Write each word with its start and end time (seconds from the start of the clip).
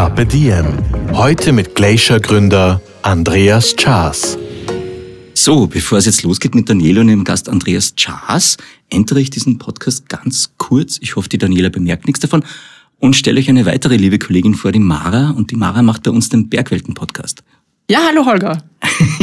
Carpe 0.00 0.24
Diem. 0.24 0.78
Heute 1.12 1.52
mit 1.52 1.74
Glacier-Gründer 1.74 2.80
Andreas 3.02 3.76
Chas. 3.76 4.38
So, 5.34 5.66
bevor 5.66 5.98
es 5.98 6.06
jetzt 6.06 6.22
losgeht 6.22 6.54
mit 6.54 6.70
Daniela 6.70 7.02
und 7.02 7.10
ihrem 7.10 7.22
Gast 7.22 7.50
Andreas 7.50 7.94
Chas, 7.96 8.56
ändere 8.88 9.20
ich 9.20 9.28
diesen 9.28 9.58
Podcast 9.58 10.08
ganz 10.08 10.54
kurz. 10.56 10.96
Ich 11.02 11.16
hoffe, 11.16 11.28
die 11.28 11.36
Daniela 11.36 11.68
bemerkt 11.68 12.06
nichts 12.06 12.20
davon. 12.20 12.42
Und 12.98 13.14
stelle 13.14 13.38
euch 13.38 13.50
eine 13.50 13.66
weitere 13.66 13.96
liebe 13.96 14.18
Kollegin 14.18 14.54
vor, 14.54 14.72
die 14.72 14.78
Mara. 14.78 15.32
Und 15.32 15.50
die 15.50 15.56
Mara 15.56 15.82
macht 15.82 16.04
bei 16.04 16.10
uns 16.12 16.30
den 16.30 16.48
Bergwelten-Podcast. 16.48 17.42
Ja, 17.90 17.98
hallo 18.08 18.24
Holger. 18.24 18.64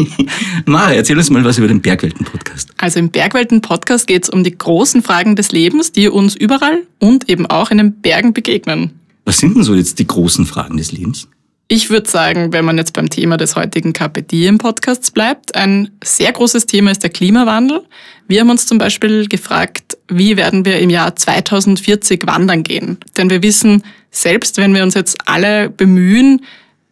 Mara, 0.68 0.94
erzähl 0.94 1.18
uns 1.18 1.32
mal 1.32 1.44
was 1.44 1.58
über 1.58 1.70
den 1.70 1.82
Bergwelten-Podcast. 1.82 2.76
Also 2.78 3.00
im 3.00 3.10
Bergwelten-Podcast 3.10 4.06
geht 4.06 4.26
es 4.26 4.30
um 4.30 4.44
die 4.44 4.56
großen 4.56 5.02
Fragen 5.02 5.36
des 5.36 5.52
Lebens, 5.52 5.92
die 5.92 6.08
uns 6.08 6.36
überall 6.36 6.84
und 7.00 7.28
eben 7.32 7.48
auch 7.48 7.72
in 7.72 7.80
den 7.80 8.00
Bergen 8.00 8.34
begegnen. 8.34 8.97
Was 9.28 9.40
sind 9.40 9.58
denn 9.58 9.64
so 9.64 9.76
jetzt 9.76 10.00
die 10.00 10.08
großen 10.08 10.46
Fragen 10.46 10.78
des 10.78 10.94
Lebens? 10.94 11.28
Ich 11.68 11.90
würde 11.90 12.10
sagen, 12.10 12.54
wenn 12.54 12.64
man 12.64 12.78
jetzt 12.78 12.94
beim 12.94 13.10
Thema 13.10 13.36
des 13.36 13.58
heutigen 13.58 13.92
Carpe 13.92 14.24
Diem 14.24 14.58
Podcasts 14.58 15.12
bleibt, 15.12 15.54
ein 15.54 15.90
sehr 16.02 16.32
großes 16.32 16.66
Thema 16.66 16.92
ist 16.92 17.04
der 17.04 17.10
Klimawandel. 17.10 17.84
Wir 18.30 18.40
haben 18.40 18.50
uns 18.50 18.68
zum 18.68 18.78
Beispiel 18.78 19.28
gefragt, 19.28 19.98
wie 20.08 20.38
werden 20.38 20.64
wir 20.64 20.80
im 20.80 20.90
Jahr 20.90 21.14
2040 21.14 22.26
wandern 22.26 22.64
gehen? 22.64 23.00
Denn 23.18 23.30
wir 23.30 23.44
wissen, 23.44 23.84
selbst 24.12 24.56
wenn 24.56 24.74
wir 24.74 24.82
uns 24.82 24.94
jetzt 24.94 25.18
alle 25.26 25.70
bemühen, 25.70 26.46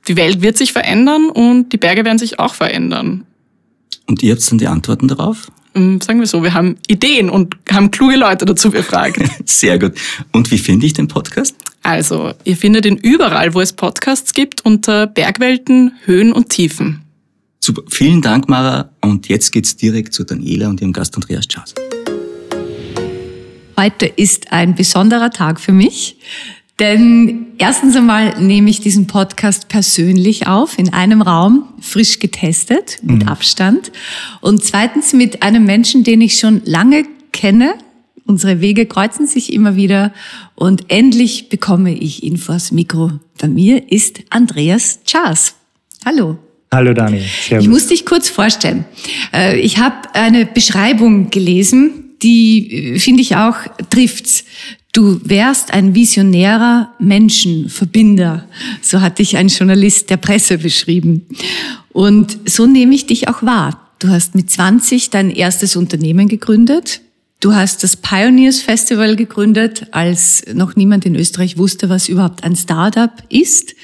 die 0.09 0.17
Welt 0.17 0.41
wird 0.41 0.57
sich 0.57 0.73
verändern 0.73 1.29
und 1.29 1.71
die 1.71 1.77
Berge 1.77 2.03
werden 2.03 2.19
sich 2.19 2.37
auch 2.37 2.53
verändern. 2.53 3.23
Und 4.07 4.21
ihr 4.23 4.33
habt 4.33 4.51
dann 4.51 4.57
die 4.57 4.67
Antworten 4.67 5.07
darauf? 5.07 5.47
Ähm, 5.73 6.01
sagen 6.01 6.19
wir 6.19 6.27
so, 6.27 6.43
wir 6.43 6.53
haben 6.53 6.75
Ideen 6.87 7.29
und 7.29 7.55
haben 7.71 7.91
kluge 7.91 8.17
Leute 8.17 8.43
dazu 8.43 8.71
befragt. 8.71 9.19
Sehr 9.45 9.79
gut. 9.79 9.93
Und 10.33 10.51
wie 10.51 10.57
finde 10.57 10.85
ich 10.85 10.91
den 10.91 11.07
Podcast? 11.07 11.55
Also, 11.85 12.33
ihr 12.45 12.57
findet 12.57 12.87
ihn 12.87 12.97
überall, 12.97 13.53
wo 13.53 13.61
es 13.61 13.71
Podcasts 13.71 14.33
gibt, 14.33 14.65
unter 14.65 15.05
Bergwelten, 15.05 15.91
Höhen 16.05 16.33
und 16.33 16.49
Tiefen. 16.49 17.03
Super. 17.59 17.83
Vielen 17.89 18.23
Dank, 18.23 18.49
Mara. 18.49 18.89
Und 19.01 19.29
jetzt 19.29 19.51
geht's 19.51 19.77
direkt 19.77 20.11
zu 20.11 20.23
Daniela 20.23 20.67
und 20.67 20.81
ihrem 20.81 20.93
Gast 20.93 21.15
Andreas 21.15 21.47
Chas. 21.47 21.75
Heute 23.77 24.07
ist 24.07 24.51
ein 24.51 24.73
besonderer 24.73 25.29
Tag 25.29 25.59
für 25.59 25.73
mich, 25.73 26.17
denn 26.79 27.49
erstens 27.59 27.95
einmal 27.95 28.41
nehme 28.41 28.71
ich 28.71 28.79
diesen 28.79 29.05
Podcast 29.05 29.67
persönlich 29.67 30.47
auf, 30.47 30.79
in 30.79 30.91
einem 30.91 31.21
Raum, 31.21 31.65
frisch 31.81 32.17
getestet, 32.17 32.97
mit 33.03 33.21
mhm. 33.21 33.27
Abstand. 33.27 33.91
Und 34.41 34.63
zweitens 34.63 35.13
mit 35.13 35.43
einem 35.43 35.65
Menschen, 35.65 36.03
den 36.03 36.21
ich 36.21 36.39
schon 36.39 36.63
lange 36.65 37.05
kenne. 37.31 37.75
Unsere 38.27 38.59
Wege 38.59 38.87
kreuzen 38.87 39.27
sich 39.27 39.53
immer 39.53 39.75
wieder 39.75 40.11
und 40.55 40.91
endlich 40.91 41.49
bekomme 41.49 41.93
ich 41.93 42.23
ihn 42.23 42.37
vors 42.37 42.71
Mikro. 42.71 43.11
Bei 43.39 43.47
mir 43.47 43.91
ist 43.91 44.21
Andreas 44.31 45.01
Chas. 45.05 45.55
Hallo. 46.03 46.39
Hallo 46.71 46.93
Daniel. 46.93 47.21
Servus. 47.21 47.63
Ich 47.63 47.69
muss 47.69 47.87
dich 47.87 48.05
kurz 48.05 48.27
vorstellen. 48.27 48.85
Äh, 49.31 49.59
ich 49.59 49.77
habe 49.77 49.95
eine 50.13 50.47
Beschreibung 50.47 51.29
gelesen, 51.29 52.15
die, 52.23 52.95
äh, 52.95 52.99
finde 52.99 53.21
ich 53.21 53.35
auch, 53.35 53.57
trifft's. 53.91 54.43
Du 54.91 55.19
wärst 55.23 55.71
ein 55.73 55.93
visionärer 55.93 56.93
Menschenverbinder. 56.99 58.47
So 58.81 59.01
hat 59.01 59.19
dich 59.19 59.37
ein 59.37 59.49
Journalist 59.49 60.09
der 60.09 60.17
Presse 60.17 60.57
beschrieben. 60.57 61.27
Und 61.91 62.37
so 62.45 62.65
nehme 62.65 62.95
ich 62.95 63.05
dich 63.05 63.27
auch 63.27 63.43
wahr. 63.43 63.91
Du 63.99 64.07
hast 64.07 64.35
mit 64.35 64.49
20 64.49 65.11
dein 65.11 65.29
erstes 65.29 65.75
Unternehmen 65.75 66.27
gegründet. 66.27 67.01
Du 67.39 67.53
hast 67.53 67.83
das 67.83 67.97
Pioneers 67.97 68.61
Festival 68.61 69.15
gegründet, 69.15 69.87
als 69.91 70.43
noch 70.53 70.75
niemand 70.75 71.05
in 71.05 71.15
Österreich 71.15 71.57
wusste, 71.57 71.89
was 71.89 72.09
überhaupt 72.09 72.43
ein 72.43 72.55
Startup 72.55 73.11
ist. 73.29 73.75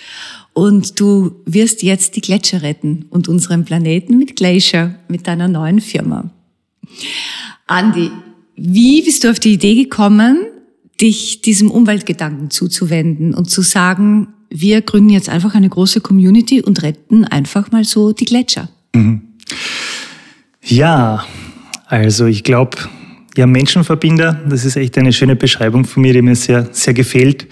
Und 0.54 1.00
du 1.00 1.36
wirst 1.46 1.84
jetzt 1.84 2.16
die 2.16 2.22
Gletscher 2.22 2.62
retten 2.62 3.06
und 3.10 3.28
unseren 3.28 3.64
Planeten 3.64 4.18
mit 4.18 4.36
Glacier, 4.36 4.96
mit 5.08 5.28
deiner 5.28 5.48
neuen 5.48 5.80
Firma. 5.80 6.30
Andi, 7.68 8.12
wie 8.56 9.02
bist 9.02 9.24
du 9.24 9.30
auf 9.32 9.40
die 9.40 9.54
Idee 9.54 9.76
gekommen, 9.76 10.40
dich 11.00 11.42
diesem 11.42 11.72
Umweltgedanken 11.72 12.52
zuzuwenden 12.52 13.34
und 13.34 13.50
zu 13.50 13.62
sagen, 13.62 14.34
wir 14.50 14.82
gründen 14.82 15.10
jetzt 15.10 15.30
einfach 15.30 15.56
eine 15.56 15.70
große 15.70 16.02
Community 16.02 16.62
und 16.62 16.84
retten 16.84 17.24
einfach 17.24 17.72
mal 17.72 17.86
so 17.86 18.12
die 18.12 18.26
Gletscher? 18.26 18.70
Mhm. 18.94 19.22
Ja, 20.64 21.26
also 21.88 22.26
ich 22.26 22.44
glaube, 22.44 22.78
ja, 23.38 23.48
Menschenverbinder, 23.48 24.42
das 24.48 24.66
ist 24.66 24.76
echt 24.76 24.98
eine 24.98 25.14
schöne 25.14 25.36
Beschreibung 25.36 25.86
von 25.86 26.02
mir, 26.02 26.14
die 26.14 26.22
mir 26.22 26.36
sehr, 26.36 26.68
sehr 26.72 26.94
gefällt. 26.94 27.48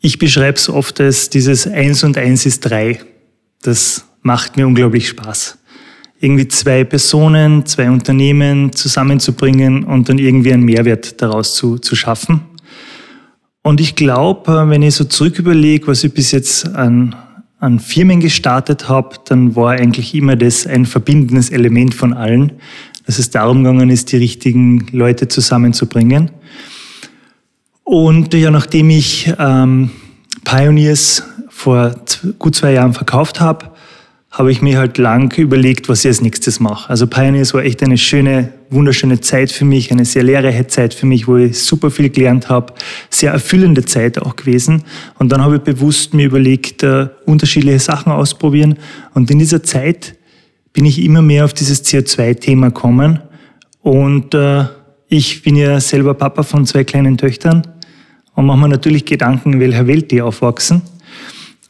Ich 0.00 0.18
beschreibe 0.18 0.56
es 0.56 0.68
oft 0.68 1.00
als 1.00 1.30
dieses 1.30 1.66
Eins 1.66 2.04
und 2.04 2.18
Eins 2.18 2.46
ist 2.46 2.60
drei. 2.60 3.00
Das 3.62 4.04
macht 4.22 4.56
mir 4.56 4.66
unglaublich 4.66 5.08
Spaß 5.08 5.58
irgendwie 6.24 6.48
zwei 6.48 6.84
Personen, 6.84 7.66
zwei 7.66 7.90
Unternehmen 7.90 8.72
zusammenzubringen 8.72 9.84
und 9.84 10.08
dann 10.08 10.18
irgendwie 10.18 10.54
einen 10.54 10.64
Mehrwert 10.64 11.20
daraus 11.20 11.54
zu, 11.54 11.78
zu 11.78 11.94
schaffen. 11.94 12.40
Und 13.62 13.78
ich 13.78 13.94
glaube, 13.94 14.50
äh, 14.52 14.70
wenn 14.70 14.82
ich 14.82 14.94
so 14.94 15.04
zurück 15.04 15.38
überlege, 15.38 15.86
was 15.86 16.02
ich 16.02 16.14
bis 16.14 16.32
jetzt 16.32 16.66
an, 16.74 17.14
an 17.58 17.78
Firmen 17.78 18.20
gestartet 18.20 18.88
habe, 18.88 19.16
dann 19.26 19.54
war 19.54 19.72
eigentlich 19.72 20.14
immer 20.14 20.34
das 20.34 20.66
ein 20.66 20.86
verbindendes 20.86 21.50
Element 21.50 21.94
von 21.94 22.14
allen, 22.14 22.52
dass 23.06 23.18
es 23.18 23.30
darum 23.30 23.64
gegangen 23.64 23.90
ist, 23.90 24.12
die 24.12 24.16
richtigen 24.16 24.86
Leute 24.92 25.28
zusammenzubringen. 25.28 26.30
Und 27.84 28.32
ja, 28.32 28.50
nachdem 28.50 28.90
ich 28.90 29.32
ähm, 29.38 29.90
Pioneers 30.44 31.22
vor 31.48 31.94
gut 32.38 32.56
zwei 32.56 32.72
Jahren 32.72 32.94
verkauft 32.94 33.40
habe, 33.40 33.70
habe 34.34 34.50
ich 34.50 34.60
mir 34.60 34.78
halt 34.78 34.98
lang 34.98 35.32
überlegt, 35.38 35.88
was 35.88 36.00
ich 36.00 36.08
als 36.08 36.20
nächstes 36.20 36.58
mache. 36.58 36.90
Also 36.90 37.06
Pioneers 37.06 37.54
war 37.54 37.62
echt 37.62 37.84
eine 37.84 37.96
schöne, 37.96 38.52
wunderschöne 38.68 39.20
Zeit 39.20 39.52
für 39.52 39.64
mich, 39.64 39.92
eine 39.92 40.04
sehr 40.04 40.24
lehrreiche 40.24 40.66
Zeit 40.66 40.92
für 40.92 41.06
mich, 41.06 41.28
wo 41.28 41.36
ich 41.36 41.60
super 41.60 41.88
viel 41.88 42.10
gelernt 42.10 42.48
habe, 42.48 42.72
sehr 43.10 43.30
erfüllende 43.30 43.84
Zeit 43.84 44.18
auch 44.18 44.34
gewesen. 44.34 44.82
Und 45.20 45.30
dann 45.30 45.40
habe 45.40 45.56
ich 45.56 45.62
bewusst 45.62 46.14
mir 46.14 46.26
überlegt, 46.26 46.82
uh, 46.82 47.06
unterschiedliche 47.26 47.78
Sachen 47.78 48.10
ausprobieren. 48.10 48.76
Und 49.14 49.30
in 49.30 49.38
dieser 49.38 49.62
Zeit 49.62 50.16
bin 50.74 50.84
ich 50.84 51.02
immer 51.02 51.22
mehr 51.22 51.46
auf 51.46 51.54
dieses 51.54 51.84
CO2-Thema 51.84 52.66
gekommen. 52.66 53.20
Und 53.80 54.34
uh, 54.34 54.64
ich 55.08 55.42
bin 55.42 55.56
ja 55.56 55.80
selber 55.80 56.14
Papa 56.14 56.42
von 56.42 56.66
zwei 56.66 56.84
kleinen 56.84 57.16
Töchtern 57.16 57.62
und 58.34 58.44
mache 58.44 58.58
mir 58.58 58.68
natürlich 58.68 59.04
Gedanken, 59.06 59.54
in 59.54 59.60
welcher 59.60 59.86
Welt 59.86 60.10
die 60.10 60.20
aufwachsen. 60.20 60.82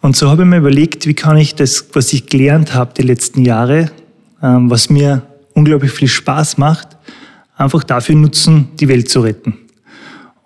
Und 0.01 0.17
so 0.17 0.31
habe 0.31 0.43
ich 0.43 0.49
mir 0.49 0.59
überlegt, 0.59 1.07
wie 1.07 1.15
kann 1.15 1.37
ich 1.37 1.55
das, 1.55 1.87
was 1.93 2.13
ich 2.13 2.27
gelernt 2.27 2.75
habe 2.75 2.95
die 2.97 3.03
letzten 3.03 3.45
Jahre, 3.45 3.91
ähm, 4.43 4.71
was 4.71 4.89
mir 4.89 5.23
unglaublich 5.53 5.93
viel 5.93 6.09
Spaß 6.09 6.57
macht, 6.57 6.97
einfach 7.57 7.85
dafür 7.85 8.15
nutzen, 8.15 8.69
die 8.81 8.89
Welt 8.89 9.11
zu 9.11 9.21
retten. 9.21 9.55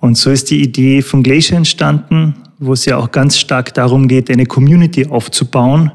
Und 0.01 0.17
so 0.17 0.31
ist 0.31 0.51
die 0.51 0.63
Idee 0.63 1.03
von 1.03 1.23
Glacier 1.23 1.57
entstanden, 1.57 2.35
wo 2.59 2.73
es 2.73 2.85
ja 2.85 2.97
auch 2.97 3.13
ganz 3.13 3.39
stark 3.39 3.73
darum 3.75 4.09
geht, 4.09 4.31
eine 4.31 4.47
Community 4.47 5.07
aufzubauen, 5.07 5.93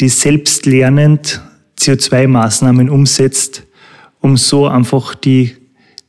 die 0.00 0.08
selbstlernend 0.08 1.42
CO2-Maßnahmen 1.88 2.88
umsetzt, 2.88 3.64
um 4.20 4.36
so 4.36 4.66
einfach 4.66 5.14
die, 5.14 5.56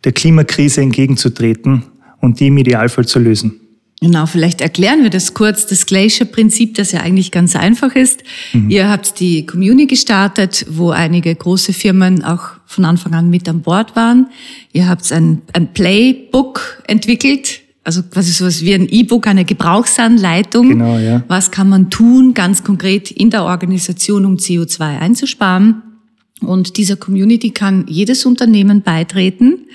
der 0.04 0.12
Klimakrise 0.12 0.82
entgegenzutreten 0.82 1.84
und 2.22 2.40
die 2.40 2.48
im 2.48 2.58
Idealfall 2.58 3.06
zu 3.06 3.20
lösen. 3.20 3.60
Genau, 4.02 4.26
vielleicht 4.28 4.62
erklären 4.62 5.04
wir 5.04 5.10
das 5.10 5.34
kurz. 5.34 5.66
Das 5.66 5.86
Glacier-Prinzip, 5.86 6.76
das 6.76 6.94
ja 6.94 7.02
eigentlich 7.02 7.32
ganz 7.32 7.56
einfach 7.58 7.96
ist. 7.96 8.24
Mhm. 8.54 8.70
Ihr 8.70 8.90
habt 8.90 9.20
die 9.20 9.46
Community 9.46 9.88
gestartet, 9.88 10.66
wo 10.70 10.92
einige 10.92 11.36
große 11.36 11.74
Firmen 11.74 12.24
auch 12.24 12.52
von 12.66 12.86
Anfang 12.86 13.14
an 13.14 13.30
mit 13.30 13.50
an 13.50 13.62
Bord 13.62 13.98
waren. 13.98 14.28
Ihr 14.72 14.88
habt 14.88 15.12
ein, 15.12 15.42
ein 15.52 15.74
Playbook 15.74 16.82
entwickelt, 16.88 17.62
also 17.84 18.04
quasi 18.04 18.32
sowas 18.32 18.62
wie 18.62 18.74
ein 18.74 18.88
E-Book, 18.88 19.28
eine 19.28 19.46
Gebrauchsanleitung. 19.46 20.70
Genau, 20.70 20.98
ja. 20.98 21.24
Was 21.28 21.52
kann 21.52 21.70
man 21.70 21.90
tun, 21.90 22.34
ganz 22.34 22.64
konkret 22.64 23.10
in 23.12 23.30
der 23.30 23.44
Organisation, 23.44 24.26
um 24.26 24.36
CO2 24.36 25.00
einzusparen? 25.00 25.82
Und 26.42 26.78
dieser 26.78 26.96
Community 26.96 27.52
kann 27.52 27.86
jedes 27.88 28.26
Unternehmen 28.26 28.82
beitreten 28.82 29.66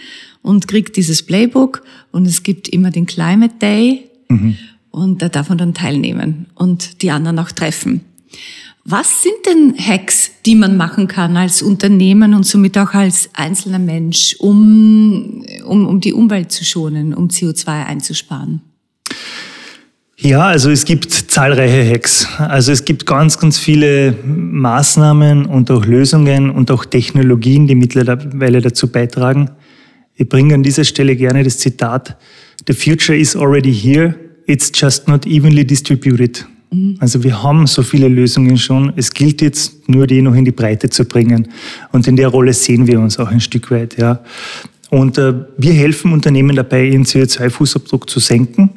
und 0.42 0.68
kriegt 0.68 0.96
dieses 0.96 1.22
Playbook 1.22 1.82
und 2.10 2.26
es 2.26 2.42
gibt 2.42 2.68
immer 2.68 2.90
den 2.90 3.06
Climate 3.06 3.54
Day, 3.60 4.10
Mhm. 4.28 4.56
Und 4.90 5.22
da 5.22 5.28
darf 5.28 5.48
man 5.48 5.58
dann 5.58 5.74
teilnehmen 5.74 6.46
und 6.54 7.02
die 7.02 7.10
anderen 7.10 7.38
auch 7.38 7.50
treffen. 7.50 8.02
Was 8.86 9.22
sind 9.22 9.34
denn 9.46 9.74
Hacks, 9.78 10.30
die 10.44 10.54
man 10.54 10.76
machen 10.76 11.08
kann 11.08 11.38
als 11.38 11.62
Unternehmen 11.62 12.34
und 12.34 12.44
somit 12.44 12.76
auch 12.76 12.92
als 12.92 13.30
einzelner 13.32 13.78
Mensch, 13.78 14.36
um, 14.40 15.42
um, 15.64 15.86
um 15.86 16.00
die 16.00 16.12
Umwelt 16.12 16.52
zu 16.52 16.66
schonen, 16.66 17.14
um 17.14 17.28
CO2 17.28 17.86
einzusparen? 17.86 18.60
Ja, 20.18 20.42
also 20.42 20.70
es 20.70 20.84
gibt 20.84 21.12
zahlreiche 21.12 21.90
Hacks. 21.90 22.28
Also 22.38 22.72
es 22.72 22.84
gibt 22.84 23.06
ganz, 23.06 23.38
ganz 23.38 23.58
viele 23.58 24.16
Maßnahmen 24.22 25.46
und 25.46 25.70
auch 25.70 25.86
Lösungen 25.86 26.50
und 26.50 26.70
auch 26.70 26.84
Technologien, 26.84 27.66
die 27.66 27.74
mittlerweile 27.74 28.60
dazu 28.60 28.92
beitragen. 28.92 29.50
Ich 30.14 30.28
bringe 30.28 30.54
an 30.54 30.62
dieser 30.62 30.84
Stelle 30.84 31.16
gerne 31.16 31.42
das 31.42 31.58
Zitat, 31.58 32.16
The 32.66 32.74
future 32.74 33.18
is 33.18 33.34
already 33.34 33.74
here, 33.74 34.14
it's 34.46 34.70
just 34.74 35.08
not 35.08 35.26
evenly 35.26 35.66
distributed. 35.66 36.46
Mhm. 36.74 36.96
Also 37.00 37.22
wir 37.22 37.42
haben 37.42 37.66
so 37.66 37.82
viele 37.82 38.08
Lösungen 38.08 38.58
schon. 38.58 38.92
Es 38.96 39.12
gilt 39.12 39.40
jetzt 39.42 39.88
nur, 39.88 40.06
die 40.06 40.22
noch 40.22 40.34
in 40.34 40.44
die 40.44 40.52
Breite 40.52 40.90
zu 40.90 41.04
bringen. 41.04 41.48
Und 41.92 42.06
in 42.06 42.16
der 42.16 42.28
Rolle 42.28 42.52
sehen 42.52 42.86
wir 42.86 43.00
uns 43.00 43.18
auch 43.18 43.28
ein 43.28 43.40
Stück 43.40 43.70
weit. 43.70 43.96
Ja. 43.98 44.20
Und 44.90 45.18
äh, 45.18 45.34
wir 45.56 45.72
helfen 45.72 46.12
Unternehmen 46.12 46.56
dabei, 46.56 46.86
ihren 46.86 47.04
CO2-Fußabdruck 47.04 48.08
zu 48.08 48.20
senken. 48.20 48.70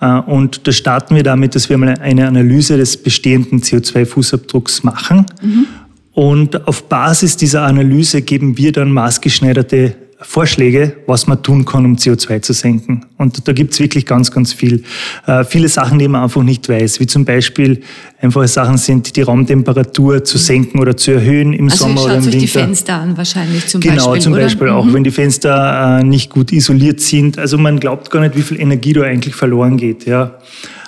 Äh, 0.00 0.18
und 0.20 0.66
da 0.66 0.72
starten 0.72 1.14
wir 1.14 1.22
damit, 1.22 1.54
dass 1.54 1.68
wir 1.68 1.78
mal 1.78 1.94
eine 2.00 2.26
Analyse 2.26 2.76
des 2.76 2.96
bestehenden 2.96 3.60
CO2-Fußabdrucks 3.60 4.84
machen. 4.84 5.26
Mhm. 5.42 5.66
Und 6.12 6.66
auf 6.66 6.88
Basis 6.88 7.36
dieser 7.36 7.62
Analyse 7.62 8.22
geben 8.22 8.58
wir 8.58 8.72
dann 8.72 8.92
maßgeschneiderte 8.92 9.94
Vorschläge, 10.22 10.96
was 11.06 11.26
man 11.26 11.42
tun 11.42 11.64
kann, 11.64 11.84
um 11.86 11.96
CO2 11.96 12.42
zu 12.42 12.52
senken. 12.52 13.06
Und 13.16 13.48
da 13.48 13.52
gibt's 13.52 13.80
wirklich 13.80 14.04
ganz, 14.04 14.30
ganz 14.30 14.52
viel. 14.52 14.82
Äh, 15.26 15.44
viele 15.44 15.68
Sachen, 15.68 15.98
die 15.98 16.08
man 16.08 16.22
einfach 16.22 16.42
nicht 16.42 16.68
weiß, 16.68 17.00
wie 17.00 17.06
zum 17.06 17.24
Beispiel 17.24 17.80
einfache 18.20 18.46
Sachen 18.46 18.76
sind, 18.76 19.16
die 19.16 19.22
Raumtemperatur 19.22 20.22
zu 20.22 20.36
senken 20.36 20.78
oder 20.78 20.94
zu 20.94 21.12
erhöhen 21.12 21.54
im 21.54 21.70
also 21.70 21.84
Sommer 21.84 22.04
oder 22.04 22.16
im 22.16 22.24
Winter. 22.24 22.36
Also 22.36 22.38
die 22.38 22.46
Fenster 22.46 22.94
an 22.96 23.16
wahrscheinlich 23.16 23.66
zum 23.66 23.80
genau, 23.80 23.94
Beispiel. 23.94 24.12
Genau, 24.12 24.22
zum 24.22 24.32
oder? 24.34 24.42
Beispiel 24.42 24.68
auch, 24.68 24.84
mhm. 24.84 24.94
wenn 24.94 25.04
die 25.04 25.10
Fenster 25.10 26.00
äh, 26.00 26.04
nicht 26.04 26.30
gut 26.30 26.52
isoliert 26.52 27.00
sind. 27.00 27.38
Also 27.38 27.56
man 27.56 27.80
glaubt 27.80 28.10
gar 28.10 28.20
nicht, 28.20 28.36
wie 28.36 28.42
viel 28.42 28.60
Energie 28.60 28.92
da 28.92 29.02
eigentlich 29.02 29.34
verloren 29.34 29.78
geht. 29.78 30.04
Ja. 30.04 30.38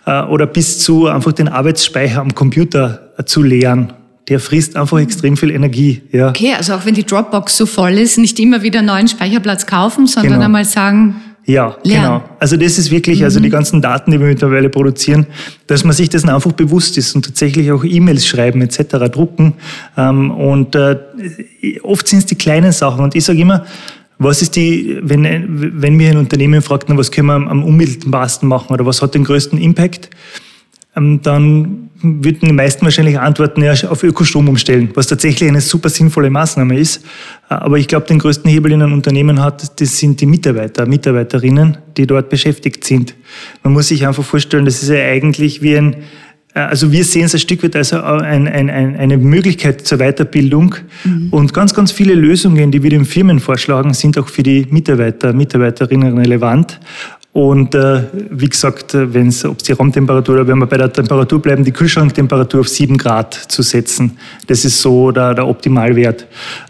Äh, 0.04 0.24
oder 0.24 0.46
bis 0.46 0.78
zu 0.80 1.06
einfach 1.06 1.32
den 1.32 1.48
Arbeitsspeicher 1.48 2.20
am 2.20 2.34
Computer 2.34 3.12
äh, 3.16 3.24
zu 3.24 3.42
leeren 3.42 3.94
der 4.32 4.40
frisst 4.40 4.76
einfach 4.76 4.98
extrem 4.98 5.36
viel 5.36 5.50
Energie. 5.50 6.00
Ja. 6.10 6.30
Okay, 6.30 6.54
also 6.56 6.72
auch 6.72 6.86
wenn 6.86 6.94
die 6.94 7.04
Dropbox 7.04 7.54
so 7.54 7.66
voll 7.66 7.92
ist, 7.98 8.16
nicht 8.16 8.40
immer 8.40 8.62
wieder 8.62 8.78
einen 8.78 8.88
neuen 8.88 9.06
Speicherplatz 9.06 9.66
kaufen, 9.66 10.06
sondern 10.06 10.32
genau. 10.32 10.44
einmal 10.46 10.64
sagen, 10.64 11.16
ja, 11.44 11.76
lernen. 11.82 12.20
genau. 12.20 12.24
Also 12.38 12.56
das 12.56 12.78
ist 12.78 12.90
wirklich, 12.90 13.18
mhm. 13.18 13.24
also 13.26 13.40
die 13.40 13.48
mhm. 13.48 13.52
ganzen 13.52 13.82
Daten, 13.82 14.10
die 14.10 14.18
wir 14.18 14.26
mittlerweile 14.26 14.70
produzieren, 14.70 15.26
dass 15.66 15.84
man 15.84 15.92
sich 15.92 16.08
dessen 16.08 16.30
einfach 16.30 16.52
bewusst 16.52 16.96
ist 16.96 17.14
und 17.14 17.26
tatsächlich 17.26 17.70
auch 17.72 17.84
E-Mails 17.84 18.26
schreiben 18.26 18.62
etc. 18.62 19.10
drucken. 19.12 19.52
Ähm, 19.98 20.30
und 20.30 20.74
äh, 20.76 20.96
oft 21.82 22.08
sind 22.08 22.20
es 22.20 22.26
die 22.26 22.36
kleinen 22.36 22.72
Sachen. 22.72 23.04
Und 23.04 23.14
ich 23.14 23.24
sage 23.24 23.38
immer, 23.38 23.66
was 24.16 24.40
ist 24.40 24.56
die, 24.56 24.98
wenn, 25.02 25.26
wenn 25.82 25.94
mir 25.94 26.10
ein 26.10 26.16
Unternehmen 26.16 26.62
fragt, 26.62 26.88
na, 26.88 26.96
was 26.96 27.10
können 27.10 27.26
wir 27.26 27.34
am 27.34 27.64
unmittelbarsten 27.64 28.48
machen 28.48 28.72
oder 28.72 28.86
was 28.86 29.02
hat 29.02 29.14
den 29.14 29.24
größten 29.24 29.58
Impact? 29.58 30.08
Ähm, 30.96 31.20
dann 31.22 31.90
würden 32.02 32.48
die 32.48 32.52
meisten 32.52 32.84
wahrscheinlich 32.84 33.18
antworten, 33.18 33.62
ja, 33.62 33.72
auf 33.88 34.02
Ökostrom 34.02 34.48
umstellen, 34.48 34.90
was 34.94 35.06
tatsächlich 35.06 35.48
eine 35.48 35.60
super 35.60 35.88
sinnvolle 35.88 36.30
Maßnahme 36.30 36.78
ist. 36.78 37.04
Aber 37.48 37.78
ich 37.78 37.88
glaube, 37.88 38.06
den 38.06 38.18
größten 38.18 38.50
Hebel 38.50 38.72
in 38.72 38.82
einem 38.82 38.92
Unternehmen 38.92 39.40
hat, 39.40 39.80
das 39.80 39.98
sind 39.98 40.20
die 40.20 40.26
Mitarbeiter, 40.26 40.86
Mitarbeiterinnen, 40.86 41.78
die 41.96 42.06
dort 42.06 42.28
beschäftigt 42.28 42.84
sind. 42.84 43.14
Man 43.62 43.72
muss 43.72 43.88
sich 43.88 44.06
einfach 44.06 44.24
vorstellen, 44.24 44.64
das 44.64 44.82
ist 44.82 44.88
ja 44.88 45.04
eigentlich 45.04 45.62
wie 45.62 45.76
ein, 45.76 45.96
äh, 46.54 46.60
also 46.60 46.92
wir 46.92 47.04
sehen 47.04 47.24
es 47.24 47.34
ein 47.34 47.40
Stück 47.40 47.62
weit 47.62 47.76
als 47.76 47.92
ein, 47.92 48.48
ein, 48.48 48.70
ein, 48.70 48.96
eine 48.96 49.18
Möglichkeit 49.18 49.86
zur 49.86 49.98
Weiterbildung. 49.98 50.74
Mhm. 51.04 51.28
Und 51.30 51.54
ganz, 51.54 51.74
ganz 51.74 51.92
viele 51.92 52.14
Lösungen, 52.14 52.70
die 52.70 52.82
wir 52.82 52.90
den 52.90 53.04
Firmen 53.04 53.40
vorschlagen, 53.40 53.94
sind 53.94 54.18
auch 54.18 54.28
für 54.28 54.42
die 54.42 54.66
Mitarbeiter, 54.70 55.32
Mitarbeiterinnen 55.32 56.18
relevant. 56.18 56.80
Und 57.32 57.74
äh, 57.74 58.02
wie 58.30 58.48
gesagt, 58.48 58.92
äh, 58.92 59.12
wenn 59.14 59.28
es, 59.28 59.44
ob 59.44 59.56
es 59.58 59.64
die 59.64 59.72
Raumtemperatur 59.72 60.34
oder 60.34 60.48
wenn 60.48 60.58
wir 60.58 60.66
bei 60.66 60.76
der 60.76 60.92
Temperatur 60.92 61.40
bleiben, 61.40 61.64
die 61.64 61.72
Kühlschranktemperatur 61.72 62.60
auf 62.60 62.68
sieben 62.68 62.98
Grad 62.98 63.34
zu 63.34 63.62
setzen, 63.62 64.18
das 64.46 64.66
ist 64.66 64.82
so 64.82 65.10
der, 65.10 65.34
der 65.34 65.48
Optimalwert. 65.48 66.26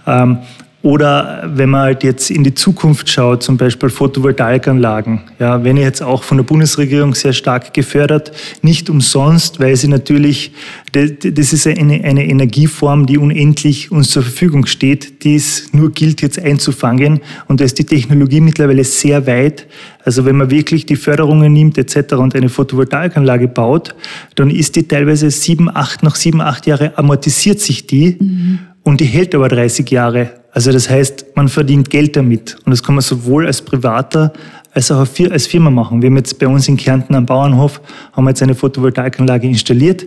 Ähm, 0.07 0.39
oder 0.83 1.49
wenn 1.55 1.71
man 1.71 1.83
halt 1.83 2.03
jetzt 2.03 2.29
in 2.31 2.43
die 2.43 2.55
Zukunft 2.55 3.09
schaut, 3.09 3.45
zum 3.45 3.57
Beispiel 3.57 3.89
Photovoltaikanlagen, 3.89 5.21
ja, 5.39 5.63
wenn 5.63 5.77
jetzt 5.77 6.03
auch 6.03 6.25
von 6.25 6.39
der 6.39 6.45
Bundesregierung 6.45 7.15
sehr 7.15 7.33
stark 7.33 7.73
gefördert, 7.73 8.33
nicht 8.63 8.91
umsonst, 8.91 9.61
weil 9.61 9.77
sie 9.77 9.87
natürlich, 9.87 10.53
das 10.91 11.53
ist 11.53 11.69
eine, 11.69 12.03
eine 12.03 12.27
Energieform, 12.27 13.07
die 13.07 13.17
unendlich 13.17 13.93
uns 13.93 14.11
zur 14.11 14.25
Verfügung 14.25 14.67
steht, 14.67 15.23
die 15.23 15.37
es 15.37 15.73
nur 15.73 15.93
gilt 15.93 16.21
jetzt 16.21 16.41
einzufangen 16.41 17.21
und 17.47 17.61
da 17.61 17.65
ist 17.65 17.79
die 17.79 17.85
Technologie 17.85 18.41
mittlerweile 18.41 18.83
sehr 18.83 19.25
weit. 19.29 19.69
Also 20.05 20.25
wenn 20.25 20.37
man 20.37 20.51
wirklich 20.51 20.85
die 20.85 20.97
Förderungen 20.97 21.53
nimmt 21.53 21.79
etc. 21.79 22.15
und 22.15 22.35
eine 22.35 22.49
Photovoltaikanlage 22.49 23.47
baut, 23.47 23.95
dann 24.35 24.51
ist 24.51 24.75
die 24.75 24.89
teilweise 24.89 25.31
sieben, 25.31 25.71
acht, 25.73 26.03
nach 26.03 26.17
sieben, 26.17 26.41
acht 26.41 26.67
Jahre 26.67 26.99
amortisiert 26.99 27.61
sich 27.61 27.87
die 27.87 28.17
mhm. 28.19 28.59
und 28.83 29.01
die 29.01 29.05
hält 29.05 29.33
aber 29.37 29.49
30 29.49 29.89
Jahre. 29.89 30.42
Also 30.53 30.71
das 30.71 30.89
heißt, 30.89 31.27
man 31.35 31.49
verdient 31.49 31.91
Geld 31.91 32.15
damit. 32.15 32.57
Und 32.65 32.71
das 32.71 32.83
kann 32.83 32.95
man 32.95 33.03
sowohl 33.03 33.47
als 33.47 33.63
Privater 33.63 34.33
als 34.75 34.91
auch 34.91 35.01
als 35.01 35.47
Firma 35.47 35.71
machen. 35.71 36.01
Wir 36.01 36.09
haben 36.09 36.17
jetzt 36.17 36.39
bei 36.39 36.47
uns 36.47 36.67
in 36.67 36.79
Kärnten 36.79 37.15
am 37.15 37.27
Bauernhof, 37.27 37.81
haben 38.13 38.29
jetzt 38.29 38.43
eine 38.43 38.55
Photovoltaikanlage 38.55 39.47
installiert 39.47 40.07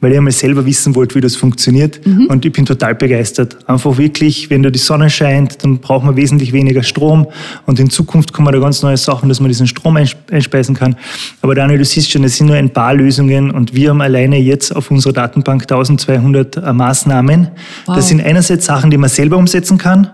weil 0.00 0.12
ich 0.12 0.18
einmal 0.18 0.32
selber 0.32 0.64
wissen 0.64 0.94
wollte, 0.94 1.14
wie 1.14 1.20
das 1.20 1.36
funktioniert. 1.36 2.04
Mhm. 2.06 2.26
Und 2.26 2.44
ich 2.44 2.52
bin 2.52 2.64
total 2.64 2.94
begeistert. 2.94 3.56
Einfach 3.68 3.98
wirklich, 3.98 4.48
wenn 4.50 4.62
da 4.62 4.70
die 4.70 4.78
Sonne 4.78 5.10
scheint, 5.10 5.62
dann 5.62 5.78
braucht 5.78 6.04
man 6.04 6.16
wesentlich 6.16 6.52
weniger 6.52 6.82
Strom. 6.82 7.26
Und 7.66 7.78
in 7.78 7.90
Zukunft 7.90 8.32
kommen 8.32 8.52
da 8.52 8.58
ganz 8.58 8.82
neue 8.82 8.96
Sachen, 8.96 9.28
dass 9.28 9.40
man 9.40 9.48
diesen 9.48 9.66
Strom 9.66 9.96
einspeisen 9.96 10.74
kann. 10.74 10.96
Aber 11.42 11.54
Daniel, 11.54 11.78
du 11.78 11.84
siehst 11.84 12.10
schon, 12.10 12.24
es 12.24 12.36
sind 12.36 12.46
nur 12.46 12.56
ein 12.56 12.70
paar 12.70 12.94
Lösungen 12.94 13.50
und 13.50 13.74
wir 13.74 13.90
haben 13.90 14.00
alleine 14.00 14.38
jetzt 14.38 14.74
auf 14.74 14.90
unserer 14.90 15.12
Datenbank 15.12 15.62
1200 15.62 16.56
äh, 16.56 16.72
Maßnahmen. 16.72 17.48
Wow. 17.86 17.96
Das 17.96 18.08
sind 18.08 18.22
einerseits 18.22 18.66
Sachen, 18.66 18.90
die 18.90 18.96
man 18.96 19.10
selber 19.10 19.36
umsetzen 19.36 19.76
kann 19.76 20.10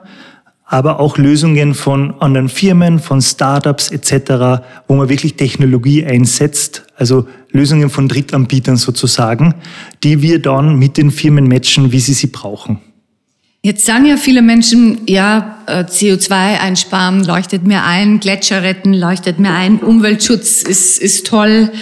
aber 0.67 0.99
auch 0.99 1.17
Lösungen 1.17 1.75
von 1.75 2.21
anderen 2.21 2.49
Firmen, 2.49 2.99
von 2.99 3.23
Startups 3.23 3.91
etc., 3.93 4.63
wo 4.89 4.97
man 4.97 5.09
wirklich 5.09 5.37
Technologie 5.37 6.05
einsetzt, 6.05 6.83
also 6.97 7.27
Lösungen 7.53 7.89
von 7.89 8.09
Drittanbietern 8.09 8.77
sozusagen, 8.77 9.55
die 10.03 10.23
wir 10.23 10.43
dann 10.43 10.77
mit 10.77 10.97
den 10.97 11.13
Firmen 11.13 11.47
matchen, 11.47 11.93
wie 11.93 12.01
sie 12.01 12.15
sie 12.15 12.27
brauchen. 12.27 12.81
Jetzt 13.63 13.85
sagen 13.85 14.06
ja 14.06 14.17
viele 14.17 14.43
Menschen, 14.43 15.01
ja, 15.06 15.58
äh, 15.67 15.85
CO2 15.85 16.31
einsparen 16.31 17.25
leuchtet 17.25 17.65
mir 17.65 17.82
ein, 17.82 18.20
Gletscher 18.20 18.63
retten 18.63 18.93
leuchtet 18.93 19.41
mir 19.41 19.51
ein, 19.51 19.79
Umweltschutz 19.79 20.63
ist, 20.63 21.01
ist 21.01 21.27
toll, 21.27 21.73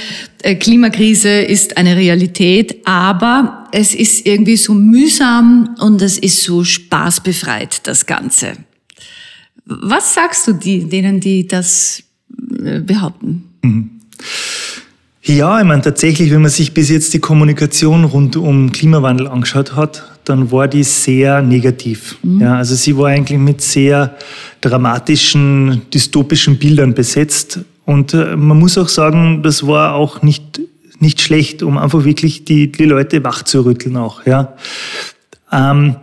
äh, 0.42 0.54
Klimakrise 0.54 1.28
ist 1.28 1.76
eine 1.76 1.96
Realität, 1.96 2.86
aber 2.86 3.66
es 3.72 3.94
ist 3.94 4.24
irgendwie 4.24 4.56
so 4.56 4.72
mühsam 4.72 5.74
und 5.78 6.00
es 6.00 6.16
ist 6.16 6.42
so 6.42 6.64
spaßbefreit, 6.64 7.86
das 7.86 8.06
Ganze. 8.06 8.52
Was 9.66 10.14
sagst 10.14 10.46
du 10.46 10.52
die, 10.52 10.84
denen, 10.88 11.20
die 11.20 11.46
das 11.46 12.02
äh, 12.62 12.80
behaupten? 12.80 13.44
Mhm. 13.62 13.90
Ja, 15.22 15.58
ich 15.58 15.64
meine 15.64 15.80
tatsächlich, 15.80 16.30
wenn 16.30 16.42
man 16.42 16.50
sich 16.50 16.74
bis 16.74 16.90
jetzt 16.90 17.14
die 17.14 17.18
Kommunikation 17.18 18.04
rund 18.04 18.36
um 18.36 18.72
Klimawandel 18.72 19.26
angeschaut 19.26 19.74
hat, 19.74 20.04
dann 20.24 20.52
war 20.52 20.68
die 20.68 20.82
sehr 20.82 21.40
negativ. 21.40 22.18
Mhm. 22.22 22.42
Ja, 22.42 22.56
also 22.56 22.74
sie 22.74 22.96
war 22.96 23.08
eigentlich 23.08 23.38
mit 23.38 23.62
sehr 23.62 24.16
dramatischen, 24.60 25.82
dystopischen 25.92 26.58
Bildern 26.58 26.92
besetzt. 26.92 27.60
Und 27.86 28.12
äh, 28.12 28.36
man 28.36 28.58
muss 28.58 28.76
auch 28.76 28.88
sagen, 28.88 29.42
das 29.42 29.66
war 29.66 29.94
auch 29.94 30.22
nicht, 30.22 30.60
nicht 30.98 31.22
schlecht, 31.22 31.62
um 31.62 31.78
einfach 31.78 32.04
wirklich 32.04 32.44
die, 32.44 32.70
die 32.70 32.84
Leute 32.84 33.24
wach 33.24 33.44
zu 33.44 33.64
rütteln 33.64 33.96
auch. 33.96 34.26
Ja. 34.26 34.54
Ähm, 35.50 35.96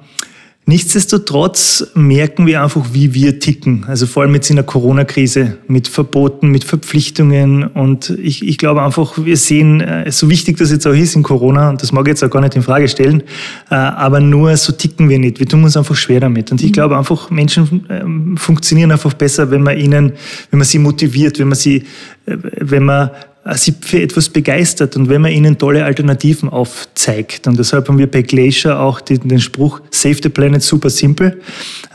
Nichtsdestotrotz 0.71 1.91
merken 1.95 2.47
wir 2.47 2.63
einfach, 2.63 2.93
wie 2.93 3.13
wir 3.13 3.41
ticken. 3.41 3.83
Also 3.89 4.07
vor 4.07 4.23
allem 4.23 4.33
jetzt 4.35 4.49
in 4.49 4.55
der 4.55 4.63
Corona-Krise 4.63 5.57
mit 5.67 5.89
Verboten, 5.89 6.47
mit 6.47 6.63
Verpflichtungen. 6.63 7.65
Und 7.65 8.11
ich, 8.11 8.47
ich 8.47 8.57
glaube 8.57 8.81
einfach, 8.81 9.17
wir 9.17 9.35
sehen, 9.35 9.81
äh, 9.81 10.09
so 10.13 10.29
wichtig 10.29 10.55
das 10.55 10.71
jetzt 10.71 10.87
auch 10.87 10.93
ist 10.93 11.13
in 11.17 11.23
Corona, 11.23 11.71
und 11.71 11.81
das 11.81 11.91
mag 11.91 12.03
ich 12.05 12.11
jetzt 12.11 12.23
auch 12.23 12.29
gar 12.29 12.39
nicht 12.39 12.55
in 12.55 12.61
Frage 12.61 12.87
stellen, 12.87 13.23
äh, 13.69 13.75
aber 13.75 14.21
nur 14.21 14.55
so 14.55 14.71
ticken 14.71 15.09
wir 15.09 15.19
nicht. 15.19 15.41
Wir 15.41 15.45
tun 15.45 15.61
uns 15.61 15.75
einfach 15.75 15.97
schwer 15.97 16.21
damit. 16.21 16.53
Und 16.53 16.61
ich 16.61 16.69
mhm. 16.69 16.71
glaube 16.71 16.97
einfach, 16.97 17.29
Menschen 17.29 17.85
ähm, 17.89 18.37
funktionieren 18.37 18.93
einfach 18.93 19.13
besser, 19.13 19.51
wenn 19.51 19.63
man 19.63 19.77
ihnen, 19.77 20.13
wenn 20.51 20.57
man 20.57 20.65
sie 20.65 20.79
motiviert, 20.79 21.37
wenn 21.37 21.49
man 21.49 21.57
sie, 21.57 21.83
äh, 22.27 22.37
wenn 22.61 22.85
man 22.85 23.09
sie 23.55 23.73
für 23.81 24.01
etwas 24.01 24.29
begeistert 24.29 24.95
und 24.95 25.09
wenn 25.09 25.21
man 25.21 25.31
ihnen 25.31 25.57
tolle 25.57 25.83
Alternativen 25.83 26.49
aufzeigt. 26.49 27.47
Und 27.47 27.57
deshalb 27.57 27.87
haben 27.87 27.97
wir 27.97 28.09
bei 28.09 28.21
Glacier 28.21 28.79
auch 28.79 29.01
den 29.01 29.39
Spruch 29.39 29.81
Save 29.89 30.17
the 30.21 30.29
Planet 30.29 30.61
super 30.61 30.91
simpel, 30.91 31.41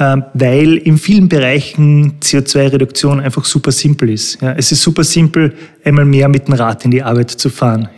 ähm, 0.00 0.24
weil 0.34 0.76
in 0.76 0.98
vielen 0.98 1.28
Bereichen 1.28 2.14
CO2-Reduktion 2.20 3.20
einfach 3.20 3.44
super 3.44 3.70
simpel 3.70 4.10
ist. 4.10 4.42
Es 4.42 4.72
ist 4.72 4.82
super 4.82 5.04
simpel, 5.04 5.54
einmal 5.84 6.04
mehr 6.04 6.28
mit 6.28 6.48
dem 6.48 6.54
Rad 6.54 6.84
in 6.84 6.90
die 6.90 7.02
Arbeit 7.02 7.30
zu 7.30 7.48
fahren. 7.48 7.88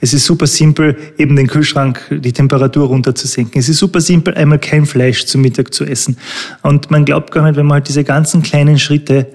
Es 0.00 0.14
ist 0.14 0.24
super 0.24 0.46
simpel, 0.46 0.96
eben 1.18 1.36
den 1.36 1.46
Kühlschrank, 1.46 2.00
die 2.10 2.32
Temperatur 2.32 2.86
runterzusenken. 2.86 3.60
Es 3.60 3.68
ist 3.68 3.78
super 3.78 4.00
simpel, 4.00 4.34
einmal 4.34 4.58
kein 4.58 4.86
Fleisch 4.86 5.26
zum 5.26 5.42
Mittag 5.42 5.74
zu 5.74 5.84
essen. 5.84 6.16
Und 6.62 6.90
man 6.90 7.04
glaubt 7.04 7.32
gar 7.32 7.44
nicht, 7.44 7.56
wenn 7.56 7.66
man 7.66 7.76
halt 7.76 7.88
diese 7.88 8.04
ganzen 8.04 8.42
kleinen 8.42 8.78
Schritte 8.78 9.26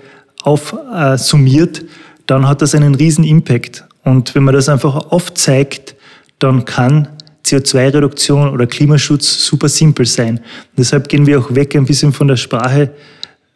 aufsummiert, 0.44 1.84
dann 2.30 2.48
hat 2.48 2.62
das 2.62 2.76
einen 2.76 2.96
riesen 2.96 3.24
Impact. 3.24 3.86
Und 4.04 4.36
wenn 4.36 4.44
man 4.44 4.54
das 4.54 4.70
einfach 4.70 4.96
aufzeigt, 5.12 5.96
dann 6.38 6.66
kann 6.66 7.08
CO2-Reduktion 7.46 8.50
oder 8.50 8.68
Klimaschutz 8.68 9.46
super 9.46 9.68
simpel 9.68 10.06
sein. 10.06 10.40
Deshalb 10.78 11.10
gehen 11.10 11.26
wir 11.26 11.40
auch 11.40 11.56
weg 11.56 11.76
ein 11.76 11.86
bisschen 11.86 12.14
von 12.14 12.28
der 12.28 12.36
Sprache, 12.36 12.94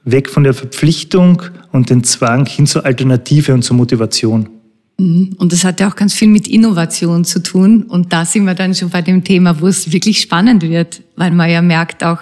weg 0.05 0.29
von 0.29 0.43
der 0.43 0.55
Verpflichtung 0.55 1.43
und 1.71 1.89
den 1.91 2.03
Zwang 2.03 2.47
hin 2.47 2.65
zur 2.65 2.83
Alternative 2.85 3.53
und 3.53 3.61
zur 3.61 3.77
Motivation. 3.77 4.49
Mhm. 4.97 5.35
Und 5.37 5.53
das 5.53 5.63
hat 5.63 5.79
ja 5.79 5.89
auch 5.89 5.95
ganz 5.95 6.13
viel 6.13 6.27
mit 6.27 6.47
Innovation 6.47 7.25
zu 7.25 7.43
tun. 7.43 7.83
Und 7.83 8.11
da 8.11 8.25
sind 8.25 8.45
wir 8.45 8.55
dann 8.55 8.73
schon 8.73 8.89
bei 8.89 9.03
dem 9.03 9.23
Thema, 9.23 9.61
wo 9.61 9.67
es 9.67 9.91
wirklich 9.91 10.19
spannend 10.19 10.63
wird, 10.63 11.01
weil 11.15 11.31
man 11.31 11.49
ja 11.49 11.61
merkt 11.61 12.03
auch, 12.03 12.19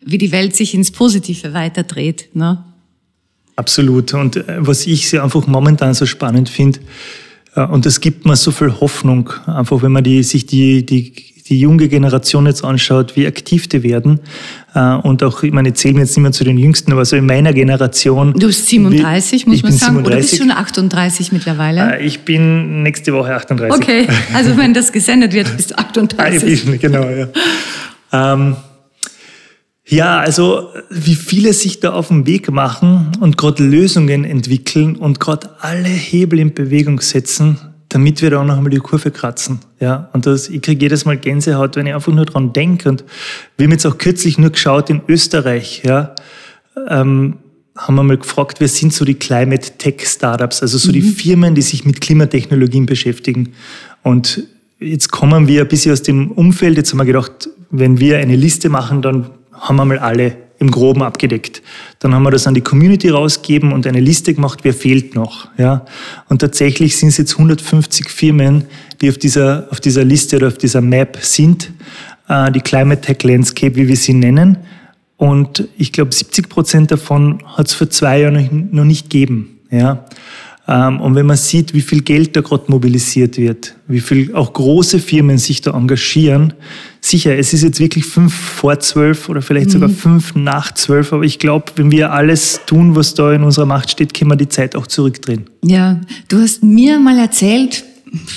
wie 0.00 0.18
die 0.18 0.30
Welt 0.30 0.54
sich 0.54 0.72
ins 0.72 0.92
Positive 0.92 1.52
weiterdreht. 1.52 2.28
Ne? 2.34 2.64
Absolut. 3.60 4.14
Und 4.14 4.36
äh, 4.36 4.42
was 4.58 4.86
ich 4.86 5.10
sehr 5.10 5.22
einfach 5.22 5.46
momentan 5.46 5.92
so 5.92 6.06
spannend 6.06 6.48
finde, 6.48 6.80
äh, 7.54 7.60
und 7.60 7.84
das 7.84 8.00
gibt 8.00 8.24
mir 8.24 8.34
so 8.36 8.52
viel 8.52 8.72
Hoffnung, 8.80 9.30
einfach 9.46 9.82
wenn 9.82 9.92
man 9.92 10.02
die, 10.02 10.22
sich 10.22 10.46
die, 10.46 10.86
die, 10.86 11.12
die 11.46 11.60
junge 11.60 11.88
Generation 11.88 12.46
jetzt 12.46 12.64
anschaut, 12.64 13.16
wie 13.16 13.26
aktiv 13.26 13.68
die 13.68 13.82
werden. 13.82 14.20
Äh, 14.74 14.94
und 14.94 15.22
auch, 15.22 15.42
ich 15.42 15.52
meine, 15.52 15.68
ich 15.68 15.74
zähle 15.74 15.98
jetzt 15.98 16.16
nicht 16.16 16.22
mehr 16.22 16.32
zu 16.32 16.42
den 16.42 16.56
Jüngsten, 16.56 16.90
aber 16.90 17.04
so 17.04 17.16
in 17.16 17.26
meiner 17.26 17.52
Generation. 17.52 18.32
Du 18.32 18.46
bist 18.46 18.66
37, 18.68 19.44
wie, 19.44 19.50
muss 19.50 19.62
man 19.62 19.72
sagen, 19.72 19.96
37. 19.96 20.06
oder 20.06 20.16
bist 20.16 20.32
du 20.32 20.36
schon 20.38 20.50
38 20.50 21.32
mittlerweile? 21.32 22.00
Ich 22.00 22.20
bin 22.20 22.82
nächste 22.82 23.12
Woche 23.12 23.34
38. 23.34 23.76
Okay, 23.76 24.08
also 24.32 24.56
wenn 24.56 24.72
das 24.80 24.90
gesendet 24.90 25.34
wird, 25.34 25.54
bist 25.54 25.72
du 25.72 25.78
38. 25.78 26.18
Ah, 26.18 26.46
ich 26.46 26.64
bin, 26.64 26.78
genau, 26.78 27.04
ja. 27.10 27.28
Ähm, 28.10 28.56
ja, 29.90 30.20
also 30.20 30.68
wie 30.88 31.16
viele 31.16 31.52
sich 31.52 31.80
da 31.80 31.92
auf 31.92 32.08
den 32.08 32.24
Weg 32.24 32.50
machen 32.52 33.10
und 33.18 33.36
gerade 33.36 33.64
Lösungen 33.64 34.24
entwickeln 34.24 34.94
und 34.94 35.18
gerade 35.18 35.50
alle 35.58 35.88
Hebel 35.88 36.38
in 36.38 36.54
Bewegung 36.54 37.00
setzen, 37.00 37.58
damit 37.88 38.22
wir 38.22 38.30
da 38.30 38.40
auch 38.40 38.44
noch 38.44 38.56
einmal 38.56 38.70
die 38.70 38.78
Kurve 38.78 39.10
kratzen. 39.10 39.58
Ja, 39.80 40.08
und 40.12 40.26
das, 40.26 40.48
ich 40.48 40.62
kriege 40.62 40.82
jedes 40.82 41.06
Mal 41.06 41.16
Gänsehaut, 41.16 41.74
wenn 41.74 41.88
ich 41.88 41.94
einfach 41.94 42.12
nur 42.12 42.24
dran 42.24 42.52
denke. 42.52 42.88
Und 42.88 43.04
wir 43.56 43.64
haben 43.64 43.72
jetzt 43.72 43.84
auch 43.84 43.98
kürzlich 43.98 44.38
nur 44.38 44.50
geschaut 44.50 44.90
in 44.90 45.00
Österreich, 45.08 45.82
ja, 45.84 46.14
ähm, 46.88 47.38
haben 47.76 47.94
wir 47.96 48.04
mal 48.04 48.16
gefragt, 48.16 48.60
wer 48.60 48.68
sind 48.68 48.92
so 48.92 49.04
die 49.04 49.14
Climate 49.14 49.72
Tech 49.76 50.06
Startups, 50.06 50.62
also 50.62 50.78
so 50.78 50.90
mhm. 50.90 50.92
die 50.92 51.02
Firmen, 51.02 51.56
die 51.56 51.62
sich 51.62 51.84
mit 51.84 52.00
Klimatechnologien 52.00 52.86
beschäftigen. 52.86 53.54
Und 54.04 54.44
jetzt 54.78 55.10
kommen 55.10 55.48
wir 55.48 55.62
ein 55.62 55.68
bisschen 55.68 55.92
aus 55.92 56.02
dem 56.02 56.30
Umfeld. 56.30 56.76
Jetzt 56.76 56.92
haben 56.92 56.98
wir 56.98 57.06
gedacht, 57.06 57.48
wenn 57.72 57.98
wir 57.98 58.18
eine 58.18 58.36
Liste 58.36 58.68
machen, 58.68 59.02
dann 59.02 59.30
haben 59.60 59.76
wir 59.76 59.84
mal 59.84 59.98
alle 59.98 60.36
im 60.58 60.70
Groben 60.70 61.02
abgedeckt. 61.02 61.62
Dann 62.00 62.14
haben 62.14 62.22
wir 62.22 62.30
das 62.30 62.46
an 62.46 62.54
die 62.54 62.60
Community 62.60 63.08
rausgegeben 63.08 63.72
und 63.72 63.86
eine 63.86 64.00
Liste 64.00 64.34
gemacht, 64.34 64.60
wer 64.62 64.74
fehlt 64.74 65.14
noch. 65.14 65.48
Ja? 65.56 65.86
Und 66.28 66.40
tatsächlich 66.40 66.98
sind 66.98 67.08
es 67.08 67.16
jetzt 67.16 67.32
150 67.32 68.10
Firmen, 68.10 68.64
die 69.00 69.08
auf 69.08 69.16
dieser, 69.16 69.68
auf 69.70 69.80
dieser 69.80 70.04
Liste 70.04 70.36
oder 70.36 70.48
auf 70.48 70.58
dieser 70.58 70.82
Map 70.82 71.18
sind, 71.22 71.72
äh, 72.28 72.52
die 72.52 72.60
Climate 72.60 73.00
Tech 73.00 73.22
Landscape, 73.22 73.74
wie 73.74 73.88
wir 73.88 73.96
sie 73.96 74.12
nennen. 74.12 74.58
Und 75.16 75.66
ich 75.78 75.92
glaube, 75.92 76.12
70 76.12 76.48
Prozent 76.50 76.90
davon 76.90 77.42
hat 77.46 77.68
es 77.68 77.74
vor 77.74 77.88
zwei 77.88 78.20
Jahren 78.20 78.68
noch 78.70 78.84
nicht 78.84 79.08
gegeben. 79.08 79.60
Ja? 79.70 80.04
Ähm, 80.68 81.00
und 81.00 81.14
wenn 81.14 81.26
man 81.26 81.38
sieht, 81.38 81.72
wie 81.72 81.80
viel 81.80 82.02
Geld 82.02 82.36
da 82.36 82.42
gerade 82.42 82.64
mobilisiert 82.68 83.38
wird, 83.38 83.74
wie 83.88 84.00
viel 84.00 84.34
auch 84.34 84.52
große 84.52 84.98
Firmen 84.98 85.38
sich 85.38 85.62
da 85.62 85.72
engagieren, 85.72 86.52
sicher, 87.10 87.36
es 87.36 87.52
ist 87.52 87.62
jetzt 87.62 87.80
wirklich 87.80 88.04
fünf 88.04 88.34
vor 88.34 88.78
zwölf 88.80 89.28
oder 89.28 89.42
vielleicht 89.42 89.68
mhm. 89.68 89.72
sogar 89.72 89.88
fünf 89.88 90.34
nach 90.34 90.72
zwölf, 90.72 91.12
aber 91.12 91.24
ich 91.24 91.38
glaube, 91.38 91.72
wenn 91.76 91.90
wir 91.90 92.12
alles 92.12 92.60
tun, 92.66 92.96
was 92.96 93.14
da 93.14 93.32
in 93.32 93.42
unserer 93.42 93.66
Macht 93.66 93.90
steht, 93.90 94.14
können 94.14 94.30
wir 94.30 94.36
die 94.36 94.48
Zeit 94.48 94.76
auch 94.76 94.86
zurückdrehen. 94.86 95.50
Ja, 95.62 96.00
du 96.28 96.40
hast 96.40 96.62
mir 96.62 96.98
mal 96.98 97.18
erzählt, 97.18 97.84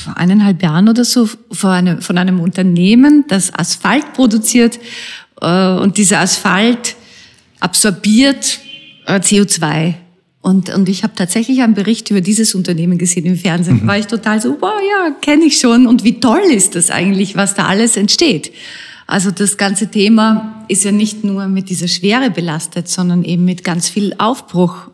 vor 0.04 0.18
eineinhalb 0.18 0.62
Jahren 0.62 0.90
oder 0.90 1.06
so, 1.06 1.30
von 1.52 1.70
einem, 1.70 2.02
von 2.02 2.18
einem 2.18 2.40
Unternehmen, 2.40 3.26
das 3.28 3.54
Asphalt 3.54 4.14
produziert 4.14 4.80
äh, 5.42 5.70
und 5.70 5.98
dieser 5.98 6.20
Asphalt 6.20 6.96
absorbiert 7.60 8.60
äh, 9.06 9.16
CO2 9.20 9.96
und, 10.44 10.70
und 10.72 10.90
ich 10.90 11.04
habe 11.04 11.16
tatsächlich 11.16 11.62
einen 11.62 11.74
Bericht 11.74 12.12
über 12.12 12.20
dieses 12.20 12.54
Unternehmen 12.54 12.98
gesehen 12.98 13.26
im 13.26 13.38
Fernsehen. 13.38 13.84
Mhm. 13.84 13.88
War 13.88 13.98
ich 13.98 14.08
total 14.08 14.42
so, 14.42 14.58
wow, 14.60 14.74
ja, 14.90 15.16
kenne 15.22 15.46
ich 15.46 15.58
schon. 15.58 15.88
Und 15.88 16.04
wie 16.04 16.20
toll 16.20 16.42
ist 16.54 16.76
das 16.76 16.92
eigentlich, 16.92 17.38
was 17.38 17.56
da 17.56 17.66
alles 17.66 17.96
entsteht. 17.96 18.52
Also 19.08 19.32
das 19.32 19.56
ganze 19.56 19.90
Thema 19.90 20.66
ist 20.68 20.84
ja 20.84 20.92
nicht 20.92 21.24
nur 21.24 21.48
mit 21.48 21.70
dieser 21.70 21.88
Schwere 21.88 22.30
belastet, 22.30 22.90
sondern 22.90 23.24
eben 23.24 23.46
mit 23.46 23.64
ganz 23.64 23.88
viel 23.88 24.16
Aufbruch. 24.18 24.90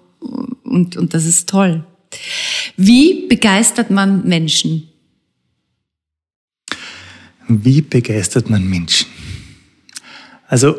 Und, 0.64 0.96
und 0.98 1.16
das 1.16 1.26
ist 1.26 1.50
toll. 1.50 1.84
Wie 2.78 3.26
begeistert 3.28 3.90
man 3.90 4.28
Menschen? 4.28 4.88
Wie 7.48 7.82
begeistert 7.82 8.52
man 8.52 8.70
Menschen? 8.70 9.08
Also 10.48 10.76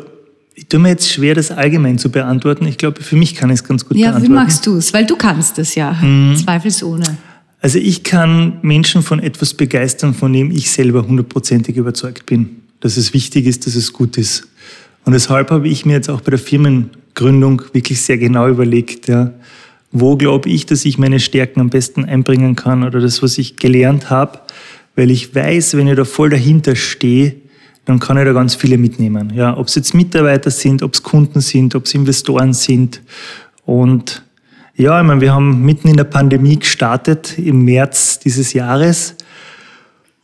ich 0.53 0.67
tue 0.67 0.79
mir 0.79 0.89
jetzt 0.89 1.09
schwer, 1.09 1.35
das 1.35 1.51
allgemein 1.51 1.97
zu 1.97 2.11
beantworten. 2.11 2.65
Ich 2.67 2.77
glaube, 2.77 3.01
für 3.01 3.15
mich 3.15 3.35
kann 3.35 3.49
ich 3.49 3.55
es 3.55 3.63
ganz 3.63 3.85
gut 3.85 3.97
ja, 3.97 4.11
beantworten. 4.11 4.33
Ja, 4.33 4.41
wie 4.41 4.43
machst 4.43 4.65
du 4.65 4.75
es? 4.75 4.93
Weil 4.93 5.05
du 5.05 5.15
kannst 5.15 5.57
es 5.59 5.75
ja, 5.75 5.93
mhm. 5.93 6.35
zweifelsohne. 6.35 7.17
Also 7.61 7.77
ich 7.77 8.03
kann 8.03 8.57
Menschen 8.61 9.03
von 9.03 9.19
etwas 9.19 9.53
begeistern, 9.53 10.13
von 10.13 10.33
dem 10.33 10.51
ich 10.51 10.71
selber 10.71 11.07
hundertprozentig 11.07 11.77
überzeugt 11.77 12.25
bin, 12.25 12.61
dass 12.79 12.97
es 12.97 13.13
wichtig 13.13 13.45
ist, 13.45 13.67
dass 13.67 13.75
es 13.75 13.93
gut 13.93 14.17
ist. 14.17 14.47
Und 15.05 15.13
deshalb 15.13 15.51
habe 15.51 15.67
ich 15.67 15.85
mir 15.85 15.93
jetzt 15.93 16.09
auch 16.09 16.21
bei 16.21 16.31
der 16.31 16.39
Firmengründung 16.39 17.61
wirklich 17.73 18.01
sehr 18.01 18.17
genau 18.17 18.47
überlegt, 18.47 19.07
ja, 19.07 19.31
wo 19.91 20.15
glaube 20.15 20.49
ich, 20.49 20.65
dass 20.65 20.85
ich 20.85 20.97
meine 20.97 21.19
Stärken 21.19 21.59
am 21.59 21.69
besten 21.69 22.05
einbringen 22.05 22.55
kann 22.55 22.83
oder 22.83 22.99
das, 22.99 23.21
was 23.21 23.37
ich 23.37 23.57
gelernt 23.57 24.09
habe, 24.09 24.39
weil 24.95 25.11
ich 25.11 25.33
weiß, 25.35 25.75
wenn 25.75 25.87
ich 25.87 25.95
da 25.95 26.05
voll 26.05 26.29
dahinter 26.29 26.75
stehe, 26.75 27.35
dann 27.85 27.99
kann 27.99 28.17
ich 28.17 28.25
da 28.25 28.33
ganz 28.33 28.55
viele 28.55 28.77
mitnehmen. 28.77 29.31
Ja, 29.35 29.57
ob 29.57 29.67
es 29.67 29.75
jetzt 29.75 29.93
Mitarbeiter 29.93 30.51
sind, 30.51 30.83
ob 30.83 30.93
es 30.93 31.03
Kunden 31.03 31.41
sind, 31.41 31.75
ob 31.75 31.85
es 31.85 31.93
Investoren 31.93 32.53
sind. 32.53 33.01
Und 33.65 34.23
ja, 34.75 34.99
ich 35.01 35.07
meine, 35.07 35.21
wir 35.21 35.33
haben 35.33 35.61
mitten 35.63 35.87
in 35.87 35.97
der 35.97 36.05
Pandemie 36.05 36.59
gestartet 36.59 37.37
im 37.37 37.65
März 37.65 38.19
dieses 38.19 38.53
Jahres. 38.53 39.15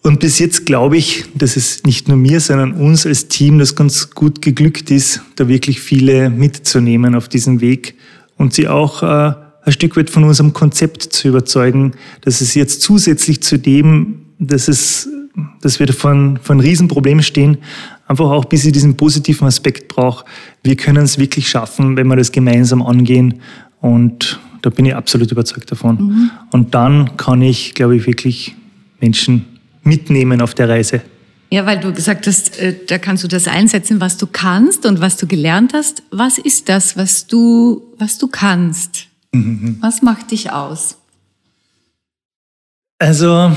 Und 0.04 0.20
bis 0.20 0.40
jetzt 0.40 0.66
glaube 0.66 0.98
ich, 0.98 1.26
dass 1.36 1.58
es 1.58 1.84
nicht 1.84 2.08
nur 2.08 2.16
mir, 2.16 2.40
sondern 2.40 2.74
uns 2.74 3.06
als 3.06 3.28
Team 3.28 3.60
das 3.60 3.76
ganz 3.76 4.12
gut 4.12 4.42
geglückt 4.42 4.90
ist, 4.90 5.22
da 5.36 5.48
wirklich 5.48 5.82
viele 5.82 6.30
mitzunehmen 6.30 7.14
auf 7.16 7.28
diesem 7.28 7.60
Weg 7.60 7.96
und 8.38 8.54
sie 8.54 8.68
auch 8.68 9.04
äh, 9.04 9.34
ein 9.64 9.74
Stück 9.74 9.98
weit 9.98 10.10
von 10.10 10.24
unserem 10.24 10.54
Konzept 10.54 11.04
zu 11.04 11.28
überzeugen, 11.28 11.94
dass 12.22 12.40
es 12.40 12.56
jetzt 12.56 12.82
zusätzlich 12.82 13.42
zu 13.44 13.58
dem, 13.58 14.28
dass 14.40 14.70
es 14.70 15.10
dass 15.62 15.80
wir 15.80 15.88
vor 15.94 16.12
einem, 16.12 16.38
vor 16.38 16.54
einem 16.54 16.62
Riesenproblem 16.62 17.22
stehen, 17.22 17.58
einfach 18.08 18.26
auch 18.26 18.44
ein 18.44 18.50
bisschen 18.50 18.74
diesen 18.74 18.98
positiven 18.98 19.48
Aspekt 19.48 19.88
braucht. 19.88 20.26
Wir 20.64 20.76
können 20.76 21.04
es 21.04 21.18
wirklich 21.18 21.50
schaffen, 21.50 21.98
wenn 21.98 22.08
wir 22.08 22.16
das 22.16 22.32
gemeinsam 22.32 22.82
angehen 22.82 23.42
und 23.82 24.40
da 24.62 24.70
bin 24.70 24.86
ich 24.86 24.96
absolut 24.96 25.32
überzeugt 25.32 25.72
davon. 25.72 25.98
Mhm. 25.98 26.32
Und 26.52 26.74
dann 26.74 27.16
kann 27.18 27.42
ich, 27.42 27.74
glaube 27.74 27.96
ich, 27.96 28.08
wirklich 28.08 28.56
Menschen 29.00 29.46
mitnehmen 29.84 30.42
auf 30.42 30.54
der 30.54 30.68
Reise. 30.68 31.02
Ja, 31.50 31.66
weil 31.66 31.80
du 31.80 31.94
gesagt 31.94 32.28
hast, 32.28 32.60
äh, 32.60 32.76
da 32.88 32.98
kannst 32.98 33.24
du 33.24 33.28
das 33.28 33.48
einsetzen, 33.48 34.02
was 34.02 34.18
du 34.18 34.28
kannst 34.28 34.86
und 34.86 35.00
was 35.00 35.16
du 35.16 35.28
gelernt 35.28 35.74
hast. 35.74 36.04
Was 36.12 36.38
ist 36.38 36.68
das, 36.68 36.98
was 36.98 37.28
du, 37.28 37.84
was 37.98 38.18
du 38.18 38.28
kannst? 38.28 39.08
Mhm. 39.32 39.78
Was 39.80 40.02
macht 40.02 40.32
dich 40.32 40.52
aus? 40.52 40.98
Also, 43.00 43.56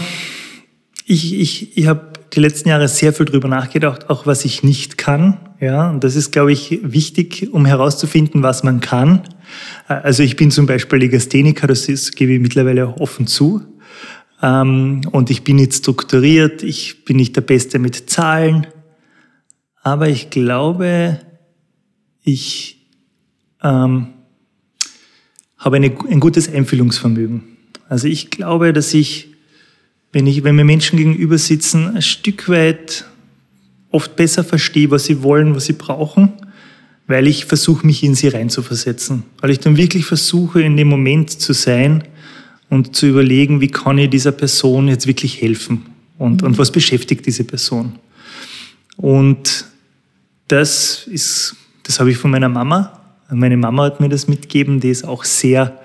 ich, 1.11 1.41
ich, 1.41 1.77
ich 1.77 1.87
habe 1.89 2.13
die 2.33 2.39
letzten 2.39 2.69
Jahre 2.69 2.87
sehr 2.87 3.13
viel 3.13 3.27
drüber 3.27 3.49
nachgedacht, 3.49 4.09
auch 4.11 4.27
was 4.27 4.45
ich 4.45 4.63
nicht 4.63 4.97
kann. 4.97 5.39
Ja, 5.59 5.91
und 5.91 6.05
das 6.05 6.15
ist, 6.15 6.31
glaube 6.31 6.53
ich, 6.53 6.79
wichtig, 6.83 7.49
um 7.51 7.67
herauszufinden, 7.67 8.45
was 8.45 8.63
man 8.63 8.79
kann. 8.79 9.23
Also 9.89 10.23
ich 10.23 10.37
bin 10.37 10.53
zum 10.53 10.67
Beispiel 10.67 11.01
Legastheniker, 11.01 11.67
das 11.67 11.89
ist, 11.89 12.15
gebe 12.15 12.35
ich 12.35 12.41
mittlerweile 12.41 12.87
auch 12.87 13.01
offen 13.01 13.27
zu. 13.27 13.61
Ähm, 14.41 15.01
und 15.11 15.31
ich 15.31 15.43
bin 15.43 15.57
nicht 15.57 15.75
strukturiert, 15.75 16.63
ich 16.63 17.05
bin 17.05 17.17
nicht 17.17 17.35
der 17.35 17.41
Beste 17.41 17.81
mit 17.81 18.09
Zahlen. 18.09 18.69
Aber 19.83 20.09
ich 20.09 20.31
glaube, 20.31 21.19
ich 22.23 22.87
ähm, 23.65 24.07
habe 25.59 25.77
eine, 25.77 25.93
ein 26.09 26.21
gutes 26.21 26.49
Einfühlungsvermögen. 26.49 27.43
Also 27.89 28.07
ich 28.07 28.31
glaube, 28.31 28.73
dass 28.73 28.95
ich 28.95 29.30
wenn 30.13 30.27
ich, 30.27 30.43
wenn 30.43 30.57
mir 30.57 30.65
Menschen 30.65 30.97
gegenüber 30.97 31.39
sitzen, 31.39 31.95
ein 31.95 32.03
Stück 32.03 32.49
weit 32.49 33.05
oft 33.91 34.17
besser 34.17 34.45
verstehe, 34.45 34.91
was 34.91 35.05
sie 35.05 35.23
wollen, 35.23 35.55
was 35.55 35.67
sie 35.67 35.73
brauchen, 35.73 36.33
weil 37.07 37.27
ich 37.27 37.45
versuche, 37.45 37.87
mich 37.87 38.03
in 38.03 38.15
sie 38.15 38.29
reinzuversetzen. 38.29 39.25
Weil 39.41 39.51
ich 39.51 39.59
dann 39.59 39.77
wirklich 39.77 40.05
versuche, 40.05 40.63
in 40.63 40.77
dem 40.77 40.89
Moment 40.89 41.31
zu 41.31 41.53
sein 41.53 42.05
und 42.69 42.95
zu 42.95 43.07
überlegen, 43.07 43.61
wie 43.61 43.69
kann 43.69 43.99
ich 43.99 44.11
dieser 44.11 44.33
Person 44.33 44.89
jetzt 44.89 45.07
wirklich 45.07 45.41
helfen 45.41 45.87
und, 46.19 46.43
mhm. 46.43 46.49
und 46.49 46.59
was 46.59 46.71
beschäftigt 46.71 47.27
diese 47.27 47.45
Person. 47.45 47.99
Und 48.97 49.67
das 50.47 51.07
ist, 51.07 51.57
das 51.85 52.01
habe 52.01 52.11
ich 52.11 52.17
von 52.17 52.31
meiner 52.31 52.49
Mama. 52.49 53.01
Meine 53.31 53.57
Mama 53.57 53.85
hat 53.85 54.01
mir 54.01 54.09
das 54.09 54.29
mitgegeben, 54.29 54.81
die 54.81 54.91
ist 54.91 55.05
auch 55.05 55.25
sehr, 55.25 55.81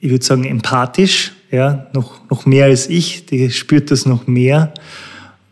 ich 0.00 0.10
würde 0.10 0.24
sagen, 0.24 0.44
empathisch, 0.44 1.32
ja, 1.50 1.86
noch, 1.92 2.28
noch 2.30 2.46
mehr 2.46 2.66
als 2.66 2.88
ich, 2.88 3.26
die 3.26 3.50
spürt 3.50 3.90
das 3.90 4.06
noch 4.06 4.26
mehr. 4.26 4.72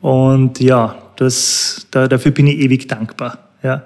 Und 0.00 0.60
ja, 0.60 0.96
das, 1.16 1.86
da, 1.90 2.08
dafür 2.08 2.32
bin 2.32 2.46
ich 2.46 2.58
ewig 2.58 2.88
dankbar. 2.88 3.38
Ja. 3.62 3.82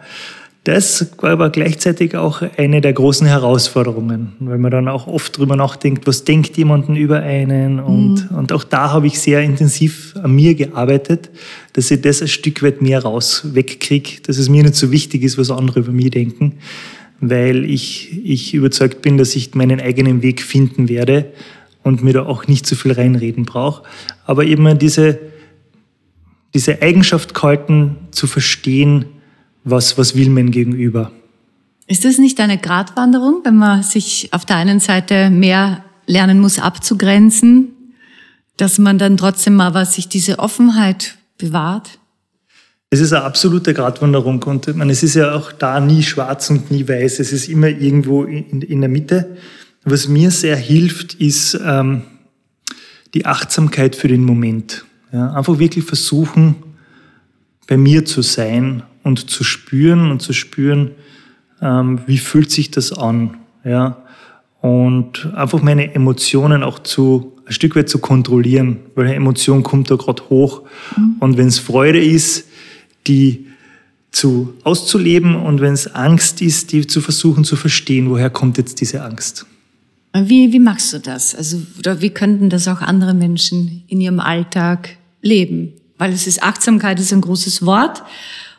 Das 0.64 1.10
war 1.22 1.30
aber 1.30 1.48
gleichzeitig 1.48 2.16
auch 2.16 2.42
eine 2.58 2.82
der 2.82 2.92
großen 2.92 3.26
Herausforderungen, 3.26 4.32
weil 4.40 4.58
man 4.58 4.70
dann 4.70 4.88
auch 4.88 5.06
oft 5.06 5.38
drüber 5.38 5.56
nachdenkt, 5.56 6.06
was 6.06 6.24
denkt 6.24 6.58
jemanden 6.58 6.96
über 6.96 7.22
einen. 7.22 7.80
Und, 7.80 8.30
mhm. 8.30 8.36
und 8.36 8.52
auch 8.52 8.64
da 8.64 8.90
habe 8.90 9.06
ich 9.06 9.18
sehr 9.18 9.40
intensiv 9.40 10.14
an 10.22 10.34
mir 10.34 10.54
gearbeitet, 10.54 11.30
dass 11.72 11.90
ich 11.90 12.02
das 12.02 12.20
ein 12.20 12.28
Stück 12.28 12.62
weit 12.62 12.82
mehr 12.82 13.02
raus 13.02 13.54
wegkriege, 13.54 14.20
dass 14.26 14.36
es 14.36 14.50
mir 14.50 14.62
nicht 14.62 14.74
so 14.74 14.92
wichtig 14.92 15.22
ist, 15.22 15.38
was 15.38 15.50
andere 15.50 15.80
über 15.80 15.92
mich 15.92 16.10
denken, 16.10 16.58
weil 17.20 17.64
ich, 17.64 18.20
ich 18.22 18.52
überzeugt 18.52 19.00
bin, 19.00 19.16
dass 19.16 19.34
ich 19.36 19.54
meinen 19.54 19.80
eigenen 19.80 20.20
Weg 20.20 20.42
finden 20.42 20.90
werde 20.90 21.32
und 21.82 22.02
mir 22.02 22.12
da 22.12 22.26
auch 22.26 22.46
nicht 22.46 22.66
so 22.66 22.76
viel 22.76 22.92
reinreden 22.92 23.44
brauche. 23.44 23.82
Aber 24.26 24.44
eben 24.44 24.78
diese, 24.78 25.18
diese 26.54 26.82
Eigenschaft 26.82 27.34
gehalten, 27.34 27.96
zu 28.10 28.26
verstehen, 28.26 29.06
was, 29.64 29.98
was 29.98 30.14
will 30.14 30.30
man 30.30 30.50
gegenüber. 30.50 31.12
Ist 31.86 32.04
das 32.04 32.18
nicht 32.18 32.38
eine 32.40 32.58
Gratwanderung, 32.58 33.40
wenn 33.44 33.56
man 33.56 33.82
sich 33.82 34.28
auf 34.32 34.44
der 34.44 34.56
einen 34.56 34.80
Seite 34.80 35.30
mehr 35.30 35.84
lernen 36.06 36.40
muss 36.40 36.58
abzugrenzen, 36.58 37.68
dass 38.56 38.78
man 38.78 38.98
dann 38.98 39.16
trotzdem 39.16 39.56
mal 39.56 39.74
was 39.74 39.94
sich 39.94 40.08
diese 40.08 40.38
Offenheit 40.38 41.16
bewahrt? 41.38 41.98
Es 42.90 43.00
ist 43.00 43.12
eine 43.12 43.24
absolute 43.24 43.72
Gratwanderung 43.72 44.42
und 44.42 44.76
meine, 44.76 44.90
es 44.92 45.04
ist 45.04 45.14
ja 45.14 45.34
auch 45.34 45.52
da 45.52 45.78
nie 45.78 46.02
schwarz 46.02 46.50
und 46.50 46.72
nie 46.72 46.86
weiß. 46.88 47.20
Es 47.20 47.32
ist 47.32 47.48
immer 47.48 47.68
irgendwo 47.68 48.24
in, 48.24 48.62
in 48.62 48.80
der 48.80 48.90
Mitte. 48.90 49.36
Was 49.84 50.08
mir 50.08 50.30
sehr 50.30 50.56
hilft, 50.56 51.14
ist 51.14 51.58
ähm, 51.64 52.02
die 53.14 53.26
Achtsamkeit 53.26 53.96
für 53.96 54.08
den 54.08 54.24
Moment. 54.24 54.84
Ja, 55.12 55.32
einfach 55.32 55.58
wirklich 55.58 55.84
versuchen, 55.84 56.56
bei 57.66 57.76
mir 57.76 58.04
zu 58.04 58.22
sein 58.22 58.82
und 59.02 59.30
zu 59.30 59.44
spüren 59.44 60.10
und 60.10 60.20
zu 60.20 60.32
spüren, 60.32 60.92
ähm, 61.60 62.00
wie 62.06 62.18
fühlt 62.18 62.50
sich 62.50 62.70
das 62.70 62.92
an. 62.92 63.38
Ja? 63.64 64.04
Und 64.60 65.32
einfach 65.34 65.62
meine 65.62 65.94
Emotionen 65.94 66.62
auch 66.62 66.78
zu 66.80 67.36
ein 67.46 67.52
Stück 67.52 67.74
weit 67.74 67.88
zu 67.88 67.98
kontrollieren, 67.98 68.78
weil 68.94 69.06
eine 69.06 69.16
Emotion 69.16 69.62
kommt 69.62 69.90
da 69.90 69.96
gerade 69.96 70.22
hoch. 70.28 70.62
Mhm. 70.96 71.16
Und 71.18 71.36
wenn 71.36 71.48
es 71.48 71.58
Freude 71.58 72.02
ist, 72.02 72.46
die 73.06 73.46
zu 74.12 74.54
auszuleben 74.64 75.36
und 75.36 75.60
wenn 75.60 75.72
es 75.72 75.94
Angst 75.94 76.42
ist, 76.42 76.72
die 76.72 76.86
zu 76.86 77.00
versuchen 77.00 77.44
zu 77.44 77.56
verstehen, 77.56 78.10
woher 78.10 78.30
kommt 78.30 78.58
jetzt 78.58 78.80
diese 78.80 79.02
Angst. 79.02 79.46
Wie, 80.12 80.52
wie 80.52 80.58
machst 80.58 80.92
du 80.92 80.98
das? 80.98 81.34
Also, 81.34 81.58
oder 81.78 82.00
wie 82.00 82.10
könnten 82.10 82.50
das 82.50 82.66
auch 82.66 82.80
andere 82.80 83.14
Menschen 83.14 83.84
in 83.86 84.00
ihrem 84.00 84.18
Alltag 84.18 84.96
leben? 85.22 85.72
Weil 85.98 86.12
es 86.12 86.26
ist 86.26 86.42
Achtsamkeit 86.42 86.98
ist 86.98 87.12
ein 87.12 87.20
großes 87.20 87.64
Wort 87.64 88.02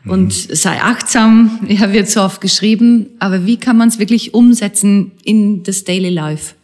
und 0.05 0.50
mhm. 0.50 0.55
sei 0.55 0.81
achtsam, 0.81 1.60
ja, 1.67 1.91
wird 1.91 2.10
so 2.10 2.22
oft 2.22 2.41
geschrieben, 2.41 3.08
aber 3.20 3.46
wie 3.46 3.58
kann 3.58 3.77
man 3.77 3.89
es 3.89 4.00
wirklich 4.00 4.34
umsetzen 4.34 5.12
in 5.24 5.63
das 5.63 5.84
Daily 5.84 6.10
Life? 6.10 6.55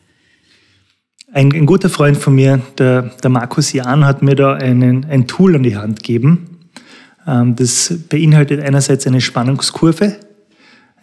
Ein, 1.33 1.51
ein, 1.51 1.65
guter 1.65 1.89
Freund 1.89 2.17
von 2.17 2.35
mir, 2.35 2.61
der, 2.77 3.11
der 3.21 3.29
Markus 3.29 3.73
Jahn, 3.73 4.05
hat 4.05 4.21
mir 4.21 4.35
da 4.35 4.53
einen, 4.53 5.05
ein 5.05 5.27
Tool 5.27 5.55
an 5.55 5.63
die 5.63 5.75
Hand 5.75 6.01
gegeben. 6.01 6.59
Ähm, 7.27 7.55
das 7.57 7.93
beinhaltet 8.09 8.61
einerseits 8.61 9.05
eine 9.05 9.19
Spannungskurve, 9.19 10.15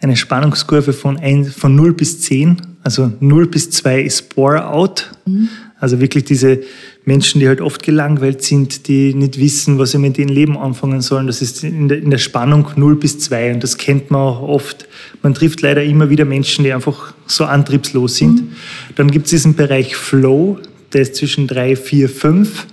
eine 0.05 0.15
Spannungskurve 0.15 0.93
von, 0.93 1.17
ein, 1.17 1.45
von 1.45 1.75
0 1.75 1.93
bis 1.93 2.21
10. 2.21 2.61
Also 2.83 3.11
0 3.19 3.47
bis 3.47 3.71
2 3.71 4.01
ist 4.01 4.35
Bore 4.35 4.67
Out. 4.67 5.11
Mhm. 5.25 5.49
Also 5.79 5.99
wirklich 5.99 6.23
diese 6.23 6.61
Menschen, 7.05 7.39
die 7.39 7.47
halt 7.47 7.59
oft 7.59 7.81
gelangweilt 7.83 8.43
sind, 8.43 8.87
die 8.87 9.13
nicht 9.13 9.39
wissen, 9.39 9.77
was 9.79 9.91
sie 9.91 9.97
mit 9.97 10.17
ihrem 10.17 10.29
Leben 10.29 10.57
anfangen 10.57 11.01
sollen. 11.01 11.27
Das 11.27 11.41
ist 11.41 11.63
in 11.63 11.89
der, 11.89 11.97
in 11.97 12.11
der 12.11 12.19
Spannung 12.19 12.67
0 12.75 12.95
bis 12.95 13.19
2 13.19 13.55
und 13.55 13.63
das 13.63 13.77
kennt 13.77 14.11
man 14.11 14.21
auch 14.21 14.41
oft. 14.41 14.87
Man 15.23 15.33
trifft 15.33 15.61
leider 15.61 15.83
immer 15.83 16.09
wieder 16.09 16.25
Menschen, 16.25 16.63
die 16.63 16.71
einfach 16.71 17.13
so 17.25 17.45
antriebslos 17.45 18.17
sind. 18.17 18.41
Mhm. 18.41 18.55
Dann 18.95 19.09
gibt 19.09 19.25
es 19.25 19.31
diesen 19.31 19.55
Bereich 19.55 19.95
Flow, 19.95 20.59
der 20.93 21.01
ist 21.01 21.15
zwischen 21.15 21.47
3, 21.47 21.75
4, 21.75 22.09
5. 22.09 22.67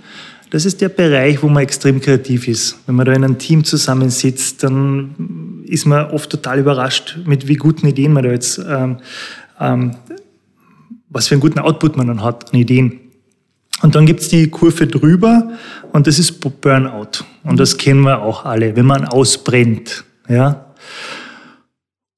Das 0.53 0.65
ist 0.65 0.81
der 0.81 0.89
Bereich, 0.89 1.41
wo 1.41 1.49
man 1.49 1.63
extrem 1.63 1.99
kreativ 1.99 2.47
ist. 2.47 2.77
Wenn 2.85 2.93
man 2.93 3.07
da 3.07 3.13
in 3.13 3.23
einem 3.23 3.39
Team 3.39 3.63
zusammensitzt, 3.63 4.61
dann 4.61 5.63
ist 5.65 5.87
man 5.87 6.11
oft 6.11 6.29
total 6.29 6.59
überrascht, 6.59 7.17
mit 7.25 7.47
wie 7.47 7.55
guten 7.55 7.87
Ideen 7.87 8.13
man 8.13 8.21
da 8.21 8.29
jetzt, 8.29 8.59
ähm, 8.59 8.97
ähm, 9.59 9.95
was 11.09 11.27
für 11.27 11.33
einen 11.33 11.41
guten 11.41 11.57
Output 11.57 11.97
man 11.97 12.05
dann 12.05 12.21
hat 12.21 12.53
an 12.53 12.59
Ideen. 12.59 12.99
Und 13.81 13.95
dann 13.95 14.05
gibt's 14.05 14.29
die 14.29 14.47
Kurve 14.47 14.85
drüber 14.85 15.53
und 15.91 16.05
das 16.05 16.19
ist 16.19 16.33
Burnout. 16.33 17.25
Und 17.43 17.59
das 17.59 17.75
kennen 17.79 18.01
wir 18.01 18.21
auch 18.21 18.45
alle, 18.45 18.75
wenn 18.75 18.85
man 18.85 19.05
ausbrennt. 19.05 20.03
Ja? 20.29 20.67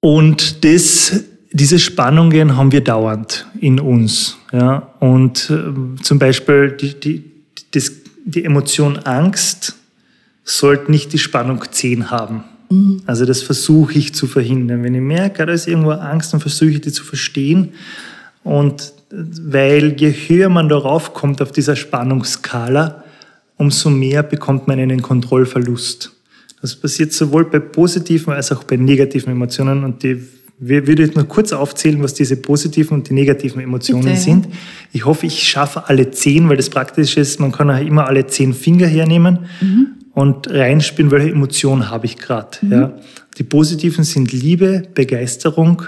Und 0.01 0.65
das, 0.65 1.23
diese 1.53 1.79
Spannungen 1.79 2.57
haben 2.57 2.73
wir 2.73 2.81
dauernd 2.83 3.47
in 3.61 3.79
uns. 3.79 4.37
Ja? 4.51 4.91
Und 4.99 5.49
äh, 5.49 6.01
zum 6.01 6.19
Beispiel 6.19 6.71
die, 6.71 6.99
die, 6.99 7.31
das 7.71 8.03
die 8.25 8.43
Emotion 8.43 8.97
Angst 8.97 9.75
sollte 10.43 10.91
nicht 10.91 11.13
die 11.13 11.19
Spannung 11.19 11.63
10 11.69 12.11
haben. 12.11 12.43
Mhm. 12.69 13.01
Also 13.05 13.25
das 13.25 13.41
versuche 13.41 13.97
ich 13.97 14.13
zu 14.13 14.27
verhindern. 14.27 14.83
Wenn 14.83 14.95
ich 14.95 15.01
merke, 15.01 15.45
da 15.45 15.53
ist 15.53 15.67
irgendwo 15.67 15.91
Angst, 15.91 16.33
dann 16.33 16.41
versuche 16.41 16.71
ich 16.71 16.81
die 16.81 16.91
zu 16.91 17.03
verstehen. 17.03 17.69
Und 18.43 18.93
weil 19.11 19.95
je 19.99 20.11
höher 20.11 20.49
man 20.49 20.67
darauf 20.67 21.13
kommt 21.13 21.41
auf 21.41 21.51
dieser 21.51 21.75
Spannungsskala, 21.75 23.03
umso 23.57 23.89
mehr 23.89 24.23
bekommt 24.23 24.67
man 24.67 24.79
einen 24.79 25.01
Kontrollverlust. 25.01 26.11
Das 26.61 26.75
passiert 26.75 27.13
sowohl 27.13 27.45
bei 27.45 27.59
positiven 27.59 28.33
als 28.33 28.51
auch 28.51 28.63
bei 28.63 28.75
negativen 28.75 29.31
Emotionen 29.31 29.83
und 29.83 30.03
die 30.03 30.21
wir 30.57 30.87
würde 30.87 31.09
nur 31.13 31.27
kurz 31.27 31.51
aufzählen, 31.51 32.01
was 32.01 32.13
diese 32.13 32.37
positiven 32.37 32.97
und 32.97 33.09
die 33.09 33.13
negativen 33.13 33.61
Emotionen 33.61 34.05
Bitte. 34.05 34.17
sind. 34.17 34.47
Ich 34.93 35.05
hoffe, 35.05 35.25
ich 35.25 35.47
schaffe 35.47 35.89
alle 35.89 36.11
zehn, 36.11 36.47
weil 36.47 36.57
das 36.57 36.69
praktisch 36.69 37.17
ist, 37.17 37.39
man 37.39 37.51
kann 37.51 37.69
auch 37.69 37.79
immer 37.79 38.07
alle 38.07 38.25
zehn 38.27 38.53
Finger 38.53 38.87
hernehmen 38.87 39.47
mhm. 39.59 39.87
und 40.13 40.49
reinspielen, 40.49 41.11
welche 41.11 41.31
Emotion 41.31 41.89
habe 41.89 42.05
ich 42.05 42.17
gerade. 42.17 42.57
Mhm. 42.61 42.71
Ja. 42.71 42.93
Die 43.37 43.43
positiven 43.43 44.05
sind 44.05 44.31
Liebe, 44.31 44.83
Begeisterung, 44.93 45.83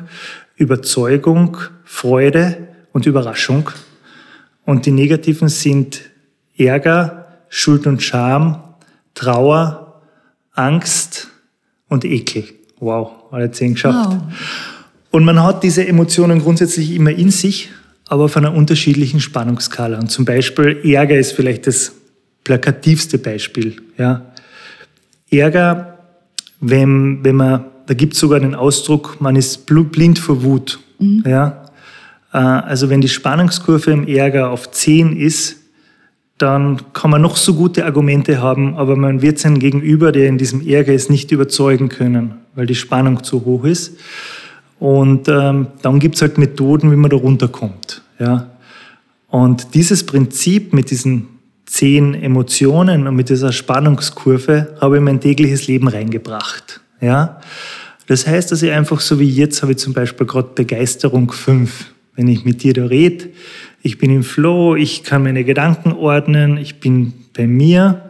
Überzeugung, 0.58 1.58
Freude 1.86 2.68
und 2.92 3.06
Überraschung. 3.06 3.70
Und 4.66 4.86
die 4.86 4.92
negativen 4.92 5.48
sind 5.48 6.02
Ärger, 6.58 7.28
Schuld 7.48 7.88
und 7.88 8.04
Scham, 8.04 8.64
Trauer, 9.14 10.02
Angst 10.52 11.30
und 11.88 12.04
Ekel. 12.04 12.44
Wow, 12.80 13.12
alle 13.32 13.52
zehn 13.52 13.74
geschafft. 13.74 14.10
Wow. 14.12 14.22
Und 15.12 15.26
man 15.26 15.42
hat 15.42 15.64
diese 15.64 15.88
Emotionen 15.88 16.40
grundsätzlich 16.40 16.94
immer 16.94 17.12
in 17.12 17.32
sich, 17.32 17.70
aber 18.08 18.26
auf 18.26 18.38
einer 18.38 18.54
unterschiedlichen 18.54 19.20
Spannungsskala. 19.20 20.00
Und 20.00 20.12
zum 20.12 20.26
Beispiel 20.26 20.80
Ärger 20.84 21.18
ist 21.18 21.32
vielleicht 21.34 21.68
das 21.68 21.94
plakativste 22.44 23.18
Beispiel. 23.18 23.78
Ja. 23.98 24.26
Ärger, 25.30 25.98
wenn, 26.62 27.24
wenn 27.24 27.36
man, 27.36 27.66
da 27.88 27.94
gibt 27.94 28.14
es 28.14 28.20
sogar 28.20 28.40
den 28.40 28.56
Ausdruck, 28.56 29.18
man 29.20 29.36
ist 29.36 29.66
blind 29.66 30.20
vor 30.20 30.44
Wut. 30.44 30.80
Mhm. 31.00 31.24
Ja. 31.26 31.66
Äh, 32.34 32.38
also 32.38 32.90
wenn 32.90 33.02
die 33.02 33.10
Spannungskurve 33.10 33.92
im 33.92 34.08
Ärger 34.08 34.52
auf 34.52 34.72
10 34.72 35.18
ist, 35.18 35.58
dann 36.38 36.94
kann 36.94 37.10
man 37.10 37.22
noch 37.22 37.36
so 37.36 37.56
gute 37.56 37.86
Argumente 37.86 38.42
haben, 38.42 38.76
aber 38.78 38.96
man 38.96 39.22
wird 39.22 39.40
seinen 39.40 39.58
Gegenüber, 39.58 40.12
der 40.12 40.28
in 40.28 40.38
diesem 40.38 40.66
Ärger 40.66 40.94
ist, 40.94 41.10
nicht 41.10 41.32
überzeugen 41.32 41.90
können, 41.90 42.36
weil 42.58 42.66
die 42.66 42.76
Spannung 42.76 43.24
zu 43.24 43.46
hoch 43.46 43.64
ist. 43.64 43.98
Und 44.80 45.30
ähm, 45.30 45.68
dann 45.84 46.00
gibt's 46.00 46.22
halt 46.22 46.38
Methoden, 46.38 46.92
wie 46.92 46.96
man 46.96 47.12
da 47.12 47.16
runterkommt. 47.16 48.02
Ja? 48.20 48.50
Und 49.30 49.76
dieses 49.76 50.06
Prinzip 50.06 50.74
mit 50.74 50.90
diesen 50.90 51.28
zehn 51.68 52.16
Emotionen 52.16 53.08
und 53.08 53.16
mit 53.16 53.30
dieser 53.30 53.52
Spannungskurve 53.52 54.76
habe 54.82 54.96
ich 54.96 54.98
in 55.00 55.04
mein 55.04 55.22
tägliches 55.22 55.68
Leben 55.68 55.88
reingebracht. 55.88 56.82
Ja? 57.00 57.42
Das 58.08 58.26
heißt, 58.26 58.52
dass 58.52 58.64
ich 58.64 58.72
einfach 58.72 59.02
so 59.02 59.20
wie 59.20 59.30
jetzt 59.30 59.62
habe 59.62 59.74
ich 59.74 59.78
zum 59.78 59.94
Beispiel 59.94 60.26
gerade 60.26 60.50
Begeisterung 60.56 61.32
5. 61.32 61.92
Wenn 62.16 62.28
ich 62.28 62.44
mit 62.44 62.64
dir 62.64 62.74
da 62.74 62.86
rede, 62.88 63.30
ich 63.84 64.00
bin 64.00 64.10
im 64.10 64.24
Flow, 64.24 64.76
ich 64.76 65.04
kann 65.04 65.22
meine 65.22 65.44
Gedanken 65.44 65.92
ordnen, 65.92 66.58
ich 66.58 66.80
bin 66.80 67.14
bei 67.36 67.46
mir. 67.46 68.02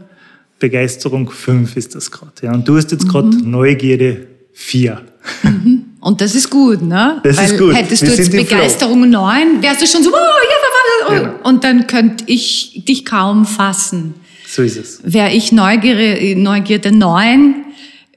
Begeisterung 0.60 1.30
5 1.30 1.76
ist 1.76 1.96
das 1.96 2.12
gerade. 2.12 2.32
Ja. 2.44 2.54
Und 2.54 2.68
du 2.68 2.78
hast 2.78 2.92
jetzt 2.92 3.10
gerade 3.10 3.28
mhm. 3.28 3.52
Neugierde 3.52 4.28
4. 4.60 5.02
Mhm. 5.44 5.86
Und 6.00 6.20
das 6.20 6.34
ist 6.34 6.50
gut, 6.50 6.82
ne? 6.82 7.22
Das 7.24 7.38
Weil 7.38 7.46
ist 7.46 7.60
gut. 7.60 7.76
Hättest 7.76 8.02
Wir 8.02 8.10
du 8.10 8.16
jetzt 8.16 8.32
Begeisterung 8.32 9.08
9, 9.08 9.62
wärst 9.62 9.82
du 9.84 9.88
schon 9.88 10.04
so, 10.04 10.10
oh, 10.10 10.14
ja, 10.16 11.10
ja, 11.10 11.14
ja. 11.14 11.20
Genau. 11.20 11.48
und 11.48 11.64
dann 11.64 11.86
könnte 11.86 12.24
ich 12.28 12.84
dich 12.88 13.06
kaum 13.06 13.46
fassen. 13.46 14.16
So 14.48 14.64
ist 14.64 14.78
es. 14.78 15.02
Wäre 15.04 15.32
ich 15.32 15.52
Neugierde, 15.52 16.36
Neugierde 16.40 16.92
9, 16.92 17.66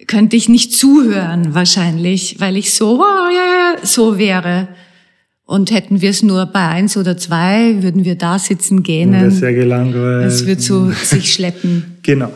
könnte 0.06 0.36
ich 0.36 0.48
nicht 0.48 0.72
zuhören 0.72 1.54
wahrscheinlich, 1.54 2.36
weil 2.40 2.56
ich 2.56 2.72
so, 2.72 3.00
oh, 3.00 3.28
ja, 3.30 3.76
ja, 3.76 3.86
so 3.86 4.18
wäre. 4.18 4.68
Und 5.44 5.70
hätten 5.70 6.00
wir 6.00 6.10
es 6.10 6.22
nur 6.22 6.46
bei 6.46 6.68
eins 6.68 6.96
oder 6.96 7.18
zwei, 7.18 7.82
würden 7.82 8.04
wir 8.04 8.14
da 8.14 8.38
sitzen, 8.38 8.82
gähnen. 8.82 9.24
Das 9.24 9.40
sehr 9.40 9.52
gelangweilt. 9.52 10.26
Es 10.26 10.46
wird 10.46 10.62
so 10.62 10.90
sich 10.90 11.32
schleppen. 11.34 11.98
Genau. 12.02 12.32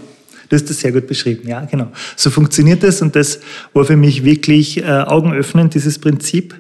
Du 0.49 0.57
hast 0.57 0.69
das 0.69 0.81
sehr 0.81 0.93
gut 0.93 1.07
beschrieben, 1.07 1.49
ja, 1.49 1.65
genau. 1.65 1.89
So 2.17 2.31
funktioniert 2.31 2.83
das 2.83 3.03
und 3.03 3.17
das 3.17 3.41
war 3.73 3.85
für 3.85 3.97
mich 3.97 4.25
wirklich 4.25 4.79
äh, 4.79 4.85
augenöffnend, 4.85 5.75
dieses 5.75 5.99
Prinzip. 5.99 6.55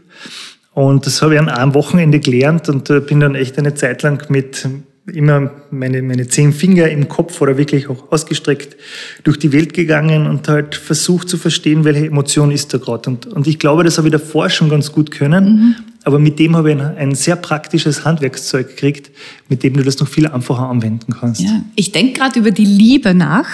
Und 0.72 1.06
das 1.06 1.22
habe 1.22 1.34
ich 1.34 1.40
an 1.40 1.48
einem 1.48 1.74
Wochenende 1.74 2.18
gelernt 2.18 2.68
und 2.68 2.90
äh, 2.90 3.00
bin 3.00 3.20
dann 3.20 3.34
echt 3.34 3.58
eine 3.58 3.74
Zeit 3.74 4.02
lang 4.02 4.28
mit 4.28 4.66
immer 5.12 5.50
meine, 5.70 6.02
meine 6.02 6.26
zehn 6.28 6.52
Finger 6.52 6.88
im 6.88 7.08
Kopf 7.08 7.40
oder 7.40 7.58
wirklich 7.58 7.88
auch 7.90 8.10
ausgestreckt 8.10 8.76
durch 9.22 9.38
die 9.38 9.52
Welt 9.52 9.74
gegangen 9.74 10.26
und 10.26 10.48
halt 10.48 10.74
versucht 10.74 11.28
zu 11.28 11.36
verstehen, 11.36 11.84
welche 11.84 12.06
Emotion 12.06 12.50
ist 12.50 12.72
da 12.72 12.78
gerade. 12.78 13.10
Und, 13.10 13.26
und 13.26 13.46
ich 13.46 13.58
glaube, 13.58 13.84
das 13.84 13.98
habe 13.98 14.08
ich 14.08 14.12
davor 14.12 14.48
schon 14.48 14.70
ganz 14.70 14.92
gut 14.92 15.10
können, 15.10 15.44
mhm. 15.44 15.74
aber 16.04 16.18
mit 16.18 16.38
dem 16.38 16.56
habe 16.56 16.72
ich 16.72 16.80
ein, 16.80 16.96
ein, 16.96 17.14
sehr 17.14 17.36
praktisches 17.36 18.04
Handwerkszeug 18.04 18.68
gekriegt, 18.68 19.10
mit 19.48 19.62
dem 19.62 19.74
du 19.74 19.82
das 19.82 19.98
noch 20.00 20.08
viel 20.08 20.26
einfacher 20.26 20.68
anwenden 20.68 21.12
kannst. 21.20 21.42
Ja. 21.42 21.62
Ich 21.76 21.92
denke 21.92 22.20
gerade 22.20 22.38
über 22.38 22.50
die 22.50 22.64
Liebe 22.64 23.14
nach, 23.14 23.46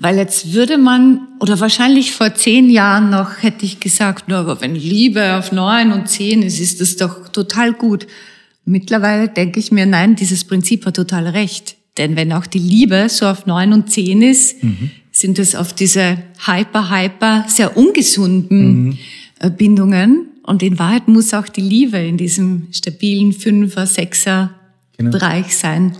weil 0.00 0.16
jetzt 0.16 0.52
würde 0.52 0.78
man, 0.78 1.26
oder 1.40 1.58
wahrscheinlich 1.58 2.12
vor 2.12 2.32
zehn 2.32 2.70
Jahren 2.70 3.10
noch, 3.10 3.42
hätte 3.42 3.66
ich 3.66 3.80
gesagt, 3.80 4.28
nur 4.28 4.38
aber 4.38 4.60
wenn 4.60 4.76
Liebe 4.76 5.36
auf 5.36 5.50
neun 5.50 5.92
und 5.92 6.08
zehn 6.08 6.42
ist, 6.42 6.60
ist 6.60 6.80
das 6.80 6.96
doch 6.96 7.28
total 7.28 7.72
gut. 7.72 8.06
Mittlerweile 8.64 9.28
denke 9.28 9.58
ich 9.58 9.72
mir, 9.72 9.86
nein, 9.86 10.14
dieses 10.14 10.44
Prinzip 10.44 10.86
hat 10.86 10.94
total 10.94 11.26
recht. 11.26 11.76
Denn 11.96 12.14
wenn 12.14 12.32
auch 12.32 12.46
die 12.46 12.60
Liebe 12.60 13.08
so 13.08 13.26
auf 13.26 13.46
neun 13.46 13.72
und 13.72 13.90
zehn 13.90 14.22
ist, 14.22 14.62
mhm. 14.62 14.90
sind 15.10 15.40
es 15.40 15.56
auf 15.56 15.72
diese 15.72 16.18
hyper, 16.46 16.90
hyper, 16.90 17.44
sehr 17.48 17.76
ungesunden 17.76 18.84
mhm. 18.84 18.98
Äh, 19.40 19.50
Bindungen. 19.50 20.28
Und 20.44 20.62
in 20.62 20.78
Wahrheit 20.78 21.08
muss 21.08 21.34
auch 21.34 21.48
die 21.48 21.60
Liebe 21.60 21.98
in 21.98 22.16
diesem 22.16 22.68
stabilen 22.72 23.32
Fünfer, 23.32 23.86
Sechser 23.86 24.50
genau. 24.96 25.10
Bereich 25.10 25.56
sein, 25.56 25.96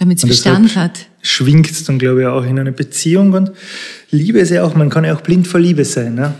damit 0.00 0.16
es 0.16 0.26
Bestand 0.26 0.76
hat. 0.76 1.06
Schwingt 1.20 1.70
es 1.70 1.84
dann, 1.84 1.98
glaube 1.98 2.22
ich, 2.22 2.26
auch 2.26 2.44
in 2.44 2.58
eine 2.58 2.72
Beziehung. 2.72 3.34
Und 3.34 3.52
Liebe 4.10 4.38
ist 4.40 4.50
ja 4.50 4.64
auch, 4.64 4.74
man 4.74 4.88
kann 4.88 5.04
ja 5.04 5.14
auch 5.14 5.20
blind 5.20 5.46
vor 5.46 5.60
Liebe 5.60 5.84
sein. 5.84 6.14
Ne? 6.14 6.34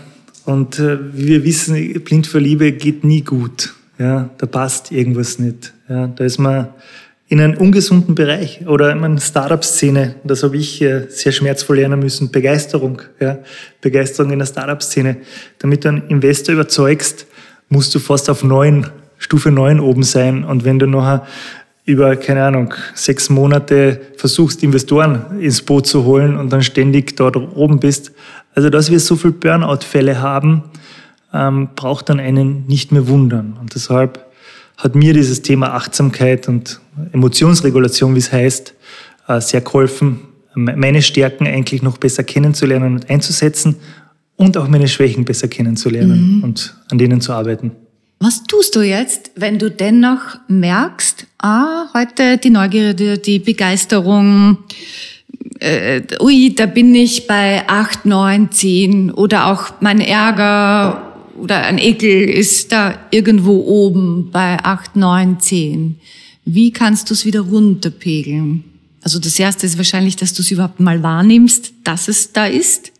Und 0.45 0.79
äh, 0.79 0.97
wie 1.13 1.27
wir 1.27 1.43
wissen, 1.43 1.75
blind 2.03 2.25
vor 2.25 2.41
Liebe 2.41 2.71
geht 2.71 3.03
nie 3.03 3.21
gut. 3.21 3.75
Ja, 3.99 4.31
da 4.39 4.47
passt 4.47 4.91
irgendwas 4.91 5.37
nicht. 5.37 5.73
Ja, 5.87 6.07
da 6.07 6.23
ist 6.23 6.39
man 6.39 6.69
in 7.27 7.39
einem 7.39 7.55
ungesunden 7.55 8.15
Bereich 8.15 8.65
oder 8.67 8.91
in 8.91 9.03
einer 9.03 9.21
Startup-Szene. 9.21 10.15
Das 10.23 10.41
habe 10.41 10.57
ich 10.57 10.81
äh, 10.81 11.05
sehr 11.09 11.31
schmerzvoll 11.31 11.77
lernen 11.77 11.99
müssen. 11.99 12.31
Begeisterung. 12.31 13.03
Ja, 13.19 13.37
Begeisterung 13.79 14.31
in 14.31 14.39
der 14.39 14.47
Startup-Szene. 14.47 15.17
Damit 15.59 15.85
du 15.85 15.89
einen 15.89 16.07
Investor 16.07 16.55
überzeugst, 16.55 17.27
musst 17.69 17.93
du 17.93 17.99
fast 17.99 18.27
auf 18.27 18.43
neun, 18.43 18.87
Stufe 19.19 19.51
neun 19.51 19.79
oben 19.79 20.01
sein. 20.01 20.43
Und 20.43 20.65
wenn 20.65 20.79
du 20.79 20.87
nachher 20.87 21.27
über, 21.91 22.15
keine 22.15 22.43
Ahnung, 22.43 22.73
sechs 22.95 23.29
Monate 23.29 24.01
versuchst, 24.17 24.63
Investoren 24.63 25.39
ins 25.39 25.61
Boot 25.61 25.87
zu 25.87 26.05
holen 26.05 26.37
und 26.37 26.51
dann 26.51 26.63
ständig 26.63 27.15
dort 27.15 27.35
oben 27.35 27.79
bist. 27.79 28.11
Also, 28.55 28.69
dass 28.69 28.89
wir 28.89 28.99
so 28.99 29.15
viele 29.15 29.33
Burnout-Fälle 29.33 30.21
haben, 30.21 30.63
ähm, 31.33 31.69
braucht 31.75 32.09
dann 32.09 32.19
einen 32.19 32.65
nicht 32.67 32.91
mehr 32.91 33.07
wundern. 33.07 33.57
Und 33.59 33.75
deshalb 33.75 34.25
hat 34.77 34.95
mir 34.95 35.13
dieses 35.13 35.41
Thema 35.41 35.73
Achtsamkeit 35.73 36.47
und 36.47 36.81
Emotionsregulation, 37.13 38.15
wie 38.15 38.19
es 38.19 38.31
heißt, 38.31 38.73
äh, 39.27 39.41
sehr 39.41 39.61
geholfen, 39.61 40.21
meine 40.53 41.01
Stärken 41.01 41.47
eigentlich 41.47 41.81
noch 41.81 41.97
besser 41.97 42.23
kennenzulernen 42.23 42.95
und 42.95 43.09
einzusetzen 43.09 43.77
und 44.35 44.57
auch 44.57 44.67
meine 44.67 44.87
Schwächen 44.87 45.23
besser 45.23 45.47
kennenzulernen 45.47 46.37
mhm. 46.37 46.43
und 46.43 46.75
an 46.89 46.97
denen 46.97 47.21
zu 47.21 47.31
arbeiten. 47.31 47.71
Was 48.23 48.43
tust 48.43 48.75
du 48.75 48.81
jetzt, 48.81 49.31
wenn 49.33 49.57
du 49.57 49.71
dennoch 49.71 50.37
merkst, 50.47 51.25
ah, 51.39 51.87
heute 51.95 52.37
die 52.37 52.51
Neugierde, 52.51 53.17
die 53.17 53.39
Begeisterung, 53.39 54.59
äh, 55.59 56.03
ui, 56.19 56.53
da 56.53 56.67
bin 56.67 56.93
ich 56.93 57.25
bei 57.25 57.67
acht, 57.67 58.05
neun, 58.05 58.51
zehn 58.51 59.09
oder 59.09 59.47
auch 59.47 59.73
mein 59.79 59.99
Ärger 59.99 61.15
oder 61.35 61.63
ein 61.63 61.79
Ekel 61.79 62.29
ist 62.29 62.71
da 62.71 62.93
irgendwo 63.09 63.63
oben 63.65 64.29
bei 64.29 64.63
8, 64.63 64.97
9, 64.97 65.39
10. 65.39 65.99
Wie 66.45 66.69
kannst 66.69 67.09
du 67.09 67.15
es 67.15 67.25
wieder 67.25 67.41
runterpegeln? 67.41 68.63
Also 69.01 69.17
das 69.17 69.39
Erste 69.39 69.65
ist 69.65 69.77
wahrscheinlich, 69.77 70.15
dass 70.15 70.35
du 70.35 70.43
es 70.43 70.51
überhaupt 70.51 70.79
mal 70.79 71.01
wahrnimmst, 71.01 71.73
dass 71.83 72.07
es 72.07 72.33
da 72.33 72.45
ist. 72.45 72.91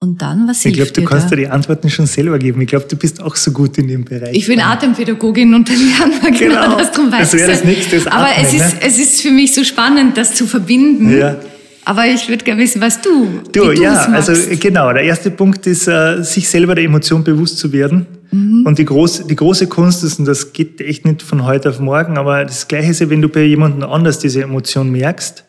Und 0.00 0.22
dann, 0.22 0.46
was 0.46 0.64
Ich 0.64 0.74
glaube, 0.74 0.92
du 0.92 1.02
kannst 1.02 1.30
dir 1.32 1.36
die 1.36 1.48
Antworten 1.48 1.90
schon 1.90 2.06
selber 2.06 2.38
geben. 2.38 2.60
Ich 2.60 2.68
glaube, 2.68 2.86
du 2.88 2.94
bist 2.94 3.20
auch 3.20 3.34
so 3.34 3.50
gut 3.50 3.78
in 3.78 3.88
dem 3.88 4.04
Bereich. 4.04 4.36
Ich 4.36 4.46
bin 4.46 4.60
Atempädagogin 4.60 5.52
und 5.54 5.68
dann 5.68 5.76
lernen 5.76 6.22
wir 6.22 6.30
genau, 6.30 6.62
genau 6.62 6.78
das 6.78 6.92
drum 6.92 7.10
Das 7.10 7.32
wäre 7.32 7.50
das 7.50 7.64
nächste. 7.64 7.96
Das 7.96 8.06
Aber 8.06 8.26
Atmen, 8.26 8.44
es, 8.44 8.54
ist, 8.54 8.74
ne? 8.74 8.80
es 8.82 8.98
ist 8.98 9.20
für 9.20 9.32
mich 9.32 9.52
so 9.52 9.64
spannend, 9.64 10.16
das 10.16 10.36
zu 10.36 10.46
verbinden. 10.46 11.18
Ja. 11.18 11.36
Aber 11.84 12.06
ich 12.06 12.28
würde 12.28 12.44
gerne 12.44 12.60
wissen, 12.60 12.80
was 12.80 13.00
du. 13.00 13.40
Du, 13.50 13.72
ja, 13.72 13.94
also 14.12 14.34
genau. 14.60 14.92
Der 14.92 15.02
erste 15.02 15.32
Punkt 15.32 15.66
ist, 15.66 15.88
äh, 15.88 16.22
sich 16.22 16.48
selber 16.48 16.76
der 16.76 16.84
Emotion 16.84 17.24
bewusst 17.24 17.58
zu 17.58 17.72
werden. 17.72 18.06
Mhm. 18.30 18.66
Und 18.66 18.78
die, 18.78 18.84
groß, 18.84 19.26
die 19.26 19.34
große 19.34 19.66
Kunst 19.66 20.04
ist, 20.04 20.20
und 20.20 20.26
das 20.26 20.52
geht 20.52 20.80
echt 20.80 21.06
nicht 21.06 21.22
von 21.22 21.44
heute 21.44 21.70
auf 21.70 21.80
morgen, 21.80 22.18
aber 22.18 22.44
das 22.44 22.68
Gleiche 22.68 22.90
ist 22.90 23.00
ja, 23.00 23.10
wenn 23.10 23.22
du 23.22 23.28
bei 23.28 23.42
jemandem 23.42 23.88
anders 23.88 24.20
diese 24.20 24.42
Emotion 24.42 24.92
merkst, 24.92 25.44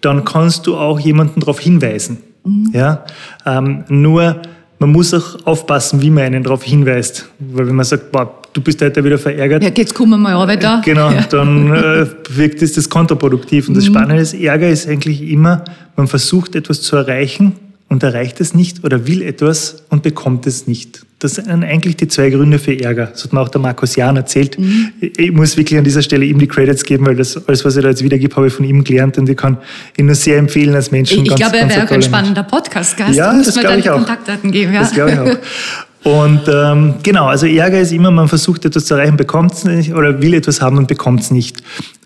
dann 0.00 0.24
kannst 0.24 0.66
du 0.66 0.76
auch 0.76 0.98
jemanden 0.98 1.38
darauf 1.40 1.60
hinweisen. 1.60 2.18
Mhm. 2.44 2.70
Ja? 2.72 3.04
Ähm, 3.46 3.84
nur, 3.88 4.40
man 4.78 4.92
muss 4.92 5.12
auch 5.14 5.46
aufpassen, 5.46 6.00
wie 6.02 6.10
man 6.10 6.24
einen 6.24 6.42
darauf 6.42 6.62
hinweist. 6.62 7.28
Weil 7.38 7.66
wenn 7.66 7.76
man 7.76 7.84
sagt, 7.84 8.12
boah, 8.12 8.40
du 8.52 8.60
bist 8.60 8.80
heute 8.82 9.04
wieder 9.04 9.18
verärgert. 9.18 9.62
Ja, 9.62 9.70
jetzt 9.74 9.94
kommen 9.94 10.10
wir 10.10 10.18
mal 10.18 10.46
weiter. 10.46 10.82
Genau, 10.84 11.10
ja. 11.10 11.22
dann 11.22 11.74
äh, 11.74 12.06
wirkt 12.30 12.62
es 12.62 12.72
das 12.72 12.88
kontraproduktiv. 12.88 13.68
Und 13.68 13.76
das 13.76 13.84
mhm. 13.84 13.94
Spannende 13.94 14.22
ist, 14.22 14.34
Ärger 14.34 14.68
ist 14.68 14.88
eigentlich 14.88 15.22
immer, 15.22 15.64
man 15.96 16.08
versucht 16.08 16.54
etwas 16.54 16.82
zu 16.82 16.96
erreichen 16.96 17.52
und 17.88 18.02
erreicht 18.02 18.40
es 18.40 18.54
nicht 18.54 18.84
oder 18.84 19.06
will 19.06 19.22
etwas 19.22 19.84
und 19.90 20.02
bekommt 20.02 20.46
es 20.46 20.66
nicht. 20.66 21.04
Das 21.20 21.34
sind 21.34 21.50
eigentlich 21.50 21.96
die 21.98 22.08
zwei 22.08 22.30
Gründe 22.30 22.58
für 22.58 22.80
Ärger. 22.80 23.06
Das 23.12 23.24
hat 23.24 23.34
mir 23.34 23.40
auch 23.42 23.50
der 23.50 23.60
Markus 23.60 23.94
Jahn 23.94 24.16
erzählt. 24.16 24.58
Mhm. 24.58 24.90
Ich 25.00 25.30
muss 25.30 25.54
wirklich 25.54 25.78
an 25.78 25.84
dieser 25.84 26.00
Stelle 26.00 26.24
ihm 26.24 26.38
die 26.38 26.48
Credits 26.48 26.82
geben, 26.82 27.04
weil 27.04 27.14
das 27.14 27.46
alles, 27.46 27.62
was 27.62 27.76
er 27.76 27.82
da 27.82 27.90
jetzt 27.90 28.02
wiedergibt, 28.02 28.36
habe 28.36 28.46
ich 28.46 28.54
von 28.54 28.64
ihm 28.64 28.82
gelernt 28.82 29.18
und 29.18 29.28
ich 29.28 29.36
kann 29.36 29.58
ihn 29.98 30.06
nur 30.06 30.14
sehr 30.14 30.38
empfehlen 30.38 30.74
als 30.74 30.90
Menschen. 30.90 31.22
Ich, 31.22 31.28
ich 31.28 31.36
glaube, 31.36 31.58
er 31.58 31.68
wäre 31.68 31.84
auch 31.84 31.90
ein 31.90 32.00
spannender 32.00 32.42
Podcast-Gast. 32.42 33.14
Ja, 33.14 33.34
das 33.34 33.54
glaube 33.54 33.80
ich 33.80 33.90
auch. 33.90 33.96
Kontaktdaten 33.96 34.50
geben. 34.50 34.72
Ja. 34.72 34.80
Das 34.80 34.92
glaube 34.92 35.12
ich 35.12 35.18
auch. 35.18 35.36
Und 36.02 36.40
ähm, 36.48 36.94
genau, 37.02 37.26
also 37.26 37.44
Ärger 37.44 37.78
ist 37.78 37.92
immer, 37.92 38.10
man 38.10 38.26
versucht 38.26 38.64
etwas 38.64 38.86
zu 38.86 38.94
erreichen, 38.94 39.18
bekommt 39.18 39.52
es 39.52 39.64
nicht 39.64 39.92
oder 39.92 40.22
will 40.22 40.32
etwas 40.32 40.62
haben 40.62 40.78
und 40.78 40.88
bekommt 40.88 41.20
es 41.20 41.30
nicht. 41.30 41.62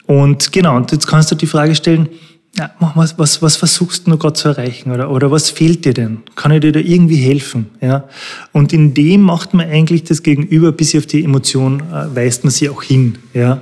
Und 0.07 0.51
genau, 0.51 0.77
und 0.77 0.91
jetzt 0.91 1.07
kannst 1.07 1.31
du 1.31 1.37
die 1.37 1.47
Frage 1.47 1.77
stellen, 1.77 2.09
ja, 2.57 2.71
was, 2.95 3.19
was, 3.19 3.43
was 3.43 3.57
versuchst 3.57 4.07
du 4.07 4.17
gerade 4.17 4.35
zu 4.35 4.49
erreichen 4.49 4.93
oder, 4.93 5.11
oder 5.11 5.31
was 5.31 5.51
fehlt 5.51 5.85
dir 5.85 5.95
denn? 5.95 6.19
Kann 6.37 6.53
ich 6.53 6.61
dir 6.61 6.71
da 6.71 6.81
irgendwie 6.81 7.17
helfen? 7.17 7.67
Ja? 7.81 8.05
Und 8.53 8.73
in 8.73 8.95
dem 8.95 9.23
macht 9.23 9.55
man 9.55 9.69
eigentlich 9.69 10.05
das 10.05 10.23
Gegenüber, 10.23 10.71
bis 10.71 10.95
auf 10.95 11.07
die 11.07 11.25
Emotion 11.25 11.81
äh, 11.81 12.15
weist 12.15 12.45
man 12.45 12.53
sie 12.53 12.69
auch 12.69 12.83
hin. 12.83 13.19
Ja? 13.33 13.61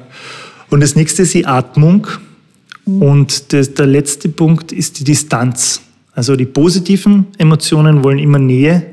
Und 0.68 0.81
das 0.81 0.94
nächste 0.94 1.22
ist 1.22 1.33
die 1.33 1.46
Atmung. 1.46 2.07
Und 2.85 3.52
das, 3.52 3.74
der 3.74 3.87
letzte 3.87 4.28
Punkt 4.28 4.72
ist 4.72 4.98
die 4.98 5.05
Distanz. 5.05 5.81
Also 6.14 6.37
die 6.37 6.44
positiven 6.46 7.28
Emotionen 7.38 8.05
wollen 8.05 8.18
immer 8.18 8.38
Nähe, 8.38 8.91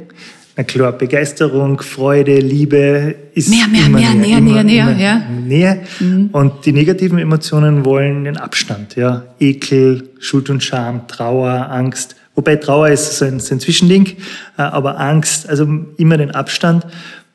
na 0.60 0.66
klar, 0.66 0.92
Begeisterung, 0.92 1.80
Freude, 1.82 2.38
Liebe 2.38 3.16
ist 3.34 3.48
mehr, 3.50 3.66
mehr, 3.70 3.86
immer 3.86 3.98
mehr, 3.98 4.14
näher, 4.14 4.38
immer, 4.40 4.62
näher, 4.62 4.86
näher, 4.86 4.98
ja. 5.00 5.22
näher. 5.30 5.78
Mhm. 6.02 6.32
Und 6.34 6.66
die 6.66 6.74
negativen 6.74 7.18
Emotionen 7.18 7.86
wollen 7.86 8.26
den 8.26 8.36
Abstand, 8.36 8.98
ja, 8.98 9.24
Ekel, 9.40 10.10
Schuld 10.20 10.50
und 10.50 10.62
Scham, 10.62 11.08
Trauer, 11.08 11.70
Angst. 11.72 12.18
Wobei 12.36 12.58
Trauer 12.58 12.90
ist 12.90 13.16
so 13.16 13.24
ein, 13.24 13.40
so 13.40 13.56
ein 13.56 13.62
Zwischending, 13.62 14.18
äh, 14.58 14.64
aber 14.64 15.00
Angst, 15.00 15.48
also 15.48 15.66
immer 15.96 16.18
den 16.18 16.32
Abstand. 16.32 16.86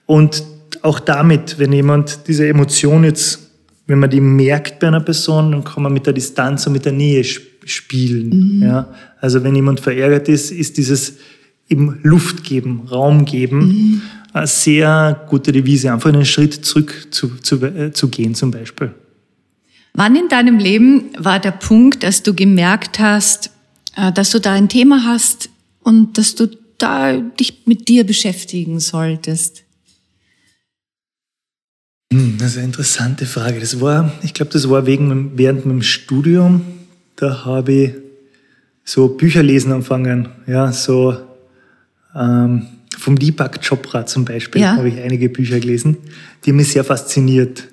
Und 0.05 0.45
auch 0.83 1.01
damit, 1.01 1.59
wenn 1.59 1.73
jemand 1.73 2.29
diese 2.29 2.47
Emotion 2.47 3.05
jetzt, 3.05 3.53
wenn 3.87 4.01
man 4.01 4.11
die 4.11 4.21
merkt 4.21 4.81
bei 4.81 4.89
einer 4.89 5.01
Person, 5.01 5.53
dann 5.53 5.65
kann 5.65 5.83
man 5.83 5.95
mit 5.95 6.05
der 6.05 6.13
Distanz 6.13 6.67
und 6.67 6.75
mit 6.75 6.85
der 6.85 6.93
Nähe 6.93 7.25
spielen. 7.25 8.59
Mhm. 8.59 8.63
Ja? 8.63 8.89
Also 9.19 9.43
wenn 9.43 9.55
jemand 9.55 9.81
verärgert 9.81 10.29
ist, 10.29 10.51
ist 10.51 10.77
dieses 10.77 11.15
eben 11.69 12.01
Luft 12.03 12.45
geben, 12.45 12.87
Raum 12.91 13.25
geben. 13.25 13.67
Mhm. 13.67 14.03
eine 14.33 14.47
sehr 14.47 15.27
gute 15.29 15.53
Devise, 15.53 15.93
einfach 15.93 16.13
einen 16.13 16.25
Schritt 16.25 16.65
zurück 16.65 17.09
zu, 17.11 17.37
zu, 17.37 17.63
äh, 17.65 17.93
zu 17.93 18.09
gehen 18.09 18.35
zum 18.35 18.51
Beispiel. 18.51 18.93
Wann 19.95 20.17
in 20.17 20.29
deinem 20.29 20.59
Leben 20.59 21.11
war 21.17 21.39
der 21.39 21.53
Punkt, 21.53 22.03
dass 22.03 22.23
du 22.23 22.35
gemerkt 22.35 22.99
hast, 22.99 23.51
äh, 23.97 24.13
dass 24.13 24.31
du 24.31 24.41
da 24.41 24.53
ein 24.53 24.69
Thema 24.69 25.05
hast 25.05 25.51
und 25.81 26.19
dass 26.19 26.35
du 26.35 26.49
da 26.79 27.17
dich 27.17 27.63
mit 27.67 27.89
dir 27.89 28.05
beschäftigen 28.05 28.81
solltest? 28.81 29.63
Hm, 32.13 32.37
das 32.39 32.53
ist 32.53 32.57
eine 32.57 32.67
interessante 32.67 33.27
Frage. 33.27 33.61
Das 33.61 33.81
war, 33.81 34.13
ich 34.23 34.35
glaube, 34.35 34.53
das 34.53 34.69
war 34.69 34.87
wegen, 34.87 35.39
während 35.39 35.65
meinem 35.65 35.83
Studium. 35.83 36.63
Da 37.17 37.45
habe 37.45 37.73
ich 37.73 37.93
so 38.85 39.09
Bücher 39.09 39.43
lesen 39.43 39.73
angefangen. 39.73 40.29
Ja, 40.47 40.73
so 40.73 41.17
ähm, 42.15 42.67
vom 42.97 43.19
Deepak 43.19 43.61
Chopra 43.67 44.07
zum 44.07 44.25
Beispiel 44.25 44.63
ja. 44.63 44.77
habe 44.77 44.89
ich 44.89 45.01
einige 45.01 45.29
Bücher 45.29 45.61
gelesen, 45.61 45.97
die 46.45 46.53
mich 46.53 46.73
sehr 46.73 46.85
fasziniert. 46.85 47.69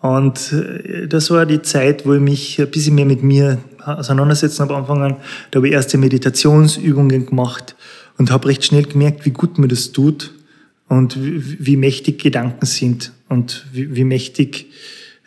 Und 0.00 0.52
äh, 0.52 1.06
das 1.08 1.30
war 1.30 1.46
die 1.46 1.62
Zeit, 1.62 2.06
wo 2.06 2.14
ich 2.14 2.20
mich 2.20 2.60
ein 2.60 2.70
bisschen 2.70 2.94
mehr 2.94 3.06
mit 3.06 3.22
mir 3.22 3.58
auseinandersetzen 3.84 4.62
habe 4.62 4.76
angefangen. 4.76 5.16
Da 5.50 5.58
habe 5.58 5.68
ich 5.68 5.74
erste 5.74 5.98
Meditationsübungen 5.98 7.26
gemacht 7.26 7.76
und 8.18 8.30
habe 8.30 8.48
recht 8.48 8.64
schnell 8.64 8.84
gemerkt, 8.84 9.24
wie 9.24 9.30
gut 9.30 9.58
mir 9.58 9.68
das 9.68 9.92
tut 9.92 10.32
und 10.88 11.22
wie, 11.22 11.66
wie 11.66 11.76
mächtig 11.76 12.22
Gedanken 12.22 12.66
sind 12.66 13.12
und 13.28 13.66
wie, 13.72 13.94
wie 13.96 14.04
mächtig 14.04 14.66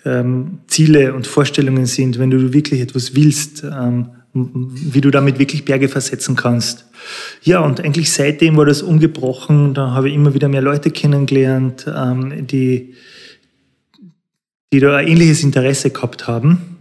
ähm, 0.05 0.59
Ziele 0.67 1.13
und 1.13 1.25
Vorstellungen 1.25 1.85
sind, 1.87 2.19
wenn 2.19 2.29
du 2.29 2.53
wirklich 2.53 2.81
etwas 2.81 3.15
willst, 3.15 3.63
ähm, 3.63 4.09
wie 4.35 4.99
du 4.99 5.11
damit 5.11 5.39
wirklich 5.39 5.63
Berge 5.63 5.87
versetzen 5.87 6.35
kannst. 6.35 6.85
Ja, 7.41 7.59
und 7.61 7.79
eigentlich 7.79 8.11
seitdem 8.11 8.57
war 8.57 8.65
das 8.65 8.81
ungebrochen. 8.81 9.73
Da 9.73 9.91
habe 9.91 10.09
ich 10.09 10.15
immer 10.15 10.33
wieder 10.33 10.49
mehr 10.49 10.61
Leute 10.61 10.91
kennengelernt, 10.91 11.85
ähm, 11.87 12.45
die, 12.45 12.95
die 14.73 14.79
da 14.81 14.97
ein 14.97 15.07
ähnliches 15.07 15.41
Interesse 15.41 15.89
gehabt 15.89 16.27
haben. 16.27 16.77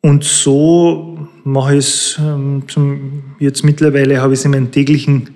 Und 0.00 0.24
so 0.24 1.28
mache 1.44 1.74
ich 1.74 1.78
es 1.80 2.18
ähm, 2.18 2.62
zum, 2.68 3.34
jetzt 3.38 3.62
mittlerweile 3.62 4.22
habe 4.22 4.32
ich 4.32 4.38
es 4.38 4.44
in 4.46 4.52
meinen 4.52 4.70
täglichen, 4.70 5.30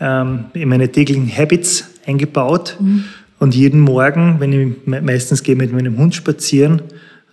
ähm, 0.00 0.46
in 0.54 0.70
meine 0.70 0.90
täglichen 0.90 1.30
Habits 1.30 1.90
eingebaut. 2.06 2.78
Mhm. 2.80 3.04
Und 3.38 3.54
jeden 3.54 3.80
Morgen, 3.80 4.36
wenn 4.38 4.52
ich 4.52 5.02
meistens 5.02 5.42
gehe 5.42 5.56
mit 5.56 5.72
meinem 5.72 5.98
Hund 5.98 6.14
spazieren, 6.14 6.80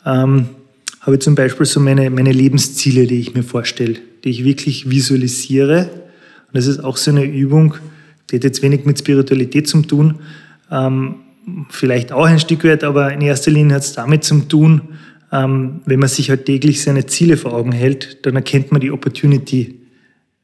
ähm, 0.06 0.50
habe 1.04 1.18
ich 1.18 1.22
zum 1.22 1.36
Beispiel 1.36 1.66
so 1.66 1.80
meine, 1.80 2.10
meine 2.10 2.32
Lebensziele, 2.32 3.06
die 3.08 3.20
ich 3.20 3.34
mir 3.34 3.44
vorstelle, 3.44 3.98
die 4.24 4.30
ich 4.30 4.46
wirklich 4.46 4.90
visualisiere. 4.90 5.90
Und 6.48 6.54
das 6.54 6.66
ist 6.66 6.84
auch 6.84 6.98
so 6.98 7.12
eine 7.12 7.26
Übung, 7.26 7.76
die 8.32 8.38
hat 8.38 8.44
jetzt 8.46 8.62
wenig 8.62 8.86
mit 8.86 9.00
Spiritualität 9.00 9.68
zu 9.68 9.82
tun, 9.82 10.16
ähm, 10.72 11.16
vielleicht 11.70 12.14
auch 12.14 12.26
ein 12.26 12.40
Stück 12.40 12.64
weit, 12.64 12.86
aber 12.86 13.12
in 13.12 13.20
erster 13.20 13.52
Linie 13.52 13.76
hat 13.76 13.84
es 13.84 13.94
damit 13.94 14.24
zu 14.24 14.40
tun, 14.40 14.82
ähm, 15.32 15.82
wenn 15.86 16.00
man 16.00 16.08
sich 16.08 16.30
halt 16.30 16.46
täglich 16.46 16.82
seine 16.82 17.06
Ziele 17.06 17.36
vor 17.36 17.54
Augen 17.54 17.74
hält, 17.74 18.26
dann 18.26 18.36
erkennt 18.36 18.72
man 18.72 18.80
die 18.80 18.92
Opportunity, 18.92 19.82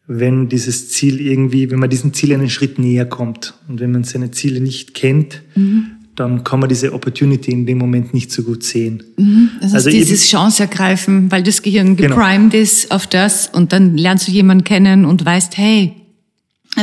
wenn 0.08 0.50
dieses 0.50 0.90
Ziel 0.90 1.22
irgendwie, 1.22 1.72
wenn 1.72 1.80
man 1.80 1.90
diesem 1.90 2.14
Ziel 2.14 2.34
einen 2.34 2.50
Schritt 2.50 2.80
näher 2.80 3.06
kommt. 3.06 3.54
Und 3.70 3.80
wenn 3.80 3.92
man 3.92 4.04
seine 4.04 4.32
Ziele 4.32 4.60
nicht 4.60 4.94
kennt, 4.94 5.42
mhm. 5.56 5.92
Dann 6.20 6.44
kann 6.44 6.60
man 6.60 6.68
diese 6.68 6.94
Opportunity 6.94 7.52
in 7.52 7.66
dem 7.66 7.78
Moment 7.78 8.14
nicht 8.14 8.32
so 8.32 8.44
gut 8.44 8.64
sehen. 8.64 9.04
Mhm. 9.18 9.52
Das 9.62 9.74
heißt, 9.74 9.76
also 9.76 9.90
dieses 9.90 10.28
Chance 10.28 10.64
ergreifen, 10.64 11.32
weil 11.32 11.44
das 11.44 11.62
Gehirn 11.62 11.96
genau. 11.96 12.16
geprimed 12.16 12.52
genau. 12.52 12.64
ist 12.64 12.92
auf 12.92 13.08
das 13.08 13.48
und 13.48 13.72
dann 13.72 13.98
lernst 13.98 14.28
du 14.28 14.32
jemanden 14.32 14.66
kennen 14.66 15.06
und 15.06 15.24
weißt, 15.24 15.58
hey, 15.58 15.94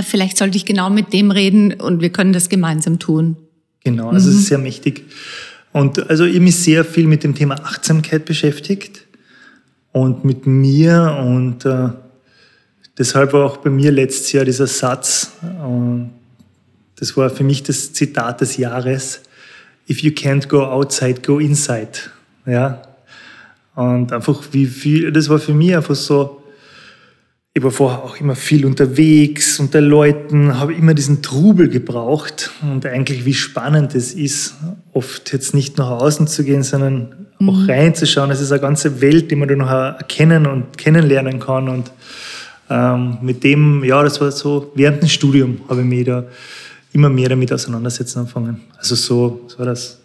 vielleicht 0.02 0.38
sollte 0.38 0.56
ich 0.56 0.64
genau 0.64 0.88
mit 0.88 1.12
dem 1.12 1.30
reden 1.30 1.74
und 1.74 2.00
wir 2.00 2.10
können 2.10 2.32
das 2.32 2.48
gemeinsam 2.48 2.98
tun. 2.98 3.36
Genau, 3.84 4.08
also 4.08 4.30
es 4.30 4.36
ist 4.36 4.42
mhm. 4.42 4.46
sehr 4.46 4.58
mächtig. 4.58 5.04
Und 5.72 6.08
also 6.08 6.24
ich 6.24 6.40
mich 6.40 6.56
sehr 6.56 6.84
viel 6.84 7.06
mit 7.06 7.22
dem 7.22 7.34
Thema 7.34 7.56
Achtsamkeit 7.56 8.24
beschäftigt 8.24 9.02
und 9.92 10.24
mit 10.24 10.46
mir 10.46 11.18
und 11.22 11.66
äh, 11.66 11.90
deshalb 12.96 13.34
war 13.34 13.44
auch 13.44 13.58
bei 13.58 13.68
mir 13.68 13.92
letztes 13.92 14.32
Jahr 14.32 14.46
dieser 14.46 14.66
Satz, 14.66 15.32
äh, 15.42 16.06
das 16.98 17.14
war 17.18 17.28
für 17.28 17.44
mich 17.44 17.62
das 17.62 17.92
Zitat 17.92 18.40
des 18.40 18.56
Jahres, 18.56 19.20
if 19.88 20.02
you 20.02 20.10
can't 20.10 20.48
go 20.48 20.62
outside, 20.64 21.22
go 21.22 21.38
inside. 21.38 22.10
Ja. 22.46 22.82
Und 23.74 24.12
einfach 24.12 24.42
wie 24.52 24.66
viel, 24.66 25.12
das 25.12 25.28
war 25.28 25.38
für 25.38 25.52
mich 25.52 25.76
einfach 25.76 25.94
so, 25.94 26.42
ich 27.52 27.62
war 27.62 27.70
vorher 27.70 28.02
auch 28.02 28.20
immer 28.20 28.34
viel 28.34 28.66
unterwegs 28.66 29.58
unter 29.58 29.80
Leuten, 29.80 30.58
habe 30.58 30.74
immer 30.74 30.92
diesen 30.92 31.22
Trubel 31.22 31.68
gebraucht 31.68 32.50
und 32.60 32.84
eigentlich 32.84 33.24
wie 33.24 33.32
spannend 33.32 33.94
es 33.94 34.12
ist, 34.12 34.56
oft 34.92 35.32
jetzt 35.32 35.54
nicht 35.54 35.78
nach 35.78 35.90
außen 35.90 36.26
zu 36.26 36.44
gehen, 36.44 36.62
sondern 36.62 37.28
mhm. 37.38 37.48
auch 37.48 37.68
reinzuschauen. 37.68 38.30
Es 38.30 38.42
ist 38.42 38.52
eine 38.52 38.60
ganze 38.60 39.00
Welt, 39.00 39.30
die 39.30 39.36
man 39.36 39.48
dann 39.48 39.58
noch 39.58 39.70
erkennen 39.70 40.46
und 40.46 40.76
kennenlernen 40.76 41.40
kann 41.40 41.68
und 41.68 41.90
ähm, 42.68 43.18
mit 43.22 43.44
dem, 43.44 43.84
ja, 43.84 44.02
das 44.02 44.20
war 44.20 44.30
so, 44.32 44.72
während 44.74 45.02
dem 45.02 45.08
Studium 45.08 45.60
habe 45.68 45.80
ich 45.80 45.86
mich 45.86 46.04
da 46.04 46.24
immer 46.96 47.10
mehr 47.10 47.28
damit 47.28 47.52
auseinandersetzen 47.52 48.20
angefangen. 48.20 48.62
Also 48.78 48.94
so, 48.94 49.44
so 49.48 49.58
war 49.58 49.66
das 49.66 49.98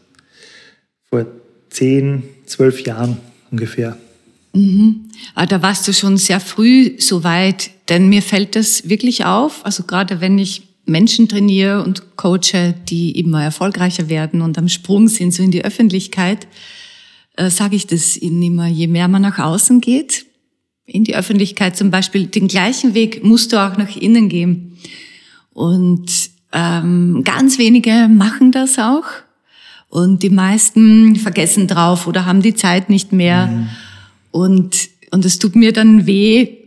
vor 1.09 1.25
zehn, 1.69 2.23
zwölf 2.45 2.85
Jahren 2.85 3.17
ungefähr. 3.49 3.97
Mhm. 4.53 5.05
Ah, 5.33 5.45
da 5.45 5.61
warst 5.61 5.87
du 5.87 5.93
schon 5.93 6.17
sehr 6.17 6.41
früh 6.41 6.99
so 6.99 7.23
weit, 7.23 7.71
denn 7.87 8.09
mir 8.09 8.21
fällt 8.21 8.57
das 8.57 8.89
wirklich 8.89 9.23
auf, 9.23 9.65
also 9.65 9.83
gerade 9.83 10.19
wenn 10.19 10.37
ich 10.37 10.63
Menschen 10.85 11.29
trainiere 11.29 11.81
und 11.81 12.17
coache, 12.17 12.75
die 12.89 13.17
immer 13.17 13.41
erfolgreicher 13.41 14.09
werden 14.09 14.41
und 14.41 14.57
am 14.57 14.67
Sprung 14.67 15.07
sind, 15.07 15.33
so 15.33 15.41
in 15.41 15.51
die 15.51 15.63
Öffentlichkeit, 15.63 16.45
äh, 17.37 17.49
sage 17.49 17.77
ich 17.77 17.87
das 17.87 18.17
ihnen 18.17 18.43
immer, 18.43 18.67
je 18.67 18.87
mehr 18.87 19.07
man 19.07 19.21
nach 19.21 19.39
außen 19.39 19.79
geht, 19.79 20.25
in 20.85 21.05
die 21.05 21.15
Öffentlichkeit 21.15 21.77
zum 21.77 21.89
Beispiel, 21.89 22.25
den 22.25 22.49
gleichen 22.49 22.93
Weg 22.93 23.23
musst 23.23 23.53
du 23.53 23.65
auch 23.65 23.77
nach 23.77 23.95
innen 23.95 24.27
gehen. 24.27 24.77
Und 25.53 26.31
ähm, 26.53 27.23
ganz 27.23 27.57
wenige 27.57 28.07
machen 28.09 28.51
das 28.51 28.77
auch 28.77 29.05
und 29.89 30.23
die 30.23 30.29
meisten 30.29 31.15
vergessen 31.15 31.67
drauf 31.67 32.07
oder 32.07 32.25
haben 32.25 32.41
die 32.41 32.55
Zeit 32.55 32.89
nicht 32.89 33.13
mehr. 33.13 33.47
Mhm 33.47 33.69
und, 34.31 34.89
und 35.11 35.25
es 35.25 35.39
tut 35.39 35.55
mir 35.55 35.73
dann 35.73 36.07
weh, 36.07 36.57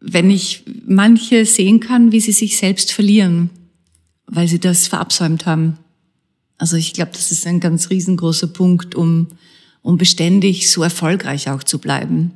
wenn 0.00 0.30
ich 0.30 0.64
manche 0.86 1.44
sehen 1.44 1.80
kann, 1.80 2.12
wie 2.12 2.20
sie 2.20 2.32
sich 2.32 2.56
selbst 2.56 2.92
verlieren, 2.92 3.50
weil 4.26 4.46
sie 4.46 4.60
das 4.60 4.86
verabsäumt 4.86 5.46
haben. 5.46 5.78
Also 6.58 6.76
ich 6.76 6.92
glaube, 6.92 7.12
das 7.12 7.32
ist 7.32 7.46
ein 7.46 7.60
ganz 7.60 7.90
riesengroßer 7.90 8.48
Punkt, 8.48 8.94
um, 8.94 9.28
um 9.82 9.96
beständig 9.96 10.70
so 10.70 10.82
erfolgreich 10.82 11.50
auch 11.50 11.62
zu 11.62 11.78
bleiben. 11.78 12.32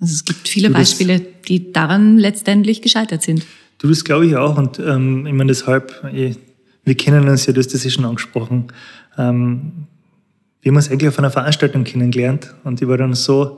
Also 0.00 0.14
es 0.14 0.24
gibt 0.24 0.48
viele 0.48 0.70
Beispiele, 0.70 1.20
die 1.20 1.72
daran 1.72 2.18
letztendlich 2.18 2.82
gescheitert 2.82 3.22
sind. 3.22 3.44
Du, 3.78 3.88
das 3.88 4.04
glaube 4.04 4.26
ich 4.26 4.36
auch. 4.36 4.58
Und 4.58 4.78
ähm, 4.78 5.26
ich 5.26 5.32
meine, 5.32 5.48
deshalb, 5.48 6.04
ich, 6.12 6.36
wir 6.84 6.96
kennen 6.96 7.28
uns 7.28 7.46
ja, 7.46 7.52
du 7.52 7.60
hast 7.60 7.72
das 7.72 7.84
ja 7.84 7.90
schon 7.90 8.04
angesprochen. 8.04 8.72
Ähm, 9.16 9.72
wir 10.60 10.70
haben 10.70 10.76
uns 10.76 10.90
eigentlich 10.90 11.08
auf 11.08 11.18
einer 11.18 11.30
Veranstaltung 11.30 11.84
kennengelernt 11.84 12.54
und 12.64 12.82
ich 12.82 12.88
war 12.88 12.96
dann 12.96 13.14
so, 13.14 13.56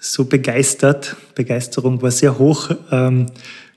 so 0.00 0.26
begeistert, 0.26 1.16
Begeisterung 1.34 2.00
war 2.02 2.10
sehr 2.10 2.38
hoch 2.38 2.70
ähm, 2.92 3.26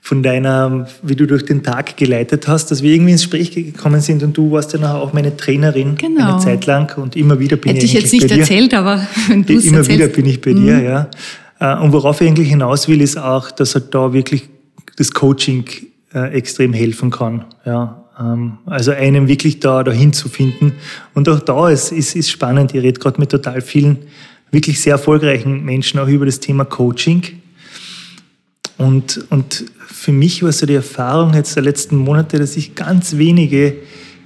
von 0.02 0.22
deiner, 0.24 0.88
wie 1.04 1.16
du 1.16 1.26
durch 1.26 1.46
den 1.46 1.64
Tag 1.64 1.96
geleitet 1.96 2.48
hast, 2.48 2.72
dass 2.72 2.84
wir 2.84 2.94
irgendwie 2.94 3.14
ins 3.14 3.22
Gespräch 3.22 3.52
gekommen 3.52 4.02
sind 4.02 4.24
und 4.24 4.36
du 4.36 4.52
warst 4.52 4.74
ja 4.74 4.80
nachher 4.80 4.96
auch 4.96 5.14
meine 5.14 5.38
Trainerin 5.38 5.96
genau. 5.96 6.34
eine 6.34 6.40
Zeit 6.40 6.66
lang 6.66 6.98
und 6.98 7.16
immer 7.16 7.40
wieder 7.40 7.56
bin 7.56 7.74
Hätte 7.74 7.86
ich, 7.86 7.94
jetzt 7.94 8.12
nicht 8.12 8.30
erzählt, 8.30 8.74
aber 8.74 9.08
wenn 9.28 9.46
du 9.46 9.54
es 9.54 9.66
Immer 9.66 9.78
erzählst. 9.78 10.00
wieder 10.00 10.08
bin 10.10 10.26
ich 10.26 10.42
bei 10.42 10.54
mhm. 10.54 10.64
dir, 10.64 10.82
ja. 10.82 11.10
Äh, 11.60 11.82
und 11.82 11.94
worauf 11.94 12.20
ich 12.20 12.28
eigentlich 12.28 12.50
hinaus 12.50 12.88
will, 12.88 13.00
ist 13.00 13.18
auch, 13.18 13.52
dass 13.52 13.76
halt 13.76 13.94
da 13.94 14.12
wirklich 14.12 14.50
das 14.98 15.12
Coaching 15.12 15.66
äh, 16.14 16.34
extrem 16.34 16.74
helfen 16.74 17.10
kann, 17.10 17.46
ja. 17.66 18.04
Ähm, 18.20 18.58
also 18.66 18.92
einem 18.92 19.28
wirklich 19.28 19.60
da 19.60 19.84
dahin 19.84 20.14
zu 20.14 20.30
finden. 20.30 20.74
Und 21.14 21.30
auch 21.30 21.40
da 21.40 21.70
ist, 21.70 21.92
ist, 21.92 22.16
ist 22.16 22.30
spannend. 22.30 22.74
Ich 22.74 22.82
rede 22.82 23.00
gerade 23.00 23.20
mit 23.20 23.30
total 23.30 23.62
vielen 23.62 24.00
wirklich 24.52 24.82
sehr 24.82 24.94
erfolgreichen 24.94 25.64
Menschen 25.64 26.00
auch 26.00 26.08
über 26.08 26.26
das 26.26 26.40
Thema 26.40 26.66
Coaching. 26.66 27.24
Und, 28.78 29.26
und 29.30 29.66
für 29.88 30.12
mich 30.12 30.44
war 30.44 30.52
so 30.52 30.66
die 30.66 30.76
Erfahrung 30.76 31.34
jetzt 31.34 31.56
der 31.56 31.64
letzten 31.64 31.96
Monate, 31.96 32.40
dass 32.40 32.54
sich 32.54 32.76
ganz 32.76 33.18
wenige 33.18 33.76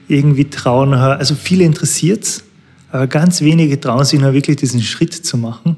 irgendwie 0.08 0.50
trauen, 0.50 0.94
also 0.94 1.36
viele 1.36 1.64
interessiert 1.64 2.24
es, 2.24 2.44
aber 2.92 3.08
ganz 3.08 3.42
wenige 3.42 3.80
trauen 3.80 4.06
sich 4.06 4.20
noch 4.20 4.34
wirklich 4.34 4.58
diesen 4.58 4.82
Schritt 4.82 5.14
zu 5.14 5.38
machen. 5.38 5.76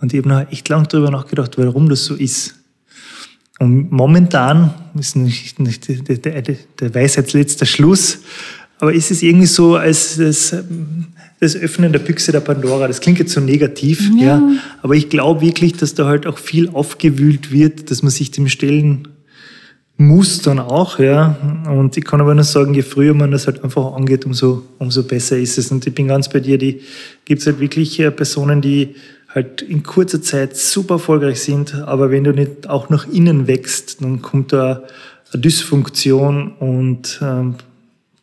Und 0.00 0.12
ich 0.12 0.18
habe 0.18 0.28
noch 0.28 0.50
echt 0.50 0.68
lange 0.68 0.86
darüber 0.86 1.10
nachgedacht, 1.10 1.58
warum 1.58 1.88
das 1.88 2.04
so 2.04 2.14
ist. 2.14 2.54
Und 3.58 3.92
momentan 3.92 4.74
ist 4.98 5.16
nicht, 5.16 5.60
nicht 5.60 5.88
der, 5.88 6.42
der, 6.42 6.56
der 6.80 6.94
Weisheitsletzter 6.94 7.66
Schluss, 7.66 8.20
aber 8.78 8.92
ist 8.92 9.10
es 9.12 9.22
irgendwie 9.22 9.46
so, 9.46 9.76
als 9.76 10.16
das, 10.16 10.56
das 11.38 11.56
Öffnen 11.56 11.92
der 11.92 12.00
Büchse 12.00 12.32
der 12.32 12.40
Pandora, 12.40 12.88
das 12.88 13.00
klingt 13.00 13.20
jetzt 13.20 13.32
so 13.32 13.40
negativ, 13.40 14.10
ja. 14.16 14.26
ja 14.26 14.42
aber 14.82 14.94
ich 14.94 15.08
glaube 15.08 15.40
wirklich, 15.40 15.74
dass 15.74 15.94
da 15.94 16.06
halt 16.06 16.26
auch 16.26 16.38
viel 16.38 16.68
aufgewühlt 16.70 17.52
wird, 17.52 17.90
dass 17.90 18.02
man 18.02 18.10
sich 18.10 18.32
dem 18.32 18.48
stellen 18.48 19.06
muss 19.98 20.42
dann 20.42 20.58
auch, 20.58 20.98
ja. 20.98 21.36
Und 21.68 21.96
ich 21.96 22.04
kann 22.04 22.20
aber 22.20 22.34
nur 22.34 22.44
sagen, 22.44 22.74
je 22.74 22.82
früher 22.82 23.14
man 23.14 23.30
das 23.30 23.46
halt 23.46 23.62
einfach 23.62 23.94
angeht, 23.94 24.24
umso, 24.26 24.62
umso 24.78 25.04
besser 25.04 25.38
ist 25.38 25.58
es. 25.58 25.70
Und 25.70 25.86
ich 25.86 25.94
bin 25.94 26.08
ganz 26.08 26.28
bei 26.28 26.40
dir, 26.40 26.58
die 26.58 26.80
gibt 27.24 27.40
es 27.40 27.46
halt 27.46 27.60
wirklich 27.60 28.00
äh, 28.00 28.10
Personen, 28.10 28.60
die 28.60 28.94
halt 29.34 29.62
in 29.62 29.82
kurzer 29.82 30.20
Zeit 30.22 30.56
super 30.56 30.94
erfolgreich 30.94 31.40
sind, 31.40 31.74
aber 31.74 32.10
wenn 32.10 32.24
du 32.24 32.32
nicht 32.32 32.68
auch 32.68 32.90
nach 32.90 33.06
innen 33.06 33.46
wächst, 33.46 34.02
dann 34.02 34.22
kommt 34.22 34.52
da 34.52 34.82
eine 35.32 35.40
Dysfunktion 35.40 36.52
und 36.52 37.18
ähm, 37.22 37.54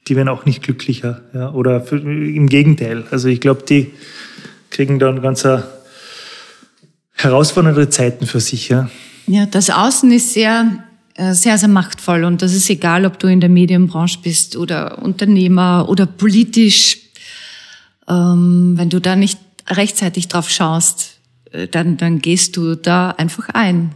die 0.07 0.15
werden 0.15 0.29
auch 0.29 0.45
nicht 0.45 0.63
glücklicher. 0.63 1.21
Ja? 1.33 1.51
Oder 1.51 1.81
für, 1.81 1.97
im 1.97 2.47
Gegenteil. 2.47 3.03
Also 3.11 3.27
ich 3.27 3.41
glaube, 3.41 3.63
die 3.67 3.91
kriegen 4.69 4.99
dann 4.99 5.21
ganz 5.21 5.45
äh, 5.45 5.59
herausfordernde 7.13 7.89
Zeiten 7.89 8.25
für 8.25 8.39
sich. 8.39 8.69
Ja? 8.69 8.89
ja, 9.27 9.45
das 9.45 9.69
Außen 9.69 10.11
ist 10.11 10.33
sehr 10.33 10.83
äh, 11.19 11.33
sehr, 11.33 11.57
sehr 11.57 11.67
machtvoll. 11.67 12.23
Und 12.23 12.41
das 12.41 12.53
ist 12.53 12.69
egal, 12.69 13.05
ob 13.05 13.19
du 13.19 13.27
in 13.27 13.41
der 13.41 13.49
Medienbranche 13.49 14.19
bist 14.23 14.55
oder 14.55 15.01
Unternehmer 15.01 15.89
oder 15.89 16.05
politisch. 16.05 16.97
Ähm, 18.07 18.75
wenn 18.77 18.89
du 18.89 19.01
da 19.01 19.17
nicht 19.17 19.37
rechtzeitig 19.69 20.27
drauf 20.27 20.49
schaust, 20.49 21.19
äh, 21.51 21.67
dann, 21.67 21.97
dann 21.97 22.19
gehst 22.19 22.57
du 22.57 22.75
da 22.75 23.11
einfach 23.11 23.49
ein. 23.49 23.91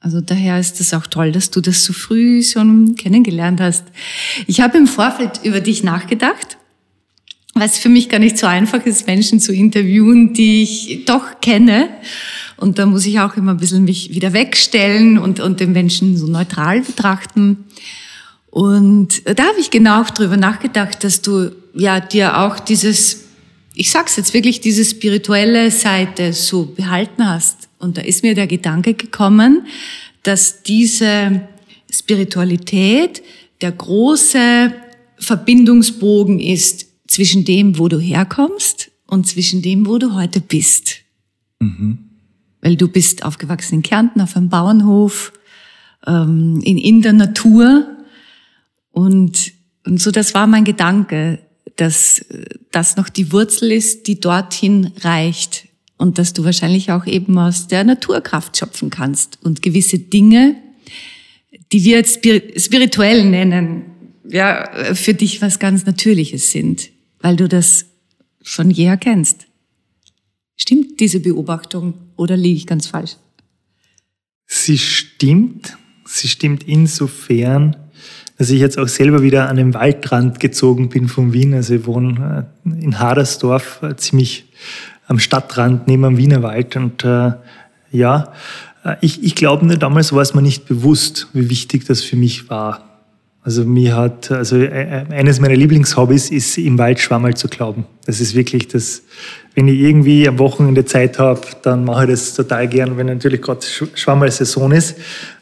Also 0.00 0.20
daher 0.20 0.60
ist 0.60 0.80
es 0.80 0.94
auch 0.94 1.06
toll, 1.06 1.32
dass 1.32 1.50
du 1.50 1.60
das 1.60 1.84
so 1.84 1.92
früh 1.92 2.42
schon 2.42 2.94
kennengelernt 2.94 3.60
hast. 3.60 3.84
Ich 4.46 4.60
habe 4.60 4.78
im 4.78 4.86
Vorfeld 4.86 5.40
über 5.42 5.60
dich 5.60 5.82
nachgedacht, 5.82 6.56
weil 7.54 7.66
es 7.66 7.78
für 7.78 7.88
mich 7.88 8.08
gar 8.08 8.20
nicht 8.20 8.38
so 8.38 8.46
einfach 8.46 8.86
ist, 8.86 9.08
Menschen 9.08 9.40
zu 9.40 9.52
interviewen, 9.52 10.34
die 10.34 10.62
ich 10.62 11.04
doch 11.04 11.40
kenne. 11.40 11.88
Und 12.56 12.78
da 12.78 12.86
muss 12.86 13.06
ich 13.06 13.18
auch 13.18 13.36
immer 13.36 13.52
ein 13.52 13.58
bisschen 13.58 13.84
mich 13.84 14.14
wieder 14.14 14.32
wegstellen 14.32 15.18
und, 15.18 15.40
und 15.40 15.58
den 15.58 15.72
Menschen 15.72 16.16
so 16.16 16.26
neutral 16.26 16.80
betrachten. 16.80 17.64
Und 18.50 19.22
da 19.26 19.44
habe 19.44 19.60
ich 19.60 19.70
genau 19.70 20.04
drüber 20.04 20.36
nachgedacht, 20.36 21.02
dass 21.02 21.22
du 21.22 21.50
ja 21.74 22.00
dir 22.00 22.38
auch 22.38 22.60
dieses, 22.60 23.27
ich 23.78 23.90
sag's 23.90 24.16
jetzt 24.16 24.34
wirklich, 24.34 24.60
diese 24.60 24.84
spirituelle 24.84 25.70
Seite 25.70 26.32
so 26.32 26.66
behalten 26.66 27.28
hast. 27.28 27.68
Und 27.78 27.96
da 27.96 28.02
ist 28.02 28.22
mir 28.22 28.34
der 28.34 28.46
Gedanke 28.46 28.94
gekommen, 28.94 29.66
dass 30.22 30.62
diese 30.62 31.48
Spiritualität 31.90 33.22
der 33.60 33.72
große 33.72 34.72
Verbindungsbogen 35.18 36.40
ist 36.40 36.86
zwischen 37.06 37.44
dem, 37.44 37.78
wo 37.78 37.88
du 37.88 37.98
herkommst 37.98 38.90
und 39.06 39.26
zwischen 39.26 39.62
dem, 39.62 39.86
wo 39.86 39.98
du 39.98 40.14
heute 40.14 40.40
bist. 40.40 40.96
Mhm 41.60 42.08
weil 42.60 42.76
du 42.76 42.88
bist 42.88 43.24
aufgewachsen 43.24 43.76
in 43.76 43.82
Kärnten 43.82 44.20
auf 44.20 44.36
einem 44.36 44.48
Bauernhof, 44.48 45.32
ähm, 46.06 46.60
in, 46.64 46.78
in 46.78 47.02
der 47.02 47.12
Natur. 47.12 47.86
Und, 48.90 49.52
und 49.86 50.00
so, 50.00 50.10
das 50.10 50.34
war 50.34 50.46
mein 50.46 50.64
Gedanke, 50.64 51.40
dass 51.78 52.24
das 52.70 52.96
noch 52.96 53.08
die 53.08 53.32
Wurzel 53.32 53.72
ist, 53.72 54.06
die 54.06 54.20
dorthin 54.20 54.92
reicht. 55.00 55.66
Und 55.96 56.18
dass 56.18 56.32
du 56.32 56.44
wahrscheinlich 56.44 56.92
auch 56.92 57.06
eben 57.06 57.38
aus 57.38 57.66
der 57.66 57.82
Naturkraft 57.82 58.56
schöpfen 58.56 58.90
kannst 58.90 59.38
und 59.42 59.62
gewisse 59.62 59.98
Dinge, 59.98 60.56
die 61.72 61.82
wir 61.84 61.96
jetzt 61.96 62.20
spirituell 62.56 63.24
nennen, 63.24 63.84
ja, 64.28 64.94
für 64.94 65.14
dich 65.14 65.42
was 65.42 65.58
ganz 65.58 65.86
Natürliches 65.86 66.52
sind, 66.52 66.90
weil 67.20 67.36
du 67.36 67.48
das 67.48 67.86
von 68.42 68.70
jeher 68.70 68.96
kennst. 68.96 69.46
Stimmt 70.56 71.00
diese 71.00 71.20
Beobachtung 71.20 71.94
oder 72.16 72.36
liege 72.36 72.58
ich 72.58 72.66
ganz 72.66 72.86
falsch? 72.86 73.16
Sie 74.46 74.78
stimmt. 74.78 75.76
Sie 76.04 76.28
stimmt 76.28 76.64
insofern, 76.64 77.76
dass 78.38 78.50
ich 78.50 78.60
jetzt 78.60 78.78
auch 78.78 78.86
selber 78.86 79.20
wieder 79.22 79.48
an 79.48 79.56
den 79.56 79.74
Waldrand 79.74 80.38
gezogen 80.38 80.88
bin 80.88 81.08
von 81.08 81.32
Wien. 81.32 81.54
Also 81.54 81.74
ich 81.74 81.86
wohne 81.86 82.46
äh, 82.64 82.84
in 82.84 83.00
Hadersdorf, 83.00 83.82
äh, 83.82 83.96
ziemlich 83.96 84.46
am 85.08 85.18
Stadtrand 85.18 85.88
neben 85.88 86.02
dem 86.04 86.16
Wienerwald. 86.16 86.76
Und 86.76 87.04
äh, 87.04 87.32
ja, 87.90 88.32
äh, 88.84 88.94
ich, 89.00 89.24
ich 89.24 89.34
glaube, 89.34 89.76
damals 89.76 90.12
war 90.12 90.22
es 90.22 90.34
mir 90.34 90.42
nicht 90.42 90.66
bewusst, 90.66 91.26
wie 91.32 91.50
wichtig 91.50 91.84
das 91.86 92.02
für 92.02 92.16
mich 92.16 92.48
war. 92.48 92.87
Also 93.48 93.64
mir 93.64 93.96
hat, 93.96 94.30
also 94.30 94.56
eines 94.56 95.40
meiner 95.40 95.56
Lieblingshobbys 95.56 96.30
ist 96.30 96.58
im 96.58 96.76
Wald 96.76 97.00
Schwammerl 97.00 97.32
zu 97.32 97.48
glauben. 97.48 97.86
Das 98.04 98.20
ist 98.20 98.34
wirklich 98.34 98.68
das, 98.68 99.04
wenn 99.54 99.68
ich 99.68 99.80
irgendwie 99.80 100.28
am 100.28 100.38
Wochenende 100.38 100.84
Zeit 100.84 101.18
habe, 101.18 101.40
dann 101.62 101.86
mache 101.86 102.04
ich 102.04 102.10
das 102.10 102.34
total 102.34 102.68
gern, 102.68 102.98
wenn 102.98 103.06
natürlich 103.06 103.40
gerade 103.40 103.60
Schwammerl-Saison 103.94 104.72
ist. 104.72 104.96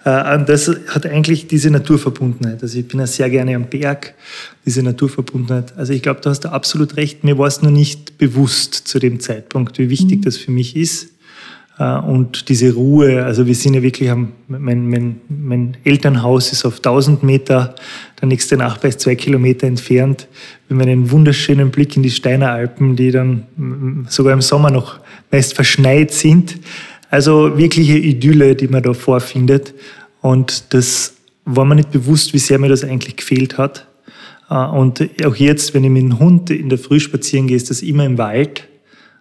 Äh, 0.05 0.37
und 0.37 0.49
das 0.49 0.71
hat 0.87 1.05
eigentlich 1.05 1.49
diese 1.49 1.69
Naturverbundenheit. 1.69 2.63
Also 2.63 2.79
ich 2.79 2.87
bin 2.87 3.01
ja 3.01 3.09
sehr 3.09 3.29
gerne 3.29 3.57
am 3.57 3.65
Berg, 3.65 4.15
diese 4.65 4.85
Naturverbundenheit. 4.85 5.77
Also 5.77 5.93
ich 5.93 6.01
glaube, 6.01 6.21
du 6.21 6.31
hast 6.31 6.43
da 6.43 6.51
absolut 6.51 6.97
recht. 6.97 7.25
Mir 7.25 7.37
war 7.39 7.49
es 7.49 7.61
nur 7.61 7.73
nicht 7.73 8.19
bewusst 8.19 8.75
zu 8.87 9.01
dem 9.01 9.19
Zeitpunkt, 9.19 9.81
wie 9.81 9.91
wichtig 9.91 10.19
mhm. 10.19 10.23
das 10.23 10.37
für 10.37 10.53
mich 10.53 10.77
ist. 10.77 11.09
Äh, 11.79 11.99
und 11.99 12.49
diese 12.49 12.75
Ruhe, 12.75 13.25
also 13.25 13.47
wir 13.47 13.55
sind 13.55 13.75
ja 13.75 13.83
wirklich 13.83 14.11
am, 14.11 14.33
mein, 14.49 14.89
mein, 14.89 15.21
mein 15.29 15.77
Elternhaus 15.85 16.53
ist 16.53 16.65
auf 16.65 16.77
1000 16.77 17.23
Meter, 17.23 17.75
der 18.21 18.29
nächste 18.29 18.57
Nachbar 18.57 18.89
ist 18.89 19.01
zwei 19.01 19.15
Kilometer 19.15 19.67
entfernt. 19.67 20.29
Wir 20.69 20.77
haben 20.77 20.83
einen 20.83 21.11
wunderschönen 21.11 21.71
Blick 21.71 21.97
in 21.97 22.03
die 22.03 22.11
Steiner 22.11 22.51
Alpen, 22.51 22.97
die 22.97 23.11
dann 23.11 24.07
sogar 24.09 24.33
im 24.33 24.43
Sommer 24.43 24.71
noch 24.71 24.99
meist 25.31 25.55
verschneit 25.55 26.13
sind. 26.13 26.59
Also 27.11 27.57
wirkliche 27.57 27.99
Idylle, 27.99 28.57
die 28.57 28.69
man 28.69 28.83
da 28.83 28.93
vorfindet. 28.93 29.75
Und 30.23 30.75
das 30.75 31.15
war 31.45 31.65
mir 31.65 31.77
nicht 31.77 31.93
bewusst, 31.93 32.35
wie 32.35 32.39
sehr 32.39 32.59
mir 32.59 32.69
das 32.69 32.83
eigentlich 32.83 33.17
gefehlt 33.17 33.59
hat. 33.59 33.87
Äh, 34.51 34.55
und 34.55 35.09
auch 35.25 35.37
jetzt, 35.37 35.75
wenn 35.75 35.85
ich 35.85 35.91
mit 35.91 36.03
dem 36.03 36.19
Hund 36.19 36.51
in 36.51 36.69
der 36.69 36.79
Früh 36.79 37.01
spazieren 37.01 37.47
gehe, 37.47 37.57
ist 37.57 37.71
das 37.71 37.83
immer 37.83 38.05
im 38.05 38.19
Wald. 38.19 38.67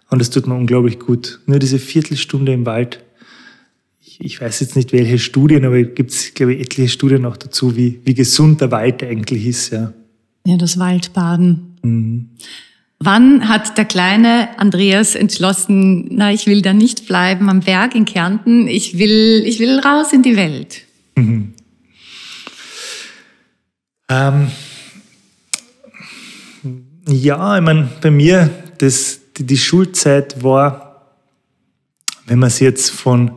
Und 0.10 0.20
das 0.20 0.30
tut 0.30 0.48
mir 0.48 0.56
unglaublich 0.56 1.00
gut. 1.00 1.40
Nur 1.46 1.60
diese 1.60 1.80
Viertelstunde 1.80 2.54
im 2.54 2.66
Wald. 2.66 3.04
Ich, 4.00 4.22
ich 4.22 4.42
weiß 4.42 4.60
jetzt 4.60 4.76
nicht, 4.76 4.94
welche 4.94 5.20
Studien, 5.20 5.66
aber 5.66 5.80
es 5.80 5.96
gibt, 5.96 6.36
glaube 6.36 6.54
ich, 6.54 6.62
etliche 6.62 6.90
Studien 6.90 7.26
auch 7.26 7.38
dazu, 7.38 7.76
wie, 7.76 8.00
wie 8.04 8.14
gesund 8.14 8.62
der 8.62 8.72
Wald 8.72 9.04
eigentlich 9.04 9.46
ist. 9.46 9.72
Ja, 9.72 9.94
ja 10.46 10.58
das 10.58 10.78
Waldbaden. 10.78 11.78
Mhm. 11.82 12.30
Wann 13.00 13.50
hat 13.50 13.78
der 13.78 13.86
kleine 13.86 14.58
Andreas 14.58 15.16
entschlossen, 15.16 16.08
na, 16.12 16.32
ich 16.32 16.48
will 16.48 16.62
da 16.62 16.74
nicht 16.74 17.08
bleiben 17.08 17.50
am 17.50 17.60
Berg 17.60 17.94
in 17.94 18.06
Kärnten, 18.06 18.68
ich 18.68 18.98
will, 18.98 19.44
ich 19.46 19.60
will 19.60 19.80
raus 19.80 20.14
in 20.14 20.24
die 20.24 20.38
Welt? 20.38 20.84
Mhm. 21.16 21.54
Ähm, 24.08 24.48
ja, 27.08 27.58
ich 27.58 27.64
meine, 27.64 27.90
bei 28.02 28.12
mir, 28.12 28.50
das, 28.78 29.20
die, 29.38 29.44
die 29.44 29.58
Schulzeit 29.58 30.44
war, 30.44 30.86
wenn 32.28 32.40
man 32.40 32.48
es 32.48 32.60
jetzt 32.60 32.92
von, 32.92 33.32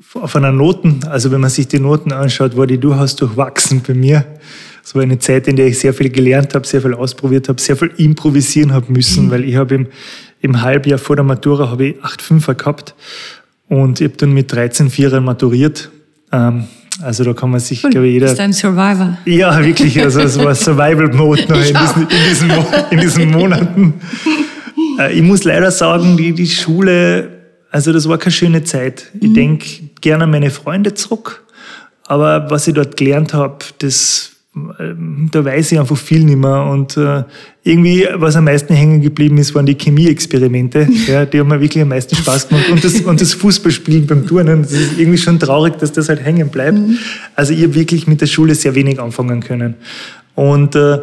von 0.00 0.44
einer 0.44 0.52
Noten, 0.52 1.00
also 1.08 1.30
wenn 1.30 1.40
man 1.40 1.50
sich 1.50 1.68
die 1.68 1.78
Noten 1.78 2.12
anschaut, 2.12 2.56
war 2.56 2.66
die 2.66 2.78
durchaus 2.78 3.16
durchwachsen 3.16 3.82
bei 3.86 3.94
mir. 3.94 4.24
Es 4.82 4.94
war 4.94 5.02
eine 5.02 5.18
Zeit, 5.18 5.46
in 5.48 5.56
der 5.56 5.66
ich 5.66 5.78
sehr 5.78 5.92
viel 5.92 6.08
gelernt 6.08 6.54
habe, 6.54 6.66
sehr 6.66 6.80
viel 6.80 6.94
ausprobiert 6.94 7.48
habe, 7.48 7.60
sehr 7.60 7.76
viel 7.76 7.92
improvisieren 7.98 8.72
habe 8.72 8.90
müssen, 8.90 9.26
mhm. 9.26 9.30
weil 9.30 9.44
ich 9.44 9.56
habe 9.56 9.74
im, 9.74 9.86
im 10.40 10.62
Halbjahr 10.62 10.98
vor 10.98 11.14
der 11.14 11.24
Matura 11.24 11.70
habe 11.70 11.88
ich 11.88 12.02
8 12.02 12.22
Fünfer 12.22 12.54
gehabt 12.54 12.94
und 13.68 14.00
ich 14.00 14.08
habe 14.08 14.16
dann 14.16 14.32
mit 14.32 14.50
13 14.50 14.88
Vierern 14.88 15.24
maturiert. 15.24 15.90
Ähm, 16.32 16.64
also 17.02 17.22
da 17.22 17.32
kann 17.32 17.50
man 17.50 17.60
sich, 17.60 17.84
cool. 17.84 17.90
glaube 17.90 18.06
ich, 18.08 18.14
jeder... 18.14 18.28
Bist 18.28 18.40
ein 18.40 18.52
Survivor. 18.52 19.18
Ja, 19.24 19.64
wirklich. 19.64 20.02
Also 20.02 20.20
es 20.20 20.38
war 20.38 20.54
Survival-Mode 20.54 21.42
in 21.42 21.54
diesen, 21.54 22.02
in, 22.02 22.08
diesen, 22.28 22.50
in 22.90 23.00
diesen 23.00 23.30
Monaten. 23.30 23.94
Äh, 24.98 25.12
ich 25.12 25.22
muss 25.22 25.44
leider 25.44 25.70
sagen, 25.70 26.16
die, 26.16 26.32
die 26.32 26.46
Schule, 26.46 27.30
also 27.70 27.92
das 27.92 28.08
war 28.08 28.18
keine 28.18 28.32
schöne 28.32 28.64
Zeit. 28.64 29.10
Ich 29.20 29.28
mhm. 29.28 29.34
denke 29.34 29.66
gerne 30.00 30.24
an 30.24 30.30
meine 30.30 30.50
Freunde 30.50 30.94
zurück, 30.94 31.44
aber 32.04 32.50
was 32.50 32.66
ich 32.66 32.74
dort 32.74 32.96
gelernt 32.96 33.34
habe, 33.34 33.58
das 33.78 34.32
ähm, 34.80 35.28
da 35.30 35.44
weiß 35.44 35.72
ich 35.72 35.78
einfach 35.78 35.96
viel 35.96 36.24
nicht 36.24 36.38
mehr. 36.38 36.64
Und 36.64 36.96
äh, 36.96 37.24
irgendwie, 37.62 38.06
was 38.14 38.36
am 38.36 38.44
meisten 38.44 38.74
hängen 38.74 39.00
geblieben 39.00 39.38
ist, 39.38 39.54
waren 39.54 39.66
die 39.66 39.76
Chemieexperimente. 39.76 40.88
Ja, 41.08 41.24
die 41.24 41.38
haben 41.40 41.48
mir 41.48 41.60
wirklich 41.60 41.82
am 41.82 41.88
meisten 41.88 42.16
Spaß 42.16 42.48
gemacht. 42.48 42.68
Und 42.70 42.84
das, 42.84 43.00
und 43.00 43.20
das 43.20 43.32
Fußballspielen 43.34 44.06
beim 44.06 44.26
Turnen, 44.26 44.62
das 44.62 44.72
ist 44.72 44.98
irgendwie 44.98 45.18
schon 45.18 45.38
traurig, 45.38 45.78
dass 45.78 45.92
das 45.92 46.08
halt 46.08 46.22
hängen 46.22 46.48
bleibt. 46.48 46.76
Mhm. 46.76 46.98
Also 47.34 47.52
ich 47.52 47.62
habe 47.62 47.74
wirklich 47.74 48.06
mit 48.06 48.20
der 48.20 48.26
Schule 48.26 48.54
sehr 48.54 48.74
wenig 48.74 49.00
anfangen 49.00 49.40
können. 49.40 49.74
Und 50.34 50.74
äh, 50.74 50.98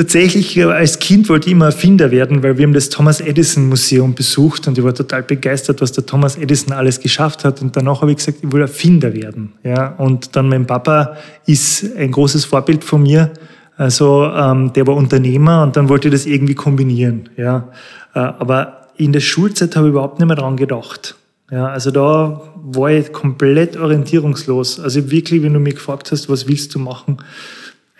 Tatsächlich 0.00 0.56
äh, 0.56 0.62
als 0.62 0.98
Kind 0.98 1.28
wollte 1.28 1.48
ich 1.48 1.52
immer 1.52 1.66
Erfinder 1.66 2.10
werden, 2.10 2.42
weil 2.42 2.56
wir 2.56 2.64
haben 2.64 2.72
das 2.72 2.88
Thomas 2.88 3.20
Edison 3.20 3.68
Museum 3.68 4.14
besucht 4.14 4.66
und 4.66 4.78
ich 4.78 4.82
war 4.82 4.94
total 4.94 5.22
begeistert, 5.22 5.82
was 5.82 5.92
der 5.92 6.06
Thomas 6.06 6.38
Edison 6.38 6.72
alles 6.72 7.00
geschafft 7.00 7.44
hat. 7.44 7.60
Und 7.60 7.76
danach 7.76 8.00
habe 8.00 8.10
ich 8.12 8.16
gesagt, 8.16 8.38
ich 8.42 8.50
will 8.50 8.62
Erfinder 8.62 9.12
werden. 9.12 9.52
Ja, 9.62 9.88
und 9.96 10.34
dann 10.36 10.48
mein 10.48 10.66
Papa 10.66 11.18
ist 11.44 11.84
ein 11.98 12.12
großes 12.12 12.46
Vorbild 12.46 12.82
von 12.82 13.02
mir. 13.02 13.30
Also 13.76 14.24
ähm, 14.24 14.72
der 14.72 14.86
war 14.86 14.96
Unternehmer 14.96 15.64
und 15.64 15.76
dann 15.76 15.90
wollte 15.90 16.08
ich 16.08 16.12
das 16.12 16.24
irgendwie 16.24 16.54
kombinieren. 16.54 17.28
Ja, 17.36 17.68
äh, 18.14 18.20
aber 18.20 18.86
in 18.96 19.12
der 19.12 19.20
Schulzeit 19.20 19.76
habe 19.76 19.88
ich 19.88 19.90
überhaupt 19.90 20.18
nicht 20.18 20.28
mehr 20.28 20.36
dran 20.36 20.56
gedacht. 20.56 21.14
Ja, 21.50 21.66
also 21.66 21.90
da 21.90 22.40
war 22.56 22.90
ich 22.90 23.12
komplett 23.12 23.76
orientierungslos. 23.76 24.80
Also 24.80 25.10
wirklich, 25.10 25.42
wenn 25.42 25.52
du 25.52 25.60
mich 25.60 25.74
gefragt 25.74 26.10
hast, 26.10 26.30
was 26.30 26.48
willst 26.48 26.74
du 26.74 26.78
machen, 26.78 27.18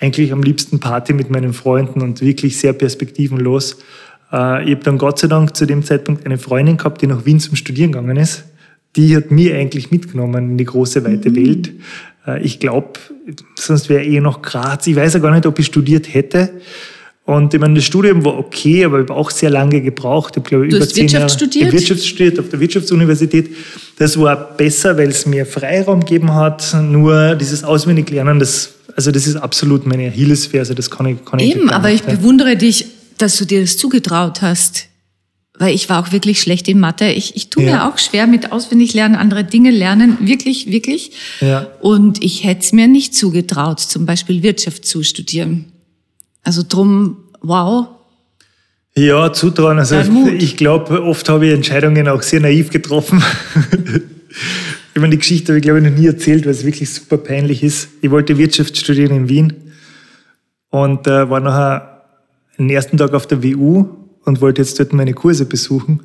eigentlich 0.01 0.33
am 0.33 0.43
liebsten 0.43 0.81
Party 0.81 1.13
mit 1.13 1.31
meinen 1.31 1.53
Freunden 1.53 2.01
und 2.01 2.21
wirklich 2.21 2.59
sehr 2.59 2.73
perspektivenlos. 2.73 3.77
Äh, 4.33 4.65
ich 4.65 4.71
habe 4.73 4.85
dann 4.85 4.99
Gott 4.99 5.19
sei 5.19 5.29
Dank 5.29 5.57
zu 5.57 5.67
dem 5.67 5.85
Zeitpunkt 5.85 6.25
eine 6.27 6.39
Freundin 6.39 6.77
gehabt, 6.77 7.03
die 7.03 7.07
nach 7.07 7.27
Wien 7.27 7.41
zum 7.41 7.57
Studieren 7.57 7.93
gegangen 7.93 8.17
ist. 8.17 8.45
Die 8.97 9.15
hat 9.15 9.31
mich 9.31 9.53
eigentlich 9.53 9.91
mitgenommen 9.91 10.51
in 10.51 10.59
die 10.59 10.65
große, 10.65 11.05
weite 11.05 11.31
mhm. 11.31 11.37
Welt. 11.37 11.73
Äh, 12.27 12.43
ich 12.43 12.59
glaube, 12.59 12.99
sonst 13.55 13.89
wäre 13.89 14.05
eh 14.05 14.21
noch 14.21 14.43
Graz. 14.43 14.87
Ich 14.87 14.97
weiß 14.97 15.15
ja 15.15 15.21
gar 15.21 15.33
nicht, 15.33 15.47
ob 15.47 15.59
ich 15.59 15.67
studiert 15.67 16.13
hätte. 16.13 16.51
Und 17.25 17.55
ich 17.55 17.61
meine, 17.61 17.75
das 17.75 17.85
Studium 17.85 18.25
war 18.25 18.37
okay, 18.39 18.85
aber 18.85 18.99
ich 18.99 19.09
habe 19.09 19.15
auch 19.15 19.31
sehr 19.31 19.51
lange 19.51 19.81
gebraucht. 19.83 20.37
Ich 20.37 20.43
glaube, 20.43 20.67
du 20.67 20.77
über 20.77 20.85
hast 20.85 20.95
zehn 20.95 21.05
Wirtschaft 21.05 21.21
Jahre 21.21 21.31
studiert? 21.31 21.73
Wirtschaft 21.73 22.05
studiert 22.05 22.41
auf 22.41 22.49
der 22.49 22.59
Wirtschaftsuniversität. 22.59 23.55
Das 23.99 24.19
war 24.19 24.57
besser, 24.57 24.99
weil 24.99 25.11
es 25.11 25.27
mir 25.27 25.47
Freiraum 25.47 26.01
gegeben 26.01 26.35
hat. 26.35 26.75
Nur 26.83 27.37
dieses 27.37 27.63
Auswendiglernen, 27.63 28.41
das, 28.41 28.75
also 28.97 29.11
das 29.11 29.27
ist 29.27 29.37
absolut 29.37 29.87
meine 29.87 30.09
Achillesferse. 30.09 30.75
Das 30.75 30.91
kann 30.91 31.07
ich, 31.07 31.25
kann 31.25 31.39
ich 31.39 31.55
Eben, 31.55 31.71
aber 31.71 31.91
ich 31.91 32.03
bewundere 32.03 32.57
dich, 32.57 32.87
dass 33.19 33.37
du 33.37 33.45
dir 33.45 33.61
das 33.61 33.77
zugetraut 33.77 34.43
hast. 34.43 34.87
Weil 35.59 35.75
ich 35.75 35.91
war 35.91 36.03
auch 36.03 36.11
wirklich 36.11 36.41
schlecht 36.41 36.69
in 36.69 36.81
Mathe. 36.81 37.11
Ich, 37.11 37.37
ich 37.37 37.51
tue 37.51 37.65
ja. 37.65 37.73
mir 37.73 37.89
auch 37.89 37.99
schwer 37.99 38.27
mit 38.27 38.51
Auswendiglernen, 38.51 39.19
andere 39.19 39.45
Dinge 39.45 39.71
lernen. 39.71 40.17
Wirklich, 40.21 40.71
wirklich. 40.71 41.13
Ja. 41.41 41.67
Und 41.81 42.25
ich 42.25 42.45
hätte 42.45 42.63
es 42.63 42.73
mir 42.73 42.89
nicht 42.89 43.15
zugetraut, 43.15 43.79
zum 43.79 44.07
Beispiel 44.07 44.43
Wirtschaft 44.43 44.87
zu 44.87 45.03
studieren. 45.03 45.67
Also 46.43 46.63
drum, 46.67 47.19
wow. 47.43 47.89
Ja, 48.97 49.35
zutrauen. 49.35 49.79
Also 49.79 49.97
ich 50.39 50.57
glaube, 50.57 51.03
oft 51.03 51.29
habe 51.29 51.47
ich 51.47 51.53
Entscheidungen 51.53 52.09
auch 52.09 52.23
sehr 52.23 52.41
naiv 52.41 52.71
getroffen. 52.71 53.23
ich 54.95 55.01
meine, 55.01 55.13
die 55.13 55.19
Geschichte 55.19 55.53
habe 55.53 55.59
ich, 55.59 55.63
glaube 55.63 55.79
ich, 55.79 55.85
noch 55.85 55.97
nie 55.97 56.07
erzählt, 56.07 56.45
weil 56.45 56.53
es 56.53 56.65
wirklich 56.65 56.91
super 56.91 57.17
peinlich 57.19 57.63
ist. 57.63 57.89
Ich 58.01 58.11
wollte 58.11 58.39
Wirtschaft 58.39 58.77
studieren 58.77 59.15
in 59.15 59.29
Wien 59.29 59.53
und 60.71 61.07
äh, 61.07 61.31
war 61.31 61.41
nachher 61.41 62.03
den 62.59 62.71
ersten 62.71 62.97
Tag 62.99 63.15
auf 63.15 63.27
der 63.27 63.43
WU 63.43 63.87
und 64.25 64.41
wollte 64.41 64.63
jetzt 64.63 64.79
dort 64.79 64.93
meine 64.93 65.15
Kurse 65.15 65.45
besuchen 65.45 66.01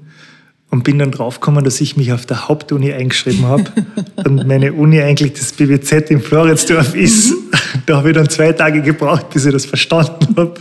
und 0.70 0.84
bin 0.84 1.00
dann 1.00 1.12
draufgekommen, 1.12 1.64
dass 1.64 1.82
ich 1.82 1.98
mich 1.98 2.12
auf 2.14 2.26
der 2.26 2.48
Hauptuni 2.48 2.94
eingeschrieben 2.94 3.46
habe 3.46 3.66
und 4.26 4.48
meine 4.48 4.74
Uni 4.74 5.02
eigentlich 5.02 5.34
das 5.34 5.54
BWZ 5.54 6.12
in 6.12 6.22
Floridsdorf 6.22 6.96
ist. 6.96 7.34
Da 7.86 7.98
habe 7.98 8.10
ich 8.10 8.16
dann 8.16 8.30
zwei 8.30 8.52
Tage 8.54 8.82
gebraucht, 8.82 9.32
bis 9.32 9.46
ich 9.46 9.52
das 9.52 9.66
verstanden 9.66 10.34
habe. 10.38 10.56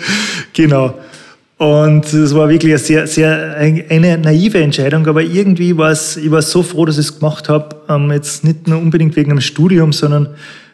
Genau. 0.53 0.95
Und 1.57 2.13
es 2.13 2.35
war 2.35 2.49
wirklich 2.49 2.73
eine 2.73 2.79
sehr, 2.79 3.07
sehr 3.07 3.57
eine 3.57 4.19
naive 4.19 4.59
Entscheidung, 4.59 5.07
aber 5.07 5.23
irgendwie 5.23 5.77
war 5.77 5.91
es, 5.91 6.17
ich 6.17 6.31
war 6.31 6.43
so 6.43 6.63
froh, 6.63 6.85
dass 6.85 6.99
ich 6.99 7.07
es 7.07 7.19
gemacht 7.21 7.49
habe. 7.49 7.77
Ähm, 7.89 8.11
jetzt 8.11 8.43
nicht 8.43 8.67
nur 8.67 8.79
unbedingt 8.79 9.15
wegen 9.15 9.31
dem 9.31 9.41
Studium, 9.41 9.93
sondern 9.93 10.29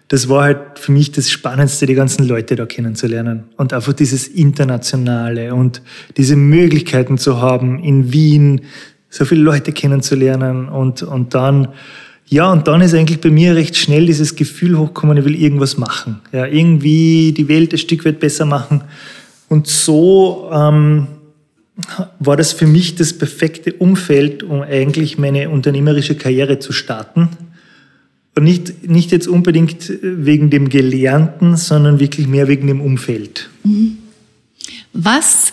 das 0.09 0.29
war 0.29 0.43
halt 0.45 0.59
für 0.75 0.91
mich 0.91 1.13
das 1.13 1.31
Spannendste, 1.31 1.87
die 1.87 1.95
ganzen 1.95 2.27
Leute 2.27 2.57
da 2.57 2.67
kennenzulernen. 2.67 3.45
Und 3.57 3.73
einfach 3.73 3.93
dieses 3.93 4.27
Internationale 4.27 5.55
und 5.55 5.83
diese 6.17 6.35
Möglichkeiten 6.35 7.19
zu 7.19 7.41
haben, 7.41 7.79
in 7.79 8.13
Wien 8.13 8.63
so 9.11 9.25
viele 9.25 9.43
Leute 9.43 9.73
kennenzulernen 9.73 10.69
und, 10.69 11.03
und 11.03 11.35
dann, 11.35 11.69
ja, 12.27 12.51
und 12.51 12.67
dann 12.69 12.81
ist 12.81 12.95
eigentlich 12.95 13.21
bei 13.21 13.31
mir 13.31 13.55
recht 13.55 13.77
schnell 13.77 14.07
dieses 14.07 14.35
Gefühl 14.35 14.79
hochgekommen, 14.79 15.17
ich 15.19 15.25
will 15.25 15.35
irgendwas 15.35 15.77
machen. 15.77 16.21
Ja, 16.33 16.47
irgendwie 16.47 17.33
die 17.33 17.49
Welt 17.49 17.73
ein 17.73 17.79
Stück 17.79 18.05
weit 18.05 18.19
besser 18.19 18.47
machen. 18.47 18.83
Und 19.51 19.67
so 19.67 20.49
ähm, 20.53 21.09
war 22.21 22.37
das 22.37 22.53
für 22.53 22.69
mich 22.69 22.95
das 22.95 23.19
perfekte 23.19 23.73
Umfeld, 23.73 24.45
um 24.45 24.63
eigentlich 24.63 25.19
meine 25.19 25.51
unternehmerische 25.51 26.15
Karriere 26.15 26.61
zu 26.61 26.73
starten. 26.73 27.31
Und 28.37 28.45
nicht, 28.45 28.89
nicht 28.89 29.11
jetzt 29.11 29.27
unbedingt 29.27 29.93
wegen 30.03 30.51
dem 30.51 30.69
Gelernten, 30.69 31.57
sondern 31.57 31.99
wirklich 31.99 32.29
mehr 32.29 32.47
wegen 32.47 32.69
dem 32.69 32.81
Umfeld. 32.81 33.51
Mhm. 33.65 33.99
Was, 34.93 35.53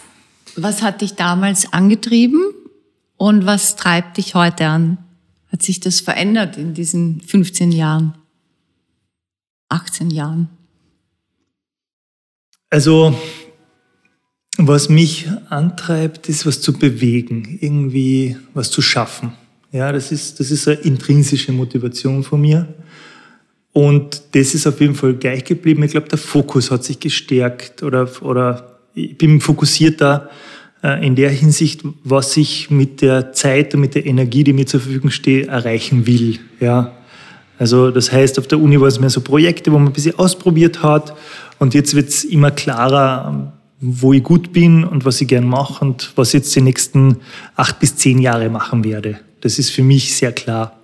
was 0.55 0.83
hat 0.83 1.01
dich 1.01 1.15
damals 1.15 1.73
angetrieben? 1.73 2.41
Und 3.17 3.47
was 3.47 3.77
treibt 3.77 4.17
dich 4.17 4.35
heute 4.35 4.67
an? 4.67 4.99
Hat 5.51 5.63
sich 5.63 5.79
das 5.79 6.01
verändert 6.01 6.55
in 6.55 6.75
diesen 6.75 7.19
15 7.21 7.71
Jahren, 7.71 8.13
18 9.69 10.11
Jahren? 10.11 10.49
Also, 12.69 13.15
was 14.57 14.89
mich 14.89 15.27
antreibt, 15.49 16.29
ist, 16.29 16.45
was 16.45 16.61
zu 16.61 16.73
bewegen, 16.73 17.59
irgendwie 17.61 18.37
was 18.53 18.71
zu 18.71 18.81
schaffen. 18.81 19.33
Ja, 19.71 19.91
das 19.91 20.11
ist, 20.11 20.39
das 20.39 20.49
ist 20.49 20.67
eine 20.67 20.77
intrinsische 20.77 21.51
Motivation 21.51 22.23
von 22.23 22.41
mir. 22.41 22.67
Und 23.73 24.23
das 24.31 24.55
ist 24.55 24.65
auf 24.65 24.81
jeden 24.81 24.95
Fall 24.95 25.13
gleich 25.13 25.43
geblieben. 25.43 25.83
Ich 25.83 25.91
glaube, 25.91 26.07
der 26.07 26.17
Fokus 26.17 26.71
hat 26.71 26.83
sich 26.83 26.99
gestärkt 26.99 27.83
oder, 27.83 28.09
oder 28.23 28.79
ich 28.95 29.15
bin 29.15 29.39
fokussierter 29.39 30.31
äh, 30.81 31.05
in 31.05 31.15
der 31.15 31.29
Hinsicht, 31.29 31.81
was 32.03 32.35
ich 32.37 32.71
mit 32.71 33.01
der 33.01 33.33
Zeit 33.33 33.75
und 33.75 33.81
mit 33.81 33.93
der 33.93 34.07
Energie, 34.07 34.43
die 34.43 34.53
mir 34.53 34.65
zur 34.65 34.79
Verfügung 34.79 35.11
steht, 35.11 35.47
erreichen 35.47 36.07
will. 36.07 36.39
Ja. 36.59 36.93
Also 37.59 37.91
das 37.91 38.11
heißt, 38.11 38.39
auf 38.39 38.47
der 38.47 38.59
Uni 38.59 38.79
war 38.81 38.87
es 38.87 38.99
mehr 38.99 39.09
so 39.09 39.21
Projekte, 39.21 39.71
wo 39.71 39.77
man 39.77 39.89
ein 39.89 39.93
bisschen 39.93 40.17
ausprobiert 40.17 40.81
hat 40.81 41.15
und 41.59 41.73
jetzt 41.73 41.95
wird 41.95 42.09
es 42.09 42.23
immer 42.23 42.51
klarer, 42.51 43.53
wo 43.79 44.13
ich 44.13 44.23
gut 44.23 44.53
bin 44.53 44.83
und 44.83 45.05
was 45.05 45.21
ich 45.21 45.27
gern 45.27 45.47
mache 45.47 45.83
und 45.83 46.11
was 46.15 46.29
ich 46.29 46.35
jetzt 46.35 46.55
die 46.55 46.61
nächsten 46.61 47.17
acht 47.55 47.79
bis 47.79 47.95
zehn 47.95 48.19
Jahre 48.19 48.49
machen 48.49 48.83
werde. 48.83 49.19
Das 49.41 49.59
ist 49.59 49.69
für 49.69 49.83
mich 49.83 50.15
sehr 50.15 50.31
klar. 50.31 50.79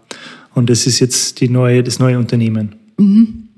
Und 0.54 0.70
das 0.70 0.86
ist 0.86 1.00
jetzt 1.00 1.42
die 1.42 1.50
neue, 1.50 1.84
das 1.84 2.00
neue 2.00 2.20
Unternehmen. 2.20 2.76
Mhm. 2.98 3.50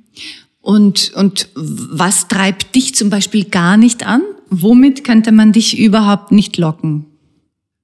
Und, 0.62 1.12
und 1.16 1.50
was 1.56 2.28
treibt 2.28 2.74
dich 2.76 2.96
zum 2.96 3.10
Beispiel 3.10 3.46
gar 3.46 3.78
nicht 3.78 4.06
an? 4.06 4.22
Womit 4.50 5.04
könnte 5.04 5.32
man 5.32 5.52
dich 5.52 5.78
überhaupt 5.78 6.32
nicht 6.32 6.58
locken? 6.58 7.06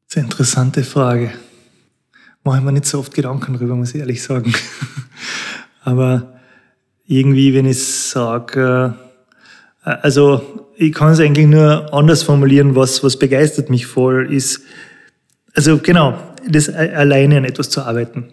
Das 0.07 0.15
ist 0.15 0.17
eine 0.17 0.25
interessante 0.25 0.83
Frage. 0.83 1.31
Mache 2.43 2.57
ich 2.57 2.63
mir 2.63 2.71
nicht 2.71 2.85
so 2.85 2.99
oft 2.99 3.13
Gedanken 3.13 3.53
darüber, 3.53 3.75
muss 3.75 3.93
ich 3.93 3.99
ehrlich 3.99 4.23
sagen. 4.23 4.53
Aber 5.83 6.39
irgendwie, 7.05 7.53
wenn 7.53 7.65
ich 7.65 7.83
sage, 7.83 8.95
äh, 8.97 9.10
also 9.81 10.69
ich 10.77 10.93
kann 10.93 11.11
es 11.11 11.19
eigentlich 11.19 11.47
nur 11.47 11.93
anders 11.93 12.23
formulieren, 12.23 12.75
was, 12.75 13.03
was 13.03 13.17
begeistert 13.17 13.69
mich 13.69 13.85
voll, 13.85 14.31
ist, 14.31 14.61
also 15.53 15.77
genau, 15.77 16.17
das 16.47 16.69
alleine 16.69 17.37
an 17.37 17.45
etwas 17.45 17.69
zu 17.69 17.81
arbeiten. 17.81 18.29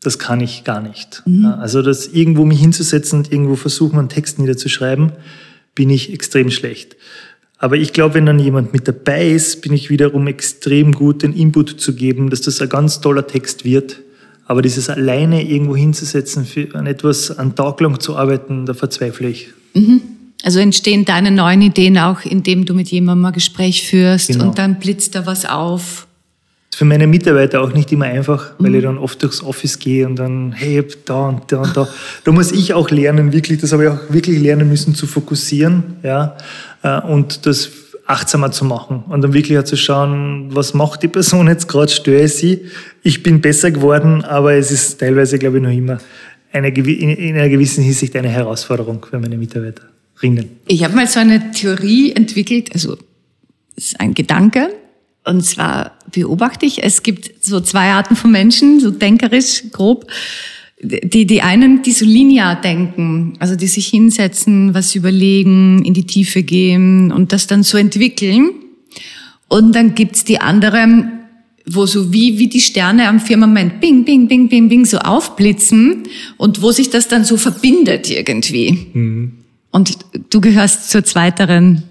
Das 0.00 0.18
kann 0.18 0.40
ich 0.40 0.64
gar 0.64 0.80
nicht. 0.80 1.22
Mhm. 1.26 1.46
Also 1.46 1.82
das 1.82 2.06
irgendwo 2.06 2.44
mich 2.44 2.60
hinzusetzen 2.60 3.18
und 3.18 3.32
irgendwo 3.32 3.56
versuchen, 3.56 3.98
einen 3.98 4.08
Text 4.08 4.38
niederzuschreiben, 4.38 5.12
bin 5.74 5.90
ich 5.90 6.12
extrem 6.12 6.50
schlecht. 6.50 6.96
Aber 7.58 7.76
ich 7.76 7.92
glaube, 7.92 8.14
wenn 8.14 8.26
dann 8.26 8.38
jemand 8.38 8.72
mit 8.72 8.86
dabei 8.86 9.28
ist, 9.30 9.62
bin 9.62 9.72
ich 9.72 9.90
wiederum 9.90 10.28
extrem 10.28 10.92
gut, 10.92 11.22
den 11.22 11.32
Input 11.32 11.80
zu 11.80 11.94
geben, 11.94 12.30
dass 12.30 12.42
das 12.42 12.60
ein 12.60 12.68
ganz 12.68 13.00
toller 13.00 13.26
Text 13.26 13.64
wird. 13.64 14.00
Aber 14.46 14.62
dieses 14.62 14.88
alleine 14.88 15.46
irgendwo 15.46 15.76
hinzusetzen, 15.76 16.44
für 16.44 16.74
an 16.74 16.86
etwas 16.86 17.36
an 17.36 17.56
Tag 17.56 17.80
lang 17.80 17.98
zu 17.98 18.16
arbeiten, 18.16 18.64
da 18.64 18.74
verzweifle 18.74 19.28
ich. 19.28 19.48
Mhm. 19.74 20.00
Also 20.48 20.60
entstehen 20.60 21.04
deine 21.04 21.30
neuen 21.30 21.60
Ideen 21.60 21.98
auch, 21.98 22.24
indem 22.24 22.64
du 22.64 22.72
mit 22.72 22.88
jemandem 22.88 23.26
ein 23.26 23.32
Gespräch 23.34 23.86
führst 23.86 24.28
genau. 24.28 24.46
und 24.46 24.56
dann 24.56 24.78
blitzt 24.78 25.14
da 25.14 25.26
was 25.26 25.44
auf. 25.44 26.06
Für 26.74 26.86
meine 26.86 27.06
Mitarbeiter 27.06 27.60
auch 27.60 27.74
nicht 27.74 27.92
immer 27.92 28.06
einfach, 28.06 28.52
weil 28.58 28.70
mhm. 28.70 28.76
ich 28.76 28.82
dann 28.82 28.96
oft 28.96 29.22
durchs 29.22 29.42
Office 29.42 29.78
gehe 29.78 30.06
und 30.06 30.16
dann, 30.16 30.52
hey, 30.52 30.82
da 31.04 31.28
und 31.28 31.52
da 31.52 31.58
und 31.60 31.76
da. 31.76 31.86
Da 32.24 32.32
muss 32.32 32.50
ich 32.50 32.72
auch 32.72 32.88
lernen, 32.88 33.34
wirklich, 33.34 33.60
das 33.60 33.72
habe 33.72 33.84
ich 33.84 33.90
auch 33.90 33.98
wirklich 34.08 34.40
lernen 34.40 34.70
müssen, 34.70 34.94
zu 34.94 35.06
fokussieren. 35.06 35.96
Ja 36.02 36.38
äh, 36.82 36.98
und 37.02 37.44
das 37.44 37.70
achtsamer 38.06 38.50
zu 38.50 38.64
machen 38.64 39.04
und 39.10 39.20
dann 39.20 39.34
wirklich 39.34 39.58
auch 39.58 39.64
zu 39.64 39.76
schauen, 39.76 40.48
was 40.54 40.72
macht 40.72 41.02
die 41.02 41.08
Person 41.08 41.46
jetzt 41.46 41.68
gerade, 41.68 41.92
störe 41.92 42.24
ich 42.24 42.32
sie. 42.32 42.62
Ich 43.02 43.22
bin 43.22 43.42
besser 43.42 43.70
geworden, 43.70 44.24
aber 44.24 44.54
es 44.54 44.70
ist 44.70 44.98
teilweise, 44.98 45.38
glaube 45.38 45.58
ich, 45.58 45.62
noch 45.62 45.70
immer 45.70 45.98
eine, 46.52 46.68
in 46.68 47.36
einer 47.36 47.50
gewissen 47.50 47.84
Hinsicht 47.84 48.16
eine 48.16 48.30
Herausforderung 48.30 49.04
für 49.04 49.18
meine 49.18 49.36
Mitarbeiterinnen. 50.22 50.58
Ich 50.66 50.84
habe 50.84 50.94
mal 50.94 51.06
so 51.06 51.20
eine 51.20 51.50
Theorie 51.52 52.12
entwickelt, 52.12 52.72
also 52.72 52.96
das 53.74 53.86
ist 53.86 54.00
ein 54.00 54.14
Gedanke, 54.14 54.74
und 55.24 55.44
zwar 55.44 55.98
beobachte 56.10 56.64
ich, 56.66 56.82
es 56.82 57.02
gibt 57.02 57.44
so 57.44 57.60
zwei 57.60 57.92
Arten 57.92 58.16
von 58.16 58.30
Menschen, 58.30 58.80
so 58.80 58.90
denkerisch 58.90 59.64
grob 59.72 60.10
die, 60.80 61.26
die 61.26 61.42
einen, 61.42 61.82
die 61.82 61.92
so 61.92 62.04
linear 62.04 62.60
denken, 62.60 63.34
also 63.40 63.56
die 63.56 63.66
sich 63.66 63.88
hinsetzen, 63.88 64.74
was 64.74 64.94
überlegen, 64.94 65.84
in 65.84 65.94
die 65.94 66.06
Tiefe 66.06 66.42
gehen 66.42 67.10
und 67.10 67.32
das 67.32 67.46
dann 67.46 67.62
so 67.62 67.78
entwickeln. 67.78 68.50
Und 69.48 69.74
dann 69.74 69.94
gibt's 69.94 70.24
die 70.24 70.40
anderen, 70.40 71.12
wo 71.66 71.86
so 71.86 72.12
wie, 72.12 72.38
wie 72.38 72.48
die 72.48 72.60
Sterne 72.60 73.08
am 73.08 73.20
Firmament 73.20 73.80
bing, 73.80 74.04
bing, 74.04 74.28
bing, 74.28 74.48
bing, 74.48 74.68
bing 74.68 74.84
so 74.84 74.98
aufblitzen 74.98 76.04
und 76.36 76.62
wo 76.62 76.70
sich 76.70 76.90
das 76.90 77.08
dann 77.08 77.24
so 77.24 77.36
verbindet 77.36 78.10
irgendwie. 78.10 78.88
Mhm. 78.92 79.32
Und 79.78 79.96
du 80.30 80.40
gehörst 80.40 80.90
zur 80.90 81.04
zweiteren 81.04 81.84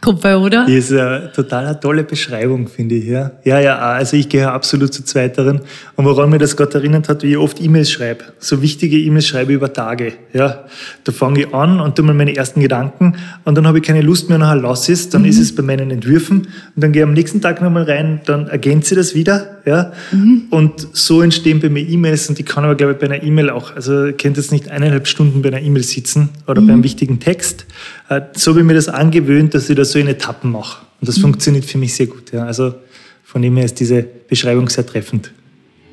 Gruppe, 0.00 0.38
oder? 0.38 0.64
Die 0.64 0.76
ist 0.78 0.90
eine 0.90 1.30
total 1.34 1.66
eine 1.66 1.78
tolle 1.78 2.04
Beschreibung, 2.04 2.68
finde 2.68 2.94
ich. 2.94 3.04
Ja, 3.04 3.32
ja, 3.44 3.60
ja 3.60 3.78
also 3.78 4.16
ich 4.16 4.30
gehöre 4.30 4.52
absolut 4.52 4.94
zu 4.94 5.04
Zweiteren. 5.04 5.60
Und 5.96 6.06
woran 6.06 6.30
mir 6.30 6.38
das 6.38 6.56
gerade 6.56 6.78
erinnert 6.78 7.10
hat, 7.10 7.22
wie 7.22 7.32
ich 7.32 7.36
oft 7.36 7.60
E-Mails 7.60 7.90
schreibe. 7.90 8.24
So 8.38 8.62
wichtige 8.62 8.96
E-Mails 8.98 9.26
schreibe 9.26 9.52
ich 9.52 9.56
über 9.56 9.74
Tage. 9.74 10.14
Ja, 10.32 10.64
da 11.04 11.12
fange 11.12 11.40
ich 11.40 11.54
an 11.54 11.80
und 11.80 11.96
tue 11.96 12.06
mir 12.06 12.14
meine 12.14 12.34
ersten 12.34 12.62
Gedanken 12.62 13.16
und 13.44 13.54
dann 13.58 13.66
habe 13.66 13.80
ich 13.80 13.84
keine 13.84 14.00
Lust 14.00 14.30
mehr, 14.30 14.38
nachher 14.38 14.56
lasse 14.56 14.92
ich 14.92 15.00
es, 15.00 15.08
dann 15.10 15.22
mhm. 15.22 15.28
ist 15.28 15.38
es 15.38 15.54
bei 15.54 15.62
meinen 15.62 15.90
Entwürfen 15.90 16.48
und 16.74 16.82
dann 16.82 16.92
gehe 16.92 17.02
ich 17.02 17.08
am 17.08 17.12
nächsten 17.12 17.42
Tag 17.42 17.60
nochmal 17.60 17.82
rein, 17.82 18.22
dann 18.24 18.48
ergänze 18.48 18.94
ich 18.94 18.98
das 18.98 19.14
wieder. 19.14 19.58
Ja, 19.64 19.92
mhm. 20.10 20.46
und 20.50 20.88
so 20.92 21.22
entstehen 21.22 21.60
bei 21.60 21.68
mir 21.68 21.80
E-Mails 21.80 22.28
und 22.28 22.38
ich 22.40 22.46
kann 22.46 22.64
aber, 22.64 22.74
glaube 22.74 22.94
ich, 22.94 22.98
bei 22.98 23.06
einer 23.06 23.22
E-Mail 23.22 23.50
auch, 23.50 23.74
also 23.76 24.06
ihr 24.06 24.12
könnt 24.12 24.36
jetzt 24.36 24.50
nicht 24.50 24.68
eineinhalb 24.68 25.06
Stunden 25.06 25.40
bei 25.40 25.50
einer 25.50 25.62
E-Mail 25.62 25.84
sitzen 25.84 26.30
oder 26.48 26.60
mhm. 26.60 26.66
bei 26.66 26.72
einem 26.72 26.84
wichtigen 26.84 27.20
Text. 27.20 27.66
Äh, 28.08 28.22
so 28.34 28.50
habe 28.50 28.60
ich 28.60 28.66
mir 28.66 28.74
das 28.74 28.88
angewöhnt, 28.88 29.54
dass 29.54 29.70
ich 29.70 29.76
das 29.76 29.92
so 29.92 30.00
in 30.00 30.08
Etappen 30.08 30.50
mache. 30.50 30.84
Und 31.00 31.08
das 31.08 31.18
mhm. 31.18 31.22
funktioniert 31.22 31.64
für 31.64 31.78
mich 31.78 31.94
sehr 31.94 32.06
gut. 32.06 32.32
Ja. 32.32 32.44
Also 32.44 32.74
von 33.22 33.40
dem 33.40 33.56
her 33.56 33.64
ist 33.64 33.78
diese 33.78 34.02
Beschreibung 34.02 34.68
sehr 34.68 34.84
treffend. 34.84 35.32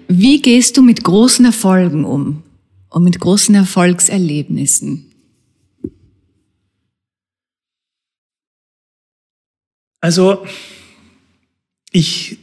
Wie 0.08 0.42
gehst 0.42 0.76
du 0.76 0.82
mit 0.82 1.04
großen 1.04 1.46
Erfolgen 1.46 2.06
um 2.06 2.42
und 2.90 3.04
mit 3.04 3.20
großen 3.20 3.54
Erfolgserlebnissen? 3.54 5.06
Also 10.02 10.46
ich 11.92 12.40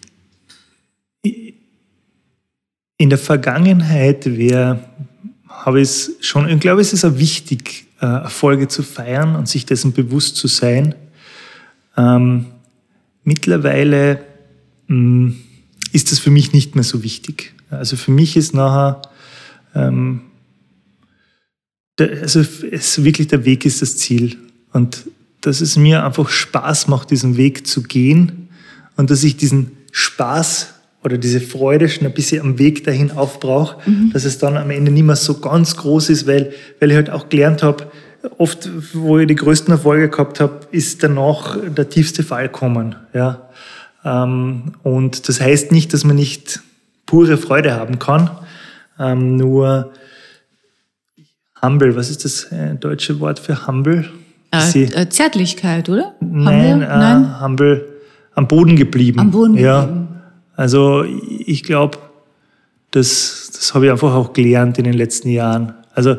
in 2.98 3.10
der 3.10 3.18
Vergangenheit 3.18 4.26
wäre, 4.26 4.80
habe 5.48 5.80
ich 5.80 5.88
es 5.88 6.12
schon, 6.20 6.48
ich 6.48 6.60
glaube, 6.60 6.80
es 6.80 6.92
ist 6.92 7.04
auch 7.04 7.18
wichtig, 7.18 7.86
äh, 8.00 8.06
Erfolge 8.06 8.68
zu 8.68 8.82
feiern 8.82 9.36
und 9.36 9.48
sich 9.48 9.66
dessen 9.66 9.92
bewusst 9.92 10.36
zu 10.36 10.48
sein. 10.48 10.94
Ähm, 11.96 12.46
mittlerweile 13.24 14.24
mh, 14.86 14.96
mm, 14.96 15.36
ist 15.92 16.12
das 16.12 16.18
für 16.18 16.30
mich 16.30 16.52
nicht 16.52 16.74
mehr 16.74 16.84
so 16.84 17.02
wichtig. 17.02 17.54
Also 17.70 17.96
für 17.96 18.10
mich 18.10 18.36
ist 18.36 18.54
nachher, 18.54 19.02
ähm, 19.74 20.22
der, 21.98 22.22
also 22.22 22.44
es 22.70 23.02
wirklich 23.02 23.28
der 23.28 23.44
Weg 23.44 23.64
ist 23.64 23.82
das 23.82 23.96
Ziel 23.96 24.36
und 24.72 25.06
dass 25.40 25.60
es 25.60 25.76
mir 25.76 26.04
einfach 26.04 26.28
Spaß 26.28 26.88
macht, 26.88 27.10
diesen 27.10 27.36
Weg 27.36 27.66
zu 27.66 27.82
gehen 27.82 28.48
und 28.96 29.10
dass 29.10 29.24
ich 29.24 29.36
diesen 29.36 29.72
Spaß 29.92 30.74
oder 31.06 31.18
diese 31.18 31.40
Freude 31.40 31.88
schon 31.88 32.04
ein 32.04 32.12
bisschen 32.12 32.42
am 32.42 32.58
Weg 32.58 32.82
dahin 32.82 33.12
aufbrauche, 33.12 33.76
mhm. 33.88 34.10
dass 34.12 34.24
es 34.24 34.38
dann 34.38 34.56
am 34.56 34.70
Ende 34.70 34.90
nicht 34.90 35.04
mehr 35.04 35.14
so 35.14 35.38
ganz 35.38 35.76
groß 35.76 36.10
ist, 36.10 36.26
weil, 36.26 36.52
weil 36.80 36.90
ich 36.90 36.96
halt 36.96 37.10
auch 37.10 37.28
gelernt 37.28 37.62
habe, 37.62 37.86
oft, 38.38 38.68
wo 38.92 39.16
ich 39.20 39.28
die 39.28 39.36
größten 39.36 39.70
Erfolge 39.70 40.08
gehabt 40.08 40.40
habe, 40.40 40.66
ist 40.72 41.04
danach 41.04 41.56
der 41.64 41.88
tiefste 41.88 42.24
Fall 42.24 42.48
kommen. 42.48 42.96
Ja? 43.14 43.48
Ähm, 44.04 44.72
und 44.82 45.28
das 45.28 45.40
heißt 45.40 45.70
nicht, 45.70 45.94
dass 45.94 46.02
man 46.02 46.16
nicht 46.16 46.58
pure 47.06 47.36
Freude 47.36 47.74
haben 47.74 48.00
kann, 48.00 48.28
ähm, 48.98 49.36
nur 49.36 49.92
humble, 51.62 51.94
was 51.94 52.10
ist 52.10 52.24
das 52.24 52.50
äh, 52.50 52.74
deutsche 52.74 53.20
Wort 53.20 53.38
für 53.38 53.68
humble? 53.68 54.10
Äh, 54.50 54.82
äh, 54.82 55.08
Zärtlichkeit, 55.08 55.88
oder? 55.88 56.16
Nein, 56.18 56.72
humble? 56.72 56.88
Äh, 56.88 56.98
Nein? 56.98 57.40
humble, 57.40 57.84
am 58.34 58.48
Boden 58.48 58.74
geblieben. 58.74 59.20
Am 59.20 59.30
Boden 59.30 59.56
ja. 59.56 59.82
geblieben. 59.82 60.05
Also 60.56 61.04
ich 61.04 61.62
glaube, 61.62 61.98
das, 62.90 63.50
das 63.54 63.74
habe 63.74 63.86
ich 63.86 63.92
einfach 63.92 64.14
auch 64.14 64.32
gelernt 64.32 64.78
in 64.78 64.84
den 64.84 64.94
letzten 64.94 65.28
Jahren. 65.28 65.74
Also 65.94 66.16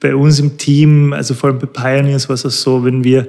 bei 0.00 0.14
uns 0.14 0.40
im 0.40 0.58
Team, 0.58 1.12
also 1.12 1.34
vor 1.34 1.50
allem 1.50 1.58
bei 1.58 1.66
Pioneers 1.66 2.28
war 2.28 2.34
es 2.34 2.44
auch 2.44 2.50
so, 2.50 2.84
wenn 2.84 3.04
wir 3.04 3.28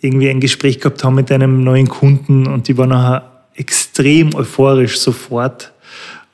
irgendwie 0.00 0.30
ein 0.30 0.40
Gespräch 0.40 0.80
gehabt 0.80 1.04
haben 1.04 1.14
mit 1.14 1.30
einem 1.30 1.62
neuen 1.62 1.88
Kunden 1.88 2.46
und 2.46 2.68
die 2.68 2.78
waren 2.78 2.90
nachher 2.90 3.30
extrem 3.54 4.34
euphorisch 4.34 4.98
sofort, 4.98 5.72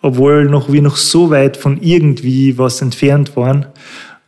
obwohl 0.02 0.44
noch 0.44 0.70
wir 0.70 0.82
noch 0.82 0.96
so 0.96 1.30
weit 1.30 1.56
von 1.56 1.80
irgendwie 1.80 2.58
was 2.58 2.82
entfernt 2.82 3.36
waren. 3.36 3.66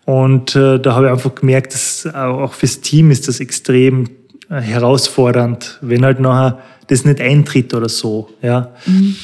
Und 0.04 0.56
äh, 0.56 0.78
da 0.78 0.94
habe 0.94 1.06
ich 1.06 1.12
einfach 1.12 1.34
gemerkt, 1.34 1.74
dass 1.74 2.06
auch 2.14 2.54
fürs 2.54 2.80
Team 2.80 3.10
ist 3.10 3.28
das 3.28 3.40
extrem 3.40 4.08
herausfordernd, 4.48 5.78
wenn 5.80 6.04
halt 6.04 6.20
nachher 6.20 6.58
das 6.88 7.04
nicht 7.04 7.20
eintritt 7.20 7.74
oder 7.74 7.88
so. 7.88 8.30
Ja. 8.42 8.72
Mhm. 8.86 9.16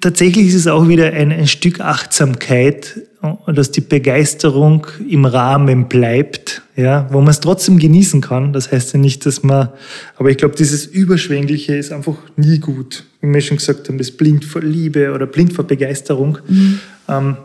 Tatsächlich 0.00 0.48
ist 0.48 0.54
es 0.54 0.66
auch 0.66 0.88
wieder 0.88 1.12
ein, 1.12 1.30
ein 1.30 1.46
Stück 1.46 1.80
Achtsamkeit, 1.80 3.00
dass 3.46 3.70
die 3.70 3.80
Begeisterung 3.80 4.86
im 5.08 5.24
Rahmen 5.24 5.88
bleibt, 5.88 6.62
ja, 6.76 7.08
wo 7.10 7.20
man 7.20 7.30
es 7.30 7.40
trotzdem 7.40 7.78
genießen 7.78 8.20
kann. 8.20 8.52
Das 8.52 8.70
heißt 8.70 8.94
ja 8.94 8.98
nicht, 8.98 9.26
dass 9.26 9.42
man, 9.42 9.70
aber 10.16 10.30
ich 10.30 10.36
glaube, 10.36 10.54
dieses 10.56 10.86
Überschwängliche 10.86 11.76
ist 11.76 11.92
einfach 11.92 12.16
nie 12.36 12.58
gut. 12.58 13.04
Wie 13.20 13.32
wir 13.32 13.40
schon 13.40 13.56
gesagt 13.56 13.88
haben, 13.88 13.98
das 13.98 14.10
blind 14.10 14.44
vor 14.44 14.62
Liebe 14.62 15.12
oder 15.12 15.26
blind 15.26 15.52
vor 15.52 15.66
Begeisterung, 15.66 16.38
mhm. 16.46 16.80
ähm, 17.08 17.36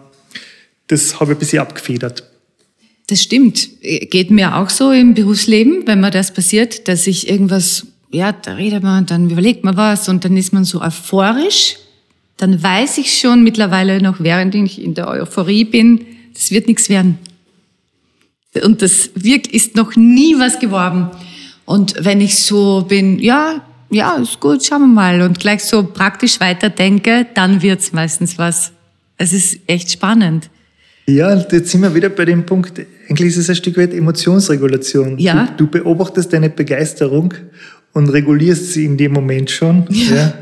das 0.88 1.20
habe 1.20 1.32
ich 1.32 1.38
ein 1.38 1.40
bisschen 1.40 1.60
abgefedert. 1.60 2.31
Das 3.12 3.22
stimmt. 3.22 3.68
Geht 3.82 4.32
mir 4.32 4.56
auch 4.56 4.70
so 4.70 4.92
im 4.92 5.14
Berufsleben, 5.14 5.86
wenn 5.86 6.00
mir 6.00 6.12
das 6.12 6.34
passiert, 6.34 6.88
dass 6.88 7.08
ich 7.08 7.30
irgendwas 7.30 7.86
ja, 8.12 8.32
da 8.32 8.54
redet 8.54 8.84
man, 8.84 9.06
dann 9.06 9.30
überlegt 9.30 9.64
man 9.64 9.78
was 9.78 10.10
und 10.10 10.26
dann 10.26 10.36
ist 10.36 10.54
man 10.54 10.66
so 10.66 10.82
euphorisch. 10.82 11.78
Dann 12.38 12.62
weiß 12.62 12.98
ich 12.98 13.18
schon 13.18 13.44
mittlerweile 13.44 14.02
noch, 14.02 14.20
während 14.20 14.54
ich 14.56 14.82
in 14.82 14.94
der 14.94 15.08
Euphorie 15.08 15.64
bin, 15.64 16.06
das 16.34 16.52
wird 16.52 16.68
nichts 16.68 16.90
werden. 16.90 17.18
Und 18.64 18.82
das 18.82 19.12
wirkt, 19.16 19.48
ist 19.48 19.76
noch 19.76 19.96
nie 19.96 20.38
was 20.38 20.60
geworden. 20.60 21.10
Und 21.66 21.96
wenn 22.00 22.20
ich 22.20 22.36
so 22.38 22.86
bin, 22.88 23.20
ja, 23.20 23.66
ja, 23.90 24.16
ist 24.16 24.40
gut, 24.40 24.64
schauen 24.66 24.82
wir 24.82 24.88
mal, 24.88 25.22
und 25.22 25.40
gleich 25.40 25.64
so 25.64 25.84
praktisch 25.84 26.40
weiterdenke, 26.40 27.28
dann 27.34 27.62
wird's 27.62 27.94
meistens 27.94 28.38
was. 28.38 28.72
Es 29.18 29.32
ist 29.32 29.60
echt 29.68 29.92
spannend. 29.92 30.50
Ja, 31.08 31.36
jetzt 31.36 31.72
sind 31.72 31.82
wir 31.82 31.94
wieder 31.94 32.10
bei 32.10 32.26
dem 32.26 32.46
Punkt, 32.46 32.82
eigentlich 33.12 33.30
ist 33.30 33.38
es 33.38 33.50
ein 33.50 33.56
Stück 33.56 33.78
weit 33.78 33.94
Emotionsregulation. 33.94 35.18
Ja. 35.20 35.50
Du, 35.58 35.66
du 35.66 35.72
beobachtest 35.72 36.32
deine 36.32 36.50
Begeisterung 36.50 37.34
und 37.92 38.08
regulierst 38.10 38.72
sie 38.72 38.86
in 38.86 38.96
dem 38.96 39.12
Moment 39.12 39.52
schon, 39.52 39.86
ja. 39.90 40.16
ja. 40.16 40.34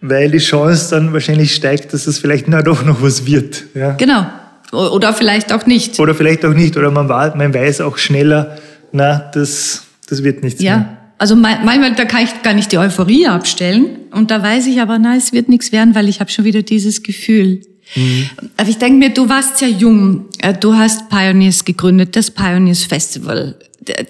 weil 0.00 0.30
die 0.32 0.38
Chance 0.38 0.90
dann 0.90 1.12
wahrscheinlich 1.12 1.54
steigt, 1.54 1.92
dass 1.92 2.08
es 2.08 2.18
vielleicht 2.18 2.48
na 2.48 2.62
doch 2.62 2.84
noch 2.84 3.02
was 3.02 3.24
wird. 3.24 3.66
Ja. 3.74 3.92
Genau. 3.92 4.26
Oder 4.72 5.12
vielleicht 5.12 5.52
auch 5.52 5.64
nicht. 5.66 6.00
Oder 6.00 6.14
vielleicht 6.14 6.44
auch 6.44 6.54
nicht. 6.54 6.76
Oder 6.76 6.90
man, 6.90 7.06
man 7.06 7.54
weiß 7.54 7.82
auch 7.82 7.98
schneller, 7.98 8.56
na, 8.90 9.30
das, 9.32 9.84
das 10.08 10.24
wird 10.24 10.42
nichts 10.42 10.60
ja. 10.60 10.76
mehr. 10.76 10.98
Also 11.18 11.36
manchmal, 11.36 11.94
da 11.94 12.04
kann 12.04 12.24
ich 12.24 12.42
gar 12.42 12.54
nicht 12.54 12.72
die 12.72 12.78
Euphorie 12.78 13.28
abstellen. 13.28 13.98
Und 14.10 14.32
da 14.32 14.42
weiß 14.42 14.66
ich 14.66 14.80
aber, 14.80 14.98
na, 14.98 15.14
es 15.14 15.32
wird 15.32 15.48
nichts 15.48 15.70
werden, 15.70 15.94
weil 15.94 16.08
ich 16.08 16.18
habe 16.18 16.30
schon 16.30 16.44
wieder 16.44 16.62
dieses 16.62 17.04
Gefühl. 17.04 17.60
Mhm. 17.94 18.30
Aber 18.56 18.68
ich 18.68 18.78
denke 18.78 18.98
mir, 18.98 19.10
du 19.10 19.28
warst 19.28 19.60
ja 19.60 19.68
jung. 19.68 20.26
Äh, 20.38 20.54
du 20.54 20.74
hast 20.74 21.08
Pioneers 21.08 21.64
gegründet, 21.64 22.16
das 22.16 22.30
Pioneers 22.30 22.84
Festival 22.84 23.56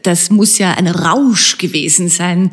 das 0.03 0.31
muss 0.31 0.59
ja 0.59 0.75
ein 0.75 0.87
Rausch 0.87 1.59
gewesen 1.59 2.09
sein, 2.09 2.51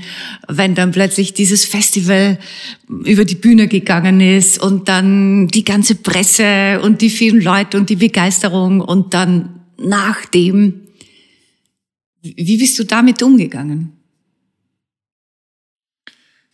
wenn 0.47 0.75
dann 0.75 0.91
plötzlich 0.91 1.33
dieses 1.33 1.65
Festival 1.65 2.39
über 2.87 3.25
die 3.25 3.35
Bühne 3.35 3.67
gegangen 3.67 4.21
ist 4.21 4.61
und 4.61 4.87
dann 4.87 5.47
die 5.47 5.65
ganze 5.65 5.95
Presse 5.95 6.79
und 6.81 7.01
die 7.01 7.09
vielen 7.09 7.41
Leute 7.41 7.77
und 7.77 7.89
die 7.89 7.97
Begeisterung 7.97 8.81
und 8.81 9.13
dann 9.13 9.61
nach 9.77 10.25
dem. 10.25 10.81
Wie 12.21 12.57
bist 12.57 12.77
du 12.79 12.83
damit 12.83 13.21
umgegangen? 13.23 13.98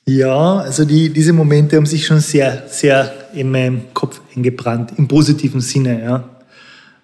Ja, 0.08 0.58
also 0.58 0.86
die, 0.86 1.10
diese 1.12 1.34
Momente 1.34 1.78
haben 1.78 1.88
sich 1.88 2.06
schon 2.06 2.20
sehr, 2.20 2.64
sehr 2.68 3.12
in 3.34 3.50
meinem 3.50 3.94
Kopf 3.94 4.22
eingebrannt, 4.36 4.94
im 4.98 5.08
positiven 5.08 5.62
Sinne, 5.62 6.04
ja. 6.04 6.30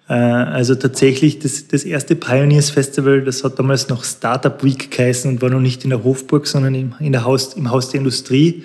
Äh, 0.08 0.14
also 0.14 0.76
tatsächlich 0.76 1.40
das, 1.40 1.66
das 1.66 1.82
erste 1.82 2.14
Pioneers 2.14 2.70
Festival, 2.70 3.22
das 3.22 3.42
hat 3.42 3.58
damals 3.58 3.88
noch 3.88 4.04
Startup 4.04 4.62
Week 4.62 4.88
geheißen 4.90 5.28
und 5.30 5.42
war 5.42 5.50
noch 5.50 5.60
nicht 5.60 5.82
in 5.82 5.90
der 5.90 6.04
Hofburg, 6.04 6.46
sondern 6.46 6.76
im, 6.76 6.94
in 7.00 7.10
der 7.10 7.24
Haus, 7.24 7.54
im 7.54 7.70
Haus 7.70 7.90
der 7.90 7.98
Industrie. 7.98 8.62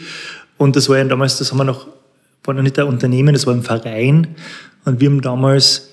Und 0.58 0.76
das 0.76 0.88
war 0.88 0.98
ja 0.98 1.04
damals, 1.04 1.40
das 1.40 1.52
haben 1.52 1.58
wir 1.58 1.64
noch, 1.64 1.88
war 2.44 2.54
noch 2.54 2.62
nicht 2.62 2.78
ein 2.78 2.86
Unternehmen, 2.86 3.34
das 3.34 3.48
war 3.48 3.56
ein 3.56 3.64
Verein. 3.64 4.36
Und 4.86 5.00
wir 5.00 5.10
haben 5.10 5.22
damals 5.22 5.90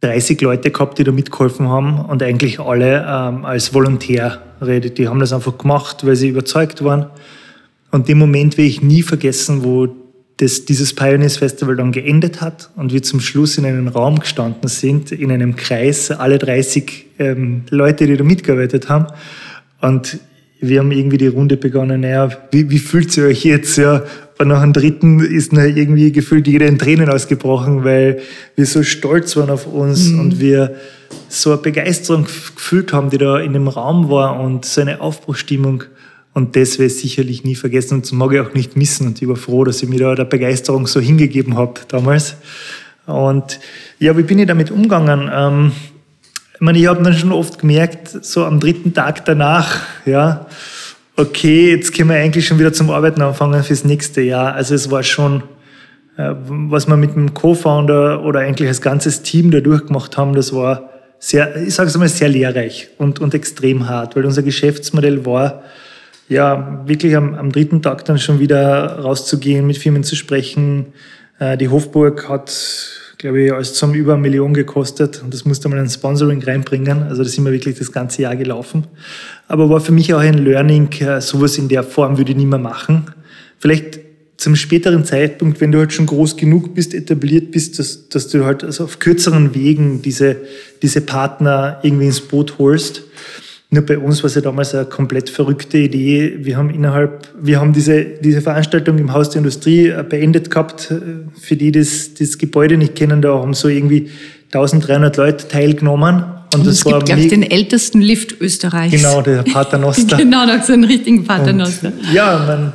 30 0.00 0.40
Leute 0.40 0.70
gehabt, 0.70 0.98
die 0.98 1.04
da 1.04 1.12
mitgeholfen 1.12 1.68
haben 1.68 2.00
und 2.00 2.22
eigentlich 2.22 2.58
alle 2.58 3.04
ähm, 3.06 3.44
als 3.44 3.74
Volontäre. 3.74 4.40
Die 4.60 5.08
haben 5.08 5.20
das 5.20 5.32
einfach 5.32 5.56
gemacht, 5.58 6.06
weil 6.06 6.16
sie 6.16 6.28
überzeugt 6.28 6.82
waren. 6.84 7.06
Und 7.90 8.08
den 8.08 8.18
Moment 8.18 8.56
werde 8.56 8.68
ich 8.68 8.82
nie 8.82 9.02
vergessen, 9.02 9.64
wo 9.64 9.88
das, 10.36 10.64
dieses 10.64 10.94
Pioneers 10.94 11.36
Festival 11.36 11.76
dann 11.76 11.92
geendet 11.92 12.40
hat 12.40 12.70
und 12.76 12.92
wir 12.92 13.02
zum 13.02 13.20
Schluss 13.20 13.58
in 13.58 13.66
einem 13.66 13.88
Raum 13.88 14.20
gestanden 14.20 14.68
sind, 14.68 15.12
in 15.12 15.30
einem 15.30 15.54
Kreis, 15.54 16.10
alle 16.10 16.38
30 16.38 17.06
ähm, 17.18 17.62
Leute, 17.68 18.06
die 18.06 18.16
da 18.16 18.24
mitgearbeitet 18.24 18.88
haben. 18.88 19.06
Und 19.82 20.18
wir 20.60 20.80
haben 20.80 20.92
irgendwie 20.92 21.18
die 21.18 21.26
Runde 21.26 21.56
begonnen, 21.56 22.02
naja, 22.02 22.30
wie, 22.52 22.70
wie 22.70 22.78
fühlt 22.78 23.14
ihr 23.16 23.24
euch 23.24 23.44
jetzt? 23.44 23.76
Ja, 23.76 24.02
und 24.40 24.48
nach 24.48 24.62
dem 24.62 24.72
dritten 24.72 25.20
ist 25.20 25.52
mir 25.52 25.66
irgendwie 25.66 26.12
gefühlt 26.12 26.46
jeder 26.46 26.66
in 26.66 26.78
Tränen 26.78 27.10
ausgebrochen, 27.10 27.84
weil 27.84 28.20
wir 28.56 28.64
so 28.64 28.82
stolz 28.82 29.36
waren 29.36 29.50
auf 29.50 29.66
uns 29.66 30.08
mhm. 30.08 30.20
und 30.20 30.40
wir 30.40 30.76
so 31.28 31.52
eine 31.52 31.60
Begeisterung 31.60 32.24
gefühlt 32.24 32.94
haben, 32.94 33.10
die 33.10 33.18
da 33.18 33.38
in 33.38 33.52
dem 33.52 33.68
Raum 33.68 34.08
war 34.08 34.40
und 34.40 34.64
so 34.64 34.80
eine 34.80 35.02
Aufbruchstimmung. 35.02 35.84
Und 36.32 36.56
das 36.56 36.78
werde 36.78 36.86
ich 36.86 37.00
sicherlich 37.00 37.44
nie 37.44 37.54
vergessen 37.54 37.96
und 37.96 38.04
das 38.06 38.12
mag 38.12 38.32
ich 38.32 38.40
auch 38.40 38.54
nicht 38.54 38.78
missen. 38.78 39.08
Und 39.08 39.20
ich 39.20 39.28
war 39.28 39.36
froh, 39.36 39.64
dass 39.64 39.82
ich 39.82 39.90
mir 39.90 39.98
da 39.98 40.14
der 40.14 40.24
Begeisterung 40.24 40.86
so 40.86 41.00
hingegeben 41.00 41.58
habe 41.58 41.74
damals. 41.88 42.36
Und 43.04 43.60
ja, 43.98 44.16
wie 44.16 44.22
bin 44.22 44.38
ich 44.38 44.46
damit 44.46 44.70
umgegangen? 44.70 45.30
Ähm, 45.30 45.72
ich 46.54 46.60
meine, 46.62 46.78
ich 46.78 46.86
habe 46.86 47.02
dann 47.02 47.12
schon 47.12 47.32
oft 47.32 47.58
gemerkt, 47.58 48.24
so 48.24 48.46
am 48.46 48.58
dritten 48.58 48.94
Tag 48.94 49.26
danach, 49.26 49.80
ja, 50.06 50.46
okay, 51.20 51.70
jetzt 51.70 51.94
können 51.94 52.10
wir 52.10 52.16
eigentlich 52.16 52.46
schon 52.46 52.58
wieder 52.58 52.72
zum 52.72 52.90
Arbeiten 52.90 53.22
anfangen 53.22 53.62
fürs 53.62 53.84
nächste 53.84 54.20
Jahr. 54.22 54.54
Also 54.54 54.74
es 54.74 54.90
war 54.90 55.02
schon, 55.02 55.42
äh, 56.16 56.32
was 56.36 56.88
wir 56.88 56.96
mit 56.96 57.14
dem 57.14 57.34
Co-Founder 57.34 58.24
oder 58.24 58.40
eigentlich 58.40 58.68
als 58.68 58.80
ganzes 58.80 59.22
Team 59.22 59.50
da 59.50 59.60
durchgemacht 59.60 60.16
haben, 60.16 60.34
das 60.34 60.52
war 60.54 60.90
sehr, 61.18 61.54
ich 61.56 61.74
sage 61.74 61.88
es 61.88 61.96
mal, 61.98 62.08
sehr 62.08 62.28
lehrreich 62.28 62.88
und, 62.96 63.20
und 63.20 63.34
extrem 63.34 63.88
hart, 63.88 64.16
weil 64.16 64.24
unser 64.24 64.42
Geschäftsmodell 64.42 65.26
war, 65.26 65.62
ja, 66.28 66.82
wirklich 66.86 67.16
am, 67.16 67.34
am 67.34 67.52
dritten 67.52 67.82
Tag 67.82 68.04
dann 68.04 68.18
schon 68.18 68.38
wieder 68.38 69.00
rauszugehen, 69.00 69.66
mit 69.66 69.78
Firmen 69.78 70.04
zu 70.04 70.16
sprechen. 70.16 70.86
Äh, 71.38 71.58
die 71.58 71.68
Hofburg 71.68 72.28
hat 72.28 72.50
glaube 73.20 73.42
ich, 73.42 73.52
alles 73.52 73.74
zum 73.74 73.92
über 73.92 74.14
eine 74.14 74.22
Million 74.22 74.54
gekostet 74.54 75.22
und 75.22 75.34
das 75.34 75.44
musste 75.44 75.68
man 75.68 75.78
ein 75.78 75.90
Sponsoring 75.90 76.42
reinbringen. 76.42 77.02
Also 77.02 77.22
das 77.22 77.32
sind 77.32 77.44
wir 77.44 77.52
wirklich 77.52 77.78
das 77.78 77.92
ganze 77.92 78.22
Jahr 78.22 78.34
gelaufen. 78.34 78.86
Aber 79.46 79.68
war 79.68 79.80
für 79.80 79.92
mich 79.92 80.14
auch 80.14 80.20
ein 80.20 80.38
Learning, 80.38 80.90
äh, 81.00 81.20
sowas 81.20 81.58
in 81.58 81.68
der 81.68 81.82
Form 81.82 82.16
würde 82.16 82.30
ich 82.30 82.38
nicht 82.38 82.48
mehr 82.48 82.58
machen. 82.58 83.12
Vielleicht 83.58 84.00
zum 84.38 84.56
späteren 84.56 85.04
Zeitpunkt, 85.04 85.60
wenn 85.60 85.70
du 85.70 85.80
halt 85.80 85.92
schon 85.92 86.06
groß 86.06 86.38
genug 86.38 86.74
bist, 86.74 86.94
etabliert 86.94 87.50
bist, 87.50 87.78
dass, 87.78 88.08
dass 88.08 88.28
du 88.28 88.46
halt 88.46 88.64
also 88.64 88.84
auf 88.84 88.98
kürzeren 88.98 89.54
Wegen 89.54 90.00
diese, 90.00 90.38
diese 90.80 91.02
Partner 91.02 91.78
irgendwie 91.82 92.06
ins 92.06 92.22
Boot 92.22 92.56
holst. 92.56 93.02
Nur 93.72 93.86
bei 93.86 93.98
uns 93.98 94.22
war 94.22 94.26
es 94.26 94.34
ja 94.34 94.40
damals 94.40 94.74
eine 94.74 94.84
komplett 94.84 95.30
verrückte 95.30 95.78
Idee. 95.78 96.38
Wir 96.40 96.56
haben 96.56 96.70
innerhalb, 96.70 97.28
wir 97.40 97.60
haben 97.60 97.72
diese, 97.72 98.02
diese 98.04 98.40
Veranstaltung 98.40 98.98
im 98.98 99.12
Haus 99.12 99.30
der 99.30 99.38
Industrie 99.38 99.86
äh, 99.86 100.04
beendet 100.06 100.50
gehabt. 100.50 100.90
Äh, 100.90 101.40
für 101.40 101.56
die, 101.56 101.70
die 101.70 101.78
das, 101.78 102.14
das 102.14 102.36
Gebäude 102.36 102.76
nicht 102.76 102.96
kennen, 102.96 103.22
da 103.22 103.38
haben 103.38 103.54
so 103.54 103.68
irgendwie 103.68 104.10
1300 104.52 105.16
Leute 105.16 105.46
teilgenommen. 105.46 106.24
Und, 106.52 106.60
und 106.60 106.66
das 106.66 106.78
es 106.78 106.84
gibt, 106.84 107.06
glaube 107.06 107.20
ich, 107.20 107.28
den 107.28 107.48
ältesten 107.48 108.00
Lift 108.00 108.40
Österreichs. 108.40 108.92
Genau, 108.92 109.22
der 109.22 109.42
Paternoster. 109.52 110.16
genau, 110.16 110.46
noch 110.46 110.64
so 110.64 110.72
einen 110.72 110.82
richtigen 110.82 111.24
Paternoster. 111.24 111.92
Und, 111.96 112.12
ja, 112.12 112.44
man, 112.44 112.72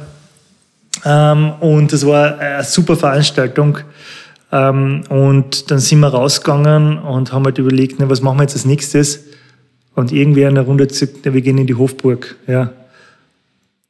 ähm, 1.04 1.52
und 1.60 1.92
das 1.92 2.06
war 2.06 2.40
eine 2.40 2.64
super 2.64 2.96
Veranstaltung. 2.96 3.80
Ähm, 4.52 5.04
und 5.10 5.70
dann 5.72 5.80
sind 5.80 6.00
wir 6.00 6.08
rausgegangen 6.08 7.00
und 7.00 7.34
haben 7.34 7.44
halt 7.44 7.58
überlegt, 7.58 8.00
ne, 8.00 8.10
was 8.10 8.22
machen 8.22 8.38
wir 8.38 8.44
jetzt 8.44 8.56
als 8.56 8.64
nächstes? 8.64 9.26
Und 9.96 10.12
irgendwer 10.12 10.50
in 10.50 10.56
der 10.56 10.66
Runde 10.66 10.88
sagt, 10.92 11.24
wir 11.24 11.42
gehen 11.42 11.58
in 11.58 11.68
die 11.68 11.76
Hofburg. 11.76 12.36
Ja. 12.48 12.74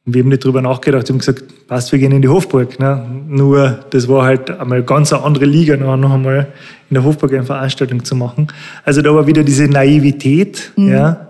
Und 0.04 0.14
wir 0.14 0.22
haben 0.22 0.28
nicht 0.28 0.44
drüber 0.44 0.62
nachgedacht, 0.62 1.08
wir 1.08 1.14
haben 1.14 1.18
gesagt, 1.18 1.66
passt, 1.66 1.90
wir 1.90 1.98
gehen 1.98 2.12
in 2.12 2.22
die 2.22 2.28
Hofburg. 2.28 2.78
Ne? 2.78 3.04
Nur, 3.28 3.80
das 3.90 4.06
war 4.06 4.24
halt 4.24 4.50
einmal 4.50 4.84
ganz 4.84 5.12
eine 5.12 5.24
andere 5.24 5.46
Liga, 5.46 5.76
noch, 5.76 5.96
noch 5.96 6.12
einmal 6.12 6.52
in 6.88 6.94
der 6.94 7.02
Hofburg 7.02 7.32
eine 7.32 7.42
Veranstaltung 7.42 8.04
zu 8.04 8.14
machen. 8.14 8.46
Also 8.84 9.02
da 9.02 9.12
war 9.12 9.26
wieder 9.26 9.42
diese 9.42 9.66
Naivität, 9.66 10.72
mhm. 10.76 10.88
ja. 10.88 11.26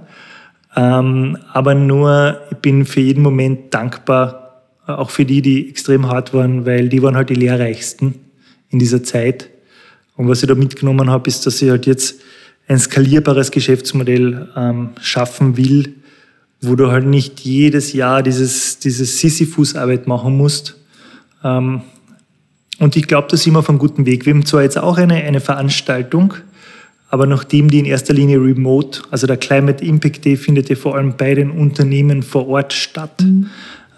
Ähm, 0.77 1.39
aber 1.55 1.75
nur, 1.75 2.39
ich 2.51 2.59
bin 2.59 2.85
für 2.85 3.01
jeden 3.01 3.23
Moment 3.23 3.73
dankbar, 3.73 4.63
auch 4.87 5.09
für 5.09 5.25
die, 5.25 5.41
die 5.41 5.71
extrem 5.71 6.07
hart 6.09 6.35
waren, 6.35 6.67
weil 6.67 6.91
die 6.91 7.03
waren 7.03 7.17
halt 7.17 7.31
die 7.31 7.35
lehrreichsten 7.35 8.15
in 8.69 8.79
dieser 8.79 9.03
Zeit. 9.03 9.49
Und 10.17 10.29
was 10.29 10.43
ich 10.43 10.49
da 10.49 10.55
mitgenommen 10.55 11.09
habe, 11.09 11.29
ist, 11.29 11.47
dass 11.47 11.63
ich 11.63 11.71
halt 11.71 11.87
jetzt 11.87 12.21
ein 12.69 12.79
skalierbares 12.79 13.51
Geschäftsmodell 13.51 14.49
ähm, 14.57 14.91
schaffen 15.01 15.57
will, 15.57 15.95
wo 16.61 16.75
du 16.75 16.91
halt 16.91 17.07
nicht 17.07 17.41
jedes 17.41 17.93
Jahr 17.93 18.23
dieses, 18.23 18.79
dieses 18.79 19.21
Sisyphus-Arbeit 19.21 20.07
machen 20.07 20.37
musst. 20.37 20.77
Ähm, 21.45 21.83
und 22.79 22.97
ich 22.97 23.07
glaube, 23.07 23.29
da 23.31 23.37
sind 23.37 23.55
wir 23.55 23.61
auf 23.61 23.69
einem 23.69 23.79
guten 23.79 24.05
Weg. 24.05 24.27
Wir 24.27 24.35
haben 24.35 24.45
zwar 24.45 24.63
jetzt 24.63 24.79
auch 24.79 24.99
eine, 24.99 25.15
eine 25.15 25.41
Veranstaltung, 25.41 26.35
aber 27.09 27.27
nachdem 27.27 27.71
die 27.71 27.79
in 27.79 27.85
erster 27.85 28.13
Linie 28.13 28.39
remote, 28.39 29.03
also 29.11 29.27
der 29.27 29.37
Climate 29.37 29.85
Impact 29.85 30.25
Day 30.25 30.37
findet 30.37 30.69
ja 30.69 30.77
vor 30.77 30.97
allem 30.97 31.17
bei 31.17 31.35
den 31.35 31.51
Unternehmen 31.51 32.23
vor 32.23 32.49
Ort 32.49 32.73
statt. 32.73 33.23
Mhm. 33.23 33.47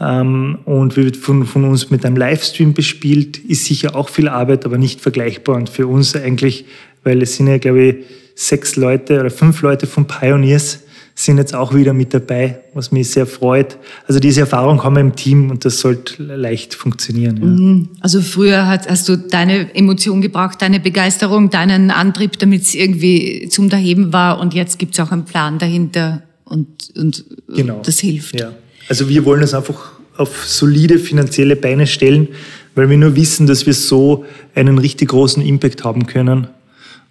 Ähm, 0.00 0.58
und 0.64 0.96
wird 0.96 1.16
von, 1.16 1.44
von 1.44 1.64
uns 1.64 1.90
mit 1.90 2.06
einem 2.06 2.16
Livestream 2.16 2.72
bespielt, 2.72 3.36
ist 3.38 3.64
sicher 3.64 3.96
auch 3.96 4.08
viel 4.08 4.28
Arbeit, 4.28 4.64
aber 4.64 4.78
nicht 4.78 5.00
vergleichbar. 5.00 5.56
Und 5.56 5.70
für 5.70 5.88
uns 5.88 6.14
eigentlich, 6.14 6.66
weil 7.02 7.20
es 7.20 7.34
sind 7.34 7.48
ja, 7.48 7.58
glaube 7.58 7.82
ich, 7.82 7.96
sechs 8.38 8.76
Leute 8.76 9.18
oder 9.18 9.30
fünf 9.30 9.62
Leute 9.62 9.88
von 9.88 10.06
Pioneers 10.06 10.78
sind 11.16 11.38
jetzt 11.38 11.52
auch 11.52 11.74
wieder 11.74 11.92
mit 11.92 12.14
dabei, 12.14 12.60
was 12.74 12.92
mich 12.92 13.10
sehr 13.10 13.26
freut. 13.26 13.76
Also 14.06 14.20
diese 14.20 14.42
Erfahrung 14.42 14.84
haben 14.84 14.94
wir 14.94 15.00
im 15.00 15.16
Team 15.16 15.50
und 15.50 15.64
das 15.64 15.80
sollte 15.80 16.22
leicht 16.22 16.74
funktionieren. 16.74 17.36
Ja. 17.38 17.44
Mhm. 17.44 17.88
Also 18.00 18.22
früher 18.22 18.68
hast, 18.68 18.88
hast, 18.88 19.08
du 19.08 19.18
deine 19.18 19.74
Emotion 19.74 20.20
gebraucht, 20.20 20.62
deine 20.62 20.78
Begeisterung, 20.78 21.50
deinen 21.50 21.90
Antrieb, 21.90 22.38
damit 22.38 22.62
es 22.62 22.76
irgendwie 22.76 23.48
zum 23.50 23.68
Daheben 23.68 24.12
war 24.12 24.38
und 24.38 24.54
jetzt 24.54 24.78
gibt 24.78 24.94
es 24.94 25.00
auch 25.00 25.10
einen 25.10 25.24
Plan 25.24 25.58
dahinter 25.58 26.22
und, 26.44 26.92
und 26.96 27.24
genau. 27.52 27.82
das 27.84 27.98
hilft. 27.98 28.38
Ja. 28.38 28.52
Also 28.88 29.08
wir 29.08 29.24
wollen 29.24 29.42
es 29.42 29.54
einfach 29.54 29.90
auf 30.16 30.46
solide 30.46 31.00
finanzielle 31.00 31.56
Beine 31.56 31.88
stellen, 31.88 32.28
weil 32.76 32.88
wir 32.88 32.96
nur 32.96 33.16
wissen, 33.16 33.48
dass 33.48 33.66
wir 33.66 33.74
so 33.74 34.24
einen 34.54 34.78
richtig 34.78 35.08
großen 35.08 35.44
Impact 35.44 35.82
haben 35.82 36.06
können. 36.06 36.46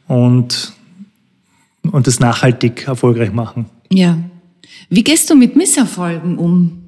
Und 0.08 0.72
und 1.90 2.08
das 2.08 2.20
nachhaltig 2.20 2.88
erfolgreich 2.88 3.32
machen. 3.32 3.66
Ja. 3.92 4.18
Wie 4.90 5.04
gehst 5.04 5.30
du 5.30 5.36
mit 5.36 5.56
Misserfolgen 5.56 6.38
um? 6.38 6.84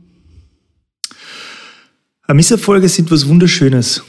Misserfolge 2.33 2.87
sind 2.87 3.11
was 3.11 3.27
Wunderschönes. 3.27 4.03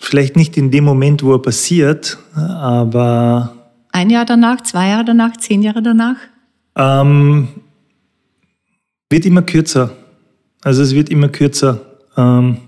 Vielleicht 0.00 0.36
nicht 0.36 0.56
in 0.56 0.70
dem 0.70 0.84
Moment, 0.84 1.22
wo 1.22 1.32
er 1.32 1.42
passiert, 1.42 2.18
aber. 2.34 3.54
Ein 3.90 4.10
Jahr 4.10 4.24
danach, 4.24 4.60
zwei 4.62 4.88
Jahre 4.88 5.04
danach, 5.04 5.36
zehn 5.36 5.62
Jahre 5.62 5.82
danach? 5.82 6.16
Ähm, 6.76 7.48
wird 9.10 9.26
immer 9.26 9.42
kürzer. 9.42 9.90
Also 10.62 10.82
es 10.82 10.94
wird 10.94 11.08
immer 11.08 11.28
kürzer. 11.28 11.80
Ähm, 12.16 12.58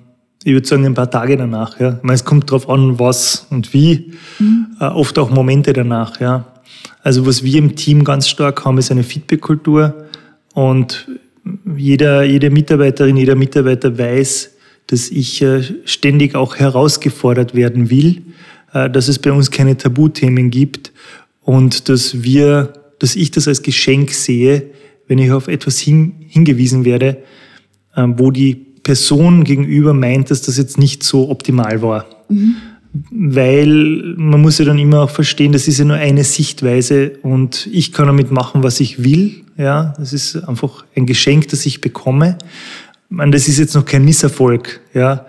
ich 0.42 0.52
würde 0.52 0.66
sagen, 0.66 0.86
ein 0.86 0.94
paar 0.94 1.10
Tage 1.10 1.36
danach. 1.36 1.78
Ja. 1.78 1.96
Ich 1.98 2.02
meine, 2.02 2.14
es 2.14 2.24
kommt 2.24 2.50
darauf 2.50 2.68
an, 2.68 2.98
was 2.98 3.46
und 3.50 3.72
wie. 3.72 4.14
Mhm. 4.38 4.76
Äh, 4.80 4.84
oft 4.86 5.18
auch 5.18 5.30
Momente 5.30 5.72
danach. 5.72 6.20
Ja. 6.20 6.46
Also 7.02 7.26
was 7.26 7.42
wir 7.42 7.58
im 7.58 7.76
Team 7.76 8.04
ganz 8.04 8.28
stark 8.28 8.64
haben, 8.64 8.78
ist 8.78 8.90
eine 8.90 9.02
Feedback-Kultur 9.02 10.06
und 10.54 11.08
jeder, 11.76 12.22
jede 12.24 12.50
Mitarbeiterin, 12.50 13.16
jeder 13.16 13.34
Mitarbeiter 13.34 13.96
weiß, 13.98 14.52
dass 14.88 15.08
ich 15.08 15.40
äh, 15.42 15.62
ständig 15.84 16.34
auch 16.34 16.56
herausgefordert 16.56 17.54
werden 17.54 17.90
will, 17.90 18.22
äh, 18.72 18.90
dass 18.90 19.08
es 19.08 19.18
bei 19.18 19.32
uns 19.32 19.50
keine 19.50 19.76
Tabuthemen 19.76 20.50
gibt 20.50 20.92
und 21.40 21.88
dass 21.88 22.22
wir, 22.22 22.72
dass 22.98 23.16
ich 23.16 23.30
das 23.30 23.48
als 23.48 23.62
Geschenk 23.62 24.10
sehe, 24.10 24.70
wenn 25.06 25.18
ich 25.18 25.32
auf 25.32 25.48
etwas 25.48 25.78
hin, 25.78 26.14
hingewiesen 26.26 26.84
werde, 26.84 27.18
äh, 27.94 28.04
wo 28.16 28.30
die 28.30 28.54
Person 28.54 29.44
gegenüber 29.44 29.94
meint, 29.94 30.30
dass 30.30 30.42
das 30.42 30.58
jetzt 30.58 30.78
nicht 30.78 31.02
so 31.02 31.30
optimal 31.30 31.82
war. 31.82 32.06
Mhm 32.28 32.56
weil 32.92 34.14
man 34.16 34.40
muss 34.40 34.58
ja 34.58 34.64
dann 34.64 34.78
immer 34.78 35.02
auch 35.02 35.10
verstehen, 35.10 35.52
das 35.52 35.68
ist 35.68 35.78
ja 35.78 35.84
nur 35.84 35.96
eine 35.96 36.24
Sichtweise 36.24 37.12
und 37.22 37.68
ich 37.72 37.92
kann 37.92 38.06
damit 38.06 38.30
machen, 38.30 38.62
was 38.62 38.80
ich 38.80 39.04
will. 39.04 39.42
Ja, 39.56 39.94
das 39.98 40.12
ist 40.12 40.36
einfach 40.36 40.84
ein 40.96 41.06
Geschenk, 41.06 41.48
das 41.48 41.66
ich 41.66 41.80
bekomme. 41.80 42.38
meine, 43.08 43.30
das 43.32 43.46
ist 43.46 43.58
jetzt 43.58 43.74
noch 43.74 43.84
kein 43.84 44.04
Misserfolg, 44.04 44.80
ja, 44.94 45.26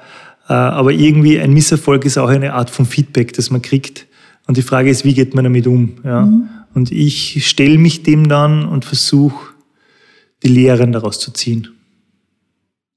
äh, 0.48 0.54
aber 0.54 0.92
irgendwie 0.92 1.40
ein 1.40 1.54
Misserfolg 1.54 2.06
ist 2.06 2.18
auch 2.18 2.30
eine 2.30 2.54
Art 2.54 2.70
von 2.70 2.86
Feedback, 2.86 3.34
das 3.34 3.52
man 3.52 3.62
kriegt. 3.62 4.08
Und 4.48 4.58
die 4.58 4.64
Frage 4.64 4.90
ist, 4.90 5.06
wie 5.06 5.14
geht 5.14 5.36
man 5.36 5.44
damit 5.44 5.68
um? 5.68 5.98
Ja? 6.04 6.26
Mhm. 6.26 6.50
Und 6.74 6.92
ich 6.92 7.48
stelle 7.48 7.78
mich 7.78 8.04
dem 8.04 8.28
dann 8.28 8.66
und 8.66 8.86
versuche, 8.86 9.54
die 10.44 10.48
Lehren 10.48 10.92
daraus 10.92 11.20
zu 11.20 11.32
ziehen. 11.32 11.68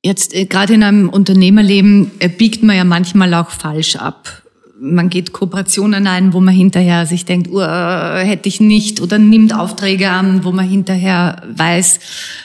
Jetzt 0.03 0.35
äh, 0.35 0.47
gerade 0.47 0.75
in 0.75 0.83
einem 0.83 1.09
Unternehmerleben 1.09 2.11
äh, 2.19 2.29
biegt 2.29 2.63
man 2.63 2.77
ja 2.77 2.85
manchmal 2.85 3.35
auch 3.35 3.51
falsch 3.51 3.97
ab 3.97 4.44
man 4.81 5.09
geht 5.09 5.33
Kooperationen 5.33 6.07
ein, 6.07 6.33
wo 6.33 6.41
man 6.41 6.55
hinterher 6.55 7.07
sich 7.07 7.25
denkt, 7.25 7.49
uh, 7.49 7.61
hätte 7.61 8.49
ich 8.49 8.61
nicht, 8.61 9.01
oder 9.01 9.19
nimmt 9.19 9.55
Aufträge 9.55 10.11
an, 10.11 10.45
wo 10.45 10.53
man 10.53 10.69
hinterher 10.69 11.43
weiß, 11.49 12.01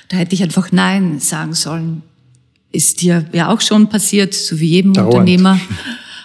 da 0.09 0.17
hätte 0.17 0.35
ich 0.35 0.43
einfach 0.43 0.71
Nein 0.71 1.19
sagen 1.19 1.53
sollen. 1.53 2.03
Ist 2.71 3.01
dir 3.01 3.25
ja 3.33 3.51
auch 3.51 3.61
schon 3.61 3.89
passiert, 3.89 4.33
so 4.33 4.59
wie 4.59 4.67
jedem 4.67 4.93
Dauernd. 4.93 5.13
Unternehmer. 5.13 5.59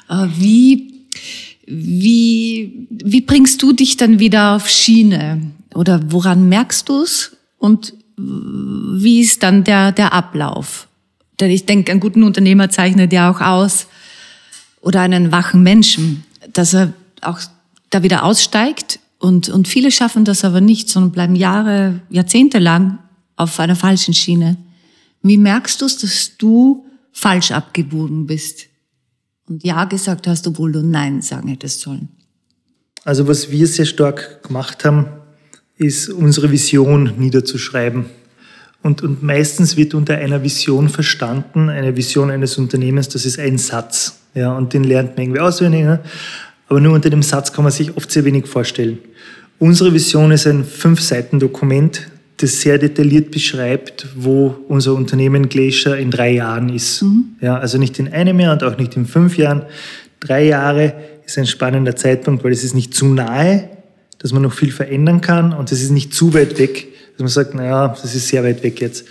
Äh, 0.06 0.26
wie, 0.36 0.92
wie, 1.66 2.86
wie 2.90 3.22
bringst 3.22 3.62
du 3.62 3.72
dich 3.72 3.96
dann 3.96 4.18
wieder 4.18 4.54
auf 4.54 4.68
Schiene? 4.68 5.40
Oder 5.74 5.98
woran 6.12 6.46
merkst 6.50 6.90
du 6.90 7.00
es? 7.00 7.34
Und 7.56 7.94
wie 8.18 9.20
ist 9.20 9.42
dann 9.42 9.64
der, 9.64 9.92
der 9.92 10.12
Ablauf? 10.12 10.88
Denn 11.40 11.50
ich 11.50 11.64
denke, 11.64 11.90
ein 11.90 12.00
guten 12.00 12.22
Unternehmer 12.22 12.68
zeichnet 12.68 13.14
ja 13.14 13.30
auch 13.30 13.40
aus, 13.40 13.86
oder 14.84 15.00
einen 15.00 15.32
wachen 15.32 15.62
Menschen, 15.62 16.24
dass 16.52 16.74
er 16.74 16.92
auch 17.22 17.40
da 17.90 18.02
wieder 18.02 18.22
aussteigt. 18.22 19.00
Und, 19.18 19.48
und 19.48 19.66
viele 19.66 19.90
schaffen 19.90 20.24
das 20.24 20.44
aber 20.44 20.60
nicht, 20.60 20.90
sondern 20.90 21.10
bleiben 21.10 21.34
Jahre, 21.34 22.00
Jahrzehnte 22.10 22.58
lang 22.58 22.98
auf 23.36 23.58
einer 23.58 23.76
falschen 23.76 24.12
Schiene. 24.12 24.56
Wie 25.22 25.38
merkst 25.38 25.80
du 25.80 25.86
es, 25.86 25.96
dass 25.96 26.36
du 26.36 26.84
falsch 27.12 27.50
abgebogen 27.50 28.26
bist? 28.26 28.66
Und 29.48 29.64
Ja 29.64 29.84
gesagt 29.86 30.26
hast, 30.26 30.46
obwohl 30.46 30.72
du 30.72 30.82
Nein 30.82 31.22
sagen 31.22 31.48
hättest 31.48 31.80
sollen. 31.80 32.08
Also 33.04 33.26
was 33.26 33.50
wir 33.50 33.66
sehr 33.66 33.86
stark 33.86 34.42
gemacht 34.42 34.84
haben, 34.84 35.06
ist 35.76 36.08
unsere 36.10 36.50
Vision 36.50 37.14
niederzuschreiben. 37.18 38.06
Und, 38.84 39.00
und 39.02 39.22
meistens 39.22 39.78
wird 39.78 39.94
unter 39.94 40.18
einer 40.18 40.42
Vision 40.42 40.90
verstanden, 40.90 41.70
eine 41.70 41.96
Vision 41.96 42.30
eines 42.30 42.58
Unternehmens, 42.58 43.08
das 43.08 43.24
ist 43.24 43.38
ein 43.38 43.56
Satz. 43.56 44.20
Ja, 44.34 44.54
und 44.54 44.74
den 44.74 44.84
lernt 44.84 45.16
man 45.16 45.24
irgendwie 45.24 45.40
auswendig. 45.40 45.84
Ne? 45.84 46.00
Aber 46.68 46.80
nur 46.80 46.92
unter 46.92 47.08
dem 47.08 47.22
Satz 47.22 47.50
kann 47.50 47.64
man 47.64 47.72
sich 47.72 47.96
oft 47.96 48.12
sehr 48.12 48.26
wenig 48.26 48.46
vorstellen. 48.46 48.98
Unsere 49.58 49.94
Vision 49.94 50.32
ist 50.32 50.46
ein 50.46 50.64
Fünf-Seiten-Dokument, 50.66 52.10
das 52.36 52.60
sehr 52.60 52.76
detailliert 52.76 53.30
beschreibt, 53.30 54.06
wo 54.16 54.54
unser 54.68 54.92
Unternehmen 54.92 55.48
Glacier 55.48 55.96
in 55.96 56.10
drei 56.10 56.32
Jahren 56.32 56.68
ist. 56.68 57.00
Mhm. 57.00 57.36
Ja, 57.40 57.56
also 57.56 57.78
nicht 57.78 57.98
in 57.98 58.12
einem 58.12 58.38
Jahr 58.38 58.52
und 58.52 58.64
auch 58.64 58.76
nicht 58.76 58.96
in 58.96 59.06
fünf 59.06 59.38
Jahren. 59.38 59.62
Drei 60.20 60.44
Jahre 60.44 60.92
ist 61.24 61.38
ein 61.38 61.46
spannender 61.46 61.96
Zeitpunkt, 61.96 62.44
weil 62.44 62.52
es 62.52 62.62
ist 62.62 62.74
nicht 62.74 62.92
zu 62.92 63.06
nahe, 63.06 63.70
dass 64.18 64.34
man 64.34 64.42
noch 64.42 64.52
viel 64.52 64.72
verändern 64.72 65.22
kann 65.22 65.54
und 65.54 65.72
es 65.72 65.80
ist 65.80 65.90
nicht 65.90 66.12
zu 66.12 66.34
weit 66.34 66.58
weg, 66.58 66.88
dass 67.16 67.20
man 67.20 67.28
sagt, 67.28 67.54
naja, 67.54 67.88
das 67.88 68.14
ist 68.14 68.28
sehr 68.28 68.44
weit 68.44 68.62
weg 68.62 68.80
jetzt. 68.80 69.04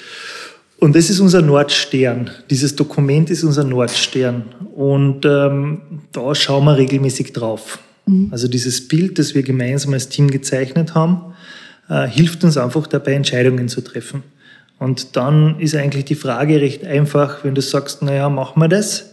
Und 0.80 0.96
das 0.96 1.10
ist 1.10 1.20
unser 1.22 1.42
Nordstern. 1.42 2.30
Dieses 2.50 2.76
Dokument 2.76 3.30
ist 3.30 3.44
unser 3.44 3.64
Nordstern. 3.64 4.44
Und 4.76 5.26
ähm, 5.26 5.82
da 6.12 6.36
schauen 6.36 6.66
wir 6.66 6.78
regelmäßig 6.78 7.32
drauf. 7.32 7.80
Mhm. 8.06 8.28
Also 8.32 8.48
dieses 8.48 8.88
Bild, 8.88 9.18
das 9.18 9.34
wir 9.34 9.44
gemeinsam 9.44 9.94
als 9.94 10.10
Team 10.10 10.30
gezeichnet 10.30 10.94
haben, 10.94 11.34
äh, 11.90 12.08
hilft 12.08 12.44
uns 12.44 12.58
einfach 12.58 12.88
dabei, 12.88 13.14
Entscheidungen 13.14 13.70
zu 13.70 13.82
treffen. 13.82 14.24
Und 14.80 15.16
dann 15.16 15.60
ist 15.60 15.76
eigentlich 15.76 16.04
die 16.06 16.16
Frage 16.16 16.60
recht 16.60 16.84
einfach, 16.84 17.46
wenn 17.46 17.56
du 17.56 17.62
sagst, 17.62 18.02
naja, 18.02 18.28
machen 18.28 18.62
wir 18.62 18.68
das, 18.68 19.12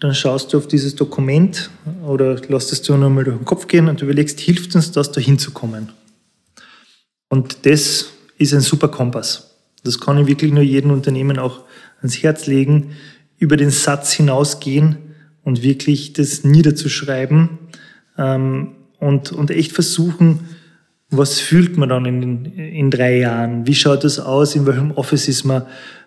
dann 0.00 0.14
schaust 0.14 0.52
du 0.52 0.58
auf 0.58 0.66
dieses 0.66 0.96
Dokument 0.96 1.70
oder 2.04 2.36
lässt 2.48 2.72
es 2.72 2.82
dir 2.82 2.96
nochmal 2.96 3.24
durch 3.24 3.36
den 3.36 3.44
Kopf 3.44 3.66
gehen 3.66 3.88
und 3.88 4.02
überlegst, 4.02 4.40
hilft 4.40 4.74
uns 4.74 4.90
das, 4.90 5.12
da 5.12 5.20
hinzukommen? 5.20 5.90
Und 7.28 7.66
das 7.66 8.12
ist 8.38 8.54
ein 8.54 8.60
super 8.60 8.88
Kompass. 8.88 9.56
Das 9.84 10.00
kann 10.00 10.18
ich 10.18 10.26
wirklich 10.26 10.52
nur 10.52 10.62
jedem 10.62 10.90
Unternehmen 10.90 11.38
auch 11.38 11.64
ans 11.98 12.22
Herz 12.22 12.46
legen, 12.46 12.92
über 13.38 13.56
den 13.56 13.70
Satz 13.70 14.12
hinausgehen 14.12 14.96
und 15.44 15.62
wirklich 15.62 16.12
das 16.12 16.44
niederzuschreiben 16.44 17.58
ähm, 18.16 18.72
und, 18.98 19.32
und 19.32 19.50
echt 19.50 19.72
versuchen, 19.72 20.40
was 21.10 21.40
fühlt 21.40 21.78
man 21.78 21.88
dann 21.88 22.04
in, 22.04 22.44
in 22.44 22.90
drei 22.90 23.18
Jahren? 23.18 23.66
Wie 23.66 23.74
schaut 23.74 24.04
das 24.04 24.18
aus? 24.18 24.54
In 24.54 24.66
welchem 24.66 24.90
Office 24.90 25.28
ist 25.28 25.44
man? 25.44 25.62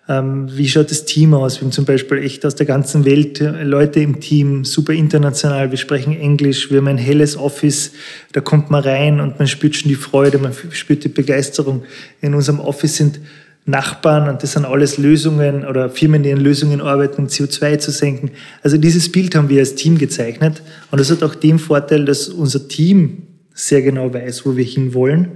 Ähm, 0.08 0.48
wie 0.50 0.68
schaut 0.68 0.90
das 0.90 1.04
Team 1.04 1.32
aus? 1.32 1.60
Wir 1.60 1.66
haben 1.66 1.72
zum 1.72 1.84
Beispiel 1.84 2.18
echt 2.18 2.44
aus 2.44 2.56
der 2.56 2.66
ganzen 2.66 3.04
Welt 3.04 3.40
äh, 3.40 3.62
Leute 3.62 4.00
im 4.00 4.20
Team, 4.20 4.64
super 4.64 4.92
international. 4.92 5.70
Wir 5.70 5.78
sprechen 5.78 6.18
Englisch. 6.18 6.70
Wir 6.70 6.78
haben 6.78 6.88
ein 6.88 6.98
helles 6.98 7.36
Office. 7.36 7.92
Da 8.32 8.40
kommt 8.40 8.68
man 8.70 8.82
rein 8.82 9.20
und 9.20 9.38
man 9.38 9.46
spürt 9.46 9.76
schon 9.76 9.88
die 9.88 9.94
Freude, 9.94 10.38
man 10.38 10.52
spürt 10.70 11.04
die 11.04 11.08
Begeisterung. 11.08 11.84
In 12.20 12.34
unserem 12.34 12.58
Office 12.58 12.96
sind 12.96 13.20
Nachbarn 13.64 14.28
und 14.28 14.42
das 14.42 14.52
sind 14.52 14.64
alles 14.64 14.98
Lösungen 14.98 15.64
oder 15.64 15.88
Firmen, 15.88 16.24
die 16.24 16.32
an 16.32 16.40
Lösungen 16.40 16.80
arbeiten, 16.80 17.22
um 17.22 17.28
CO2 17.28 17.78
zu 17.78 17.92
senken. 17.92 18.32
Also 18.62 18.76
dieses 18.76 19.10
Bild 19.12 19.36
haben 19.36 19.48
wir 19.48 19.60
als 19.60 19.76
Team 19.76 19.98
gezeichnet 19.98 20.62
und 20.90 20.98
das 20.98 21.12
hat 21.12 21.22
auch 21.22 21.36
den 21.36 21.60
Vorteil, 21.60 22.04
dass 22.04 22.28
unser 22.28 22.66
Team 22.66 23.22
sehr 23.54 23.82
genau 23.82 24.12
weiß, 24.12 24.44
wo 24.44 24.56
wir 24.56 24.64
hinwollen 24.64 25.28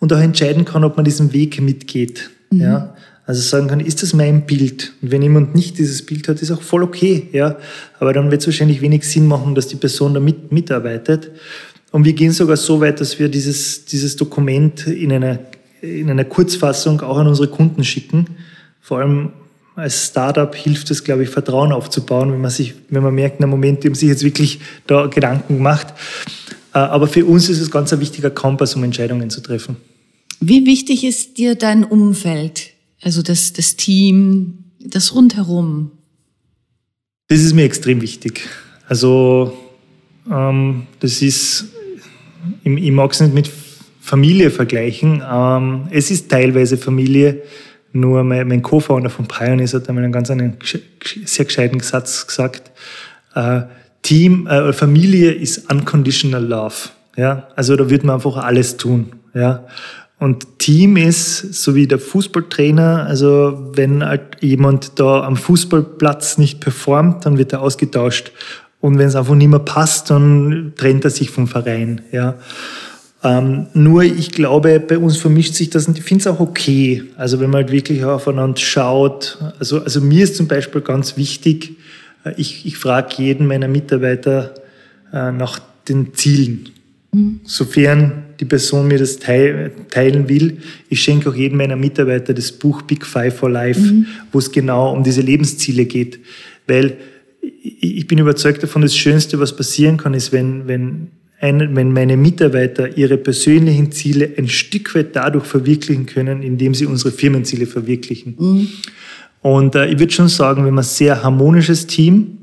und 0.00 0.12
auch 0.12 0.18
entscheiden 0.20 0.66
kann, 0.66 0.84
ob 0.84 0.96
man 0.96 1.04
diesen 1.06 1.32
Weg 1.32 1.62
mitgeht. 1.62 2.28
Mhm. 2.50 2.60
Ja? 2.60 2.94
Also 3.24 3.40
sagen 3.40 3.68
kann, 3.68 3.80
ist 3.80 4.02
das 4.02 4.14
mein 4.14 4.46
Bild? 4.46 4.92
Und 5.00 5.12
wenn 5.12 5.22
jemand 5.22 5.54
nicht 5.54 5.78
dieses 5.78 6.04
Bild 6.04 6.26
hat, 6.28 6.42
ist 6.42 6.50
auch 6.50 6.62
voll 6.62 6.82
okay. 6.82 7.28
Ja? 7.32 7.56
Aber 8.00 8.12
dann 8.12 8.30
wird 8.30 8.40
es 8.40 8.48
wahrscheinlich 8.48 8.80
wenig 8.80 9.04
Sinn 9.04 9.26
machen, 9.26 9.54
dass 9.54 9.68
die 9.68 9.76
Person 9.76 10.14
da 10.14 10.20
mit, 10.20 10.50
mitarbeitet. 10.50 11.30
Und 11.92 12.04
wir 12.04 12.14
gehen 12.14 12.32
sogar 12.32 12.56
so 12.56 12.80
weit, 12.80 13.00
dass 13.00 13.18
wir 13.18 13.28
dieses, 13.28 13.84
dieses 13.84 14.16
Dokument 14.16 14.86
in 14.86 15.12
einer, 15.12 15.38
in 15.82 16.10
einer 16.10 16.24
Kurzfassung 16.24 17.00
auch 17.02 17.18
an 17.18 17.28
unsere 17.28 17.48
Kunden 17.48 17.84
schicken. 17.84 18.26
Vor 18.80 18.98
allem 18.98 19.30
als 19.76 20.08
Startup 20.08 20.54
hilft 20.54 20.90
es, 20.90 21.04
glaube 21.04 21.22
ich, 21.22 21.28
Vertrauen 21.28 21.72
aufzubauen, 21.72 22.32
wenn 22.32 22.40
man 22.40 22.50
sich, 22.50 22.74
wenn 22.90 23.02
man 23.02 23.14
merkt, 23.14 23.40
na 23.40 23.46
Moment, 23.46 23.82
die 23.82 23.88
haben 23.88 23.94
sich 23.94 24.08
jetzt 24.08 24.24
wirklich 24.24 24.60
da 24.86 25.06
Gedanken 25.06 25.58
gemacht. 25.58 25.88
Äh, 26.74 26.78
aber 26.78 27.06
für 27.06 27.24
uns 27.24 27.48
ist 27.48 27.60
es 27.60 27.70
ganz 27.70 27.92
ein 27.92 28.00
wichtiger 28.00 28.30
Kompass, 28.30 28.74
um 28.74 28.84
Entscheidungen 28.84 29.30
zu 29.30 29.40
treffen. 29.40 29.76
Wie 30.40 30.66
wichtig 30.66 31.04
ist 31.04 31.38
dir 31.38 31.54
dein 31.54 31.84
Umfeld? 31.84 32.71
Also 33.02 33.22
das, 33.22 33.52
das 33.52 33.76
Team, 33.76 34.64
das 34.80 35.14
rundherum. 35.14 35.90
Das 37.28 37.40
ist 37.40 37.54
mir 37.54 37.64
extrem 37.64 38.00
wichtig. 38.00 38.48
Also 38.88 39.56
ähm, 40.30 40.86
das 41.00 41.22
ist, 41.22 41.66
ich, 42.62 42.72
ich 42.72 42.92
mag 42.92 43.12
es 43.12 43.20
nicht 43.20 43.34
mit 43.34 43.50
Familie 44.00 44.50
vergleichen. 44.50 45.22
Ähm, 45.28 45.88
es 45.90 46.10
ist 46.10 46.30
teilweise 46.30 46.76
Familie, 46.76 47.42
nur 47.92 48.24
mein, 48.24 48.48
mein 48.48 48.62
Co-Founder 48.62 49.10
von 49.10 49.26
Pioneers 49.26 49.74
hat 49.74 49.88
einmal 49.88 50.04
einen 50.04 50.12
ganz 50.12 50.30
einen 50.30 50.58
sehr 51.24 51.44
gescheiten 51.44 51.80
Satz 51.80 52.26
gesagt. 52.26 52.70
Äh, 53.34 53.62
Team, 54.02 54.46
äh, 54.46 54.72
Familie 54.72 55.32
ist 55.32 55.70
unconditional 55.70 56.44
love. 56.44 56.90
Ja, 57.16 57.48
also 57.56 57.76
da 57.76 57.90
wird 57.90 58.04
man 58.04 58.16
einfach 58.16 58.36
alles 58.36 58.76
tun. 58.76 59.12
Ja, 59.34 59.66
und 60.22 60.60
Team 60.60 60.96
ist, 60.96 61.52
so 61.52 61.74
wie 61.74 61.88
der 61.88 61.98
Fußballtrainer, 61.98 63.06
also 63.06 63.72
wenn 63.74 64.04
halt 64.04 64.36
jemand 64.40 65.00
da 65.00 65.24
am 65.24 65.34
Fußballplatz 65.34 66.38
nicht 66.38 66.60
performt, 66.60 67.26
dann 67.26 67.38
wird 67.38 67.52
er 67.52 67.60
ausgetauscht. 67.60 68.30
Und 68.80 68.98
wenn 68.98 69.08
es 69.08 69.16
einfach 69.16 69.34
nicht 69.34 69.48
mehr 69.48 69.58
passt, 69.58 70.10
dann 70.10 70.74
trennt 70.76 71.04
er 71.04 71.10
sich 71.10 71.30
vom 71.30 71.48
Verein. 71.48 72.02
Ja. 72.12 72.36
Ähm, 73.24 73.66
nur 73.74 74.04
ich 74.04 74.30
glaube, 74.30 74.78
bei 74.78 74.96
uns 74.96 75.16
vermischt 75.16 75.54
sich 75.54 75.70
das 75.70 75.88
und 75.88 75.98
ich 75.98 76.04
finde 76.04 76.22
es 76.22 76.28
auch 76.28 76.38
okay. 76.38 77.02
Also 77.16 77.40
wenn 77.40 77.50
man 77.50 77.64
halt 77.64 77.72
wirklich 77.72 78.04
aufeinander 78.04 78.60
schaut. 78.60 79.38
Also, 79.58 79.82
also 79.82 80.00
mir 80.00 80.22
ist 80.22 80.36
zum 80.36 80.46
Beispiel 80.46 80.82
ganz 80.82 81.16
wichtig, 81.16 81.78
äh, 82.24 82.34
ich, 82.36 82.64
ich 82.64 82.78
frage 82.78 83.14
jeden 83.18 83.48
meiner 83.48 83.66
Mitarbeiter 83.66 84.54
äh, 85.12 85.32
nach 85.32 85.58
den 85.88 86.14
Zielen. 86.14 86.68
Mhm. 87.10 87.40
Sofern 87.42 88.22
die 88.42 88.48
Person 88.48 88.88
mir 88.88 88.98
das 88.98 89.20
teilen 89.20 90.28
will. 90.28 90.58
Ich 90.88 91.00
schenke 91.00 91.30
auch 91.30 91.34
jedem 91.34 91.58
meiner 91.58 91.76
Mitarbeiter 91.76 92.34
das 92.34 92.50
Buch 92.50 92.82
Big 92.82 93.06
Five 93.06 93.36
for 93.36 93.48
Life, 93.48 93.80
mhm. 93.80 94.06
wo 94.32 94.40
es 94.40 94.50
genau 94.50 94.92
um 94.92 95.04
diese 95.04 95.20
Lebensziele 95.20 95.84
geht. 95.84 96.18
Weil 96.66 96.96
ich 97.40 98.04
bin 98.08 98.18
überzeugt 98.18 98.60
davon, 98.60 98.82
das 98.82 98.96
Schönste, 98.96 99.38
was 99.38 99.54
passieren 99.54 99.96
kann, 99.96 100.12
ist, 100.12 100.32
wenn, 100.32 100.66
wenn, 100.66 101.12
ein, 101.40 101.76
wenn 101.76 101.92
meine 101.92 102.16
Mitarbeiter 102.16 102.98
ihre 102.98 103.16
persönlichen 103.16 103.92
Ziele 103.92 104.32
ein 104.36 104.48
Stück 104.48 104.92
weit 104.96 105.14
dadurch 105.14 105.44
verwirklichen 105.44 106.06
können, 106.06 106.42
indem 106.42 106.74
sie 106.74 106.86
unsere 106.86 107.12
Firmenziele 107.12 107.66
verwirklichen. 107.66 108.34
Mhm. 108.36 108.68
Und 109.40 109.76
äh, 109.76 109.86
ich 109.86 110.00
würde 110.00 110.12
schon 110.12 110.28
sagen, 110.28 110.64
wir 110.64 110.70
haben 110.72 110.78
ein 110.78 110.84
sehr 110.84 111.22
harmonisches 111.22 111.86
Team. 111.86 112.38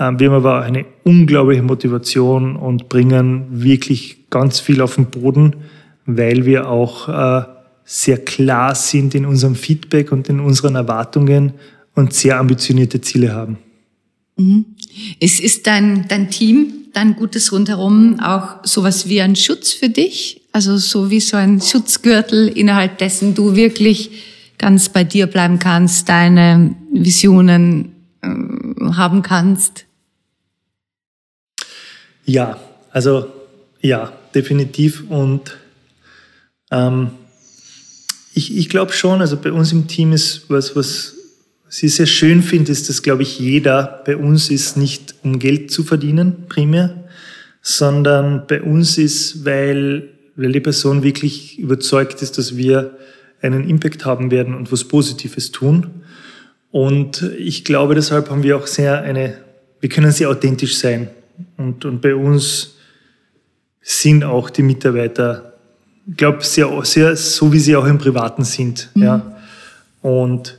Ähm, 0.00 0.18
wir 0.18 0.30
haben 0.30 0.36
aber 0.36 0.58
auch 0.58 0.64
eine 0.64 0.84
unglaubliche 1.04 1.62
Motivation 1.62 2.56
und 2.56 2.88
bringen 2.88 3.46
wirklich 3.50 4.17
ganz 4.30 4.60
viel 4.60 4.80
auf 4.80 4.96
den 4.96 5.06
Boden, 5.06 5.56
weil 6.06 6.46
wir 6.46 6.68
auch 6.68 7.08
äh, 7.08 7.44
sehr 7.84 8.18
klar 8.18 8.74
sind 8.74 9.14
in 9.14 9.24
unserem 9.24 9.54
Feedback 9.54 10.12
und 10.12 10.28
in 10.28 10.40
unseren 10.40 10.74
Erwartungen 10.74 11.54
und 11.94 12.12
sehr 12.12 12.38
ambitionierte 12.38 13.00
Ziele 13.00 13.32
haben. 13.32 13.58
Mhm. 14.36 14.64
Es 15.20 15.40
ist 15.40 15.66
dein, 15.66 16.06
dein 16.08 16.30
Team, 16.30 16.88
dein 16.92 17.16
gutes 17.16 17.52
Rundherum 17.52 18.20
auch 18.20 18.64
sowas 18.64 19.08
wie 19.08 19.20
ein 19.20 19.36
Schutz 19.36 19.72
für 19.72 19.88
dich? 19.88 20.42
Also 20.52 20.76
so 20.76 21.10
wie 21.10 21.20
so 21.20 21.36
ein 21.36 21.60
Schutzgürtel, 21.60 22.48
innerhalb 22.48 22.98
dessen 22.98 23.34
du 23.34 23.54
wirklich 23.54 24.10
ganz 24.58 24.88
bei 24.88 25.04
dir 25.04 25.26
bleiben 25.26 25.58
kannst, 25.58 26.08
deine 26.08 26.74
Visionen 26.92 27.92
äh, 28.22 28.28
haben 28.92 29.22
kannst? 29.22 29.86
Ja, 32.24 32.58
also 32.90 33.26
ja, 33.80 34.12
definitiv. 34.34 35.04
Und 35.08 35.56
ähm, 36.70 37.10
ich, 38.34 38.56
ich 38.56 38.68
glaube 38.68 38.92
schon, 38.92 39.20
also 39.20 39.36
bei 39.36 39.52
uns 39.52 39.72
im 39.72 39.86
Team 39.86 40.12
ist 40.12 40.48
was, 40.48 40.76
was 40.76 41.14
sie 41.68 41.88
sehr 41.88 42.06
schön 42.06 42.42
finde, 42.42 42.72
ist, 42.72 42.88
dass, 42.88 43.02
glaube 43.02 43.22
ich, 43.22 43.38
jeder 43.38 44.02
bei 44.06 44.16
uns 44.16 44.50
ist 44.50 44.76
nicht, 44.76 45.14
um 45.22 45.38
Geld 45.38 45.70
zu 45.70 45.84
verdienen, 45.84 46.46
primär, 46.48 47.04
sondern 47.62 48.46
bei 48.46 48.62
uns 48.62 48.96
ist, 48.96 49.44
weil, 49.44 50.08
weil 50.36 50.52
die 50.52 50.60
Person 50.60 51.02
wirklich 51.02 51.58
überzeugt 51.58 52.22
ist, 52.22 52.38
dass 52.38 52.56
wir 52.56 52.96
einen 53.42 53.68
Impact 53.68 54.04
haben 54.04 54.30
werden 54.30 54.54
und 54.54 54.72
was 54.72 54.84
Positives 54.84 55.52
tun. 55.52 56.02
Und 56.70 57.22
ich 57.38 57.64
glaube, 57.64 57.94
deshalb 57.94 58.30
haben 58.30 58.42
wir 58.42 58.56
auch 58.56 58.66
sehr 58.66 59.02
eine, 59.02 59.38
wir 59.80 59.88
können 59.88 60.12
sehr 60.12 60.30
authentisch 60.30 60.76
sein. 60.76 61.08
Und, 61.56 61.84
und 61.84 62.00
bei 62.00 62.14
uns 62.14 62.77
sind 63.80 64.24
auch 64.24 64.50
die 64.50 64.62
Mitarbeiter, 64.62 65.54
ich 66.06 66.16
glaube, 66.16 66.44
sehr, 66.44 66.68
sehr, 66.84 67.16
so 67.16 67.52
wie 67.52 67.58
sie 67.58 67.76
auch 67.76 67.86
im 67.86 67.98
Privaten 67.98 68.44
sind. 68.44 68.90
Mhm. 68.94 69.02
Ja. 69.02 69.36
Und 70.02 70.58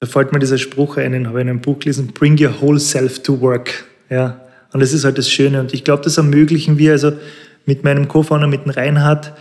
da 0.00 0.06
fällt 0.06 0.32
mir 0.32 0.38
dieser 0.38 0.58
Spruch 0.58 0.96
ein, 0.96 1.12
den 1.12 1.26
habe 1.26 1.38
ich 1.38 1.42
in 1.42 1.50
einem 1.50 1.60
Buch 1.60 1.78
gelesen, 1.78 2.08
bring 2.08 2.40
your 2.40 2.60
whole 2.60 2.78
self 2.78 3.22
to 3.22 3.40
work. 3.40 3.84
Ja. 4.10 4.40
Und 4.72 4.80
das 4.80 4.92
ist 4.92 5.04
halt 5.04 5.18
das 5.18 5.30
Schöne. 5.30 5.60
Und 5.60 5.74
ich 5.74 5.84
glaube, 5.84 6.02
das 6.02 6.16
ermöglichen 6.16 6.78
wir, 6.78 6.92
also 6.92 7.12
mit 7.66 7.84
meinem 7.84 8.08
Co-Founder, 8.08 8.46
mit 8.46 8.64
dem 8.64 8.70
Reinhard, 8.70 9.32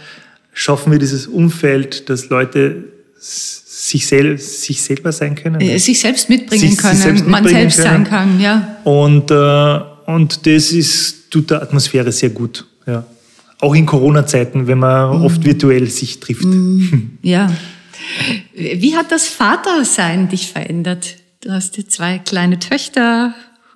schaffen 0.54 0.92
wir 0.92 1.00
dieses 1.00 1.28
Umfeld, 1.28 2.10
dass 2.10 2.30
Leute 2.30 2.86
sich, 3.20 4.08
sel 4.08 4.38
sich 4.38 4.82
selber 4.82 5.12
sein 5.12 5.36
können. 5.36 5.62
Äh, 5.62 5.78
sich 5.78 6.00
selbst 6.00 6.30
mitbringen 6.30 6.70
sich, 6.70 6.78
können, 6.78 6.96
sich 6.96 7.04
selbst 7.04 7.28
man 7.28 7.48
selbst 7.48 7.78
können. 7.78 7.90
sein 7.90 8.04
kann, 8.06 8.40
ja. 8.40 8.78
Und, 8.84 9.32
äh, 9.32 10.12
und 10.12 10.46
das 10.46 10.72
ist, 10.72 11.17
tut 11.30 11.50
der 11.50 11.62
Atmosphäre 11.62 12.12
sehr 12.12 12.30
gut, 12.30 12.66
ja. 12.86 13.06
Auch 13.60 13.74
in 13.74 13.88
Corona-Zeiten, 13.88 14.68
wenn 14.68 14.78
man 14.78 15.18
mhm. 15.18 15.26
oft 15.26 15.44
virtuell 15.44 15.88
sich 15.88 16.20
trifft. 16.20 16.46
Mhm. 16.46 17.18
Ja. 17.24 17.52
Wie 18.54 18.96
hat 18.96 19.12
das 19.12 19.28
Vatersein 19.28 20.30
dich 20.30 20.52
verändert? 20.52 21.16
Du 21.42 21.52
hast 21.52 21.78
ja 21.78 21.84
zwei 21.88 22.20
kleine 22.20 22.60
Töchter 22.60 23.34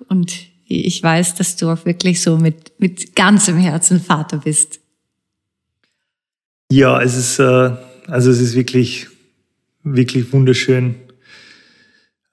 und 0.08 0.32
ich 0.66 1.02
weiß, 1.02 1.34
dass 1.34 1.56
du 1.56 1.68
auch 1.68 1.84
wirklich 1.84 2.22
so 2.22 2.38
mit, 2.38 2.72
mit 2.78 3.14
ganzem 3.14 3.58
Herzen 3.58 4.00
Vater 4.00 4.38
bist. 4.38 4.80
Ja, 6.70 7.02
es 7.02 7.16
ist, 7.16 7.38
äh, 7.38 7.70
also 8.06 8.30
es 8.30 8.40
ist 8.40 8.54
wirklich, 8.54 9.08
wirklich 9.82 10.32
wunderschön, 10.32 10.94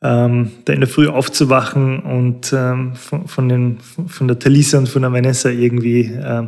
ähm, 0.02 0.52
da 0.66 0.74
in 0.74 0.80
der 0.80 0.90
Früh 0.90 1.08
aufzuwachen 1.08 2.00
und 2.00 2.54
ähm, 2.54 2.96
von, 2.96 3.28
von, 3.28 3.50
den, 3.50 3.80
von 4.08 4.28
der 4.28 4.40
Talisa 4.40 4.78
und 4.78 4.90
von 4.90 5.02
der 5.02 5.12
Vanessa 5.12 5.50
irgendwie 5.50 6.06
äh, 6.06 6.44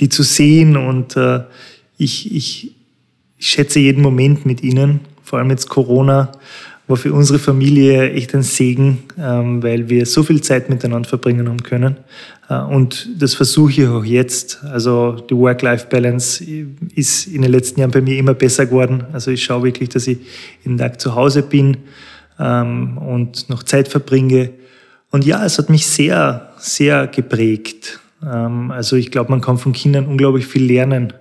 die 0.00 0.08
zu 0.08 0.22
sehen 0.22 0.76
und 0.76 1.16
äh, 1.16 1.40
ich, 1.98 2.34
ich, 2.34 2.74
ich 3.38 3.46
schätze 3.46 3.78
jeden 3.78 4.02
Moment 4.02 4.46
mit 4.46 4.62
ihnen, 4.62 5.00
vor 5.22 5.38
allem 5.38 5.50
jetzt 5.50 5.68
Corona 5.68 6.32
war 6.88 6.96
für 6.96 7.12
unsere 7.12 7.38
Familie 7.38 8.10
echt 8.10 8.34
ein 8.34 8.42
Segen, 8.42 9.04
ähm, 9.16 9.62
weil 9.62 9.88
wir 9.88 10.04
so 10.04 10.22
viel 10.24 10.40
Zeit 10.40 10.68
miteinander 10.68 11.08
verbringen 11.08 11.48
haben 11.48 11.62
können. 11.62 11.96
Äh, 12.48 12.58
und 12.58 13.08
das 13.18 13.34
versuche 13.34 13.70
ich 13.70 13.86
auch 13.86 14.04
jetzt. 14.04 14.62
Also 14.64 15.12
die 15.12 15.34
Work-Life-Balance 15.36 16.44
ist 16.94 17.28
in 17.28 17.42
den 17.42 17.52
letzten 17.52 17.80
Jahren 17.80 17.92
bei 17.92 18.00
mir 18.00 18.18
immer 18.18 18.34
besser 18.34 18.66
geworden. 18.66 19.04
Also 19.12 19.30
ich 19.30 19.44
schaue 19.44 19.62
wirklich, 19.62 19.90
dass 19.90 20.06
ich 20.08 20.18
jeden 20.64 20.76
Tag 20.76 21.00
zu 21.00 21.14
Hause 21.14 21.42
bin 21.42 21.76
ähm, 22.38 22.98
und 22.98 23.48
noch 23.48 23.62
Zeit 23.62 23.88
verbringe. 23.88 24.50
Und 25.10 25.24
ja, 25.24 25.44
es 25.44 25.58
hat 25.58 25.70
mich 25.70 25.86
sehr, 25.86 26.52
sehr 26.58 27.06
geprägt. 27.06 28.00
Ähm, 28.24 28.70
also 28.70 28.96
ich 28.96 29.10
glaube, 29.10 29.30
man 29.30 29.40
kann 29.40 29.58
von 29.58 29.72
Kindern 29.72 30.06
unglaublich 30.06 30.46
viel 30.46 30.64
lernen. 30.64 31.12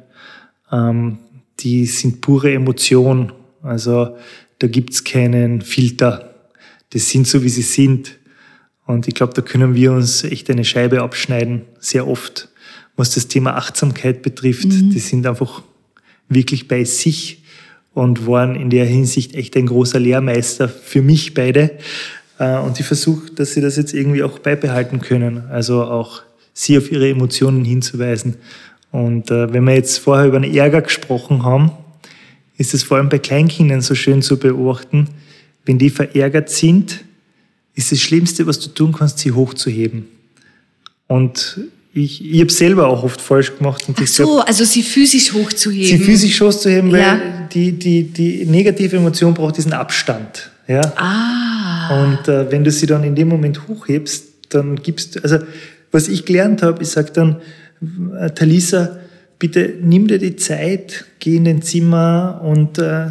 Die 1.60 1.86
sind 1.86 2.22
pure 2.22 2.54
Emotion. 2.54 3.34
Also 3.62 4.16
da 4.60 4.68
gibt's 4.68 5.04
keinen 5.04 5.62
Filter. 5.62 6.34
Das 6.92 7.10
sind 7.10 7.28
so, 7.28 7.44
wie 7.44 7.50
sie 7.50 7.62
sind. 7.62 8.20
Und 8.86 9.08
ich 9.08 9.16
glaube, 9.16 9.34
da 9.34 9.42
können 9.42 9.76
wir 9.76 9.92
uns 9.92 10.24
echt 10.24 10.50
eine 10.50 10.66
Scheibe 10.66 11.02
abschneiden, 11.02 11.64
sehr 11.80 12.08
oft. 12.08 12.50
Was 12.96 13.14
das 13.16 13.28
Thema 13.28 13.56
Achtsamkeit 13.56 14.22
betrifft, 14.22 14.68
mhm. 14.68 14.92
die 14.92 15.00
sind 15.00 15.26
einfach 15.26 15.64
wirklich 16.28 16.68
bei 16.68 16.84
sich 16.84 17.41
und 17.94 18.28
waren 18.28 18.56
in 18.56 18.70
der 18.70 18.86
Hinsicht 18.86 19.36
echt 19.36 19.56
ein 19.58 19.66
großer 19.66 20.00
Lehrmeister 20.00 20.70
für 20.70 21.02
mich 21.02 21.34
beide. 21.34 21.72
Äh, 22.40 22.58
und 22.60 22.80
ich 22.80 22.86
versuche, 22.86 23.32
dass 23.32 23.54
sie 23.54 23.62
das 23.62 23.78
jetzt 23.78 23.94
irgendwie 23.94 24.24
auch 24.24 24.40
beibehalten 24.40 25.02
können. 25.02 25.44
Also 25.50 25.84
auch 25.84 26.22
sie 26.54 26.78
auf 26.78 26.92
ihre 26.92 27.10
Emotionen 27.10 27.66
hinzuweisen. 27.66 28.36
Und 28.92 29.32
äh, 29.32 29.52
wenn 29.54 29.64
wir 29.64 29.76
jetzt 29.76 30.00
vorher 30.00 30.28
über 30.28 30.38
einen 30.38 30.54
Ärger 30.54 30.82
gesprochen 30.82 31.44
haben, 31.44 31.72
ist 32.58 32.74
es 32.74 32.84
vor 32.84 32.98
allem 32.98 33.10
bei 33.10 33.20
Kleinkindern 33.20 33.82
so 33.82 33.96
schön 33.96 34.22
zu 34.22 34.38
beobachten, 34.38 35.08
wenn 35.66 35.78
die 35.78 35.90
verärgert 35.90 36.50
sind, 36.50 37.04
ist 37.74 37.92
das 37.92 38.00
Schlimmste, 38.00 38.48
was 38.48 38.60
du 38.60 38.70
tun 38.70 38.92
kannst, 38.92 39.20
sie 39.20 39.32
hochzuheben. 39.32 40.08
Und 41.08 41.60
ich, 41.94 42.34
ich 42.34 42.40
habe 42.40 42.52
selber 42.52 42.88
auch 42.88 43.04
oft 43.04 43.20
falsch 43.20 43.58
gemacht. 43.58 43.84
Und 43.88 43.98
Ach 44.00 44.08
so, 44.08 44.24
glaub, 44.24 44.48
also 44.48 44.64
sie 44.64 44.82
physisch 44.82 45.34
hochzuheben. 45.34 45.88
Sie 45.88 46.04
physisch 46.04 46.40
hochzuheben, 46.40 46.90
ja. 46.92 46.98
weil 46.98 47.22
die, 47.54 47.74
die, 47.74 48.04
die 48.04 48.46
negative 48.46 48.96
Emotion 48.96 49.34
braucht 49.34 49.58
diesen 49.58 49.74
Abstand. 49.74 50.52
Ja? 50.68 50.82
Ah. 50.96 52.04
Und 52.04 52.28
äh, 52.28 52.50
wenn 52.52 52.64
du 52.64 52.72
sie 52.72 52.86
dann 52.86 53.04
in 53.04 53.16
dem 53.16 53.28
Moment 53.28 53.68
hochhebst, 53.68 54.26
dann 54.50 54.76
gibst 54.78 55.16
du, 55.16 55.24
also 55.24 55.40
was 55.92 56.08
ich 56.08 56.26
gelernt 56.26 56.62
habe, 56.62 56.82
ich 56.82 56.90
sage 56.90 57.12
dann, 57.12 57.42
äh, 58.18 58.30
Talisa, 58.32 58.98
bitte 59.38 59.74
nimm 59.82 60.08
dir 60.08 60.20
die 60.20 60.38
Zeit, 60.38 61.06
geh 61.20 61.36
in 61.36 61.46
dein 61.46 61.62
Zimmer 61.62 62.40
und 62.44 62.78
äh, 62.78 63.08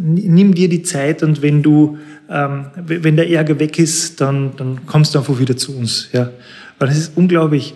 nimm 0.00 0.54
dir 0.54 0.68
die 0.68 0.82
Zeit 0.82 1.22
und 1.22 1.42
wenn 1.42 1.62
du, 1.62 1.98
ähm, 2.28 2.66
wenn 2.74 3.16
der 3.16 3.30
Ärger 3.30 3.60
weg 3.60 3.78
ist, 3.78 4.20
dann, 4.20 4.56
dann 4.56 4.86
kommst 4.86 5.14
du 5.14 5.20
einfach 5.20 5.38
wieder 5.38 5.56
zu 5.56 5.76
uns. 5.76 6.08
Ja. 6.12 6.30
Weil 6.78 6.88
das 6.88 6.98
ist 6.98 7.12
unglaublich. 7.16 7.74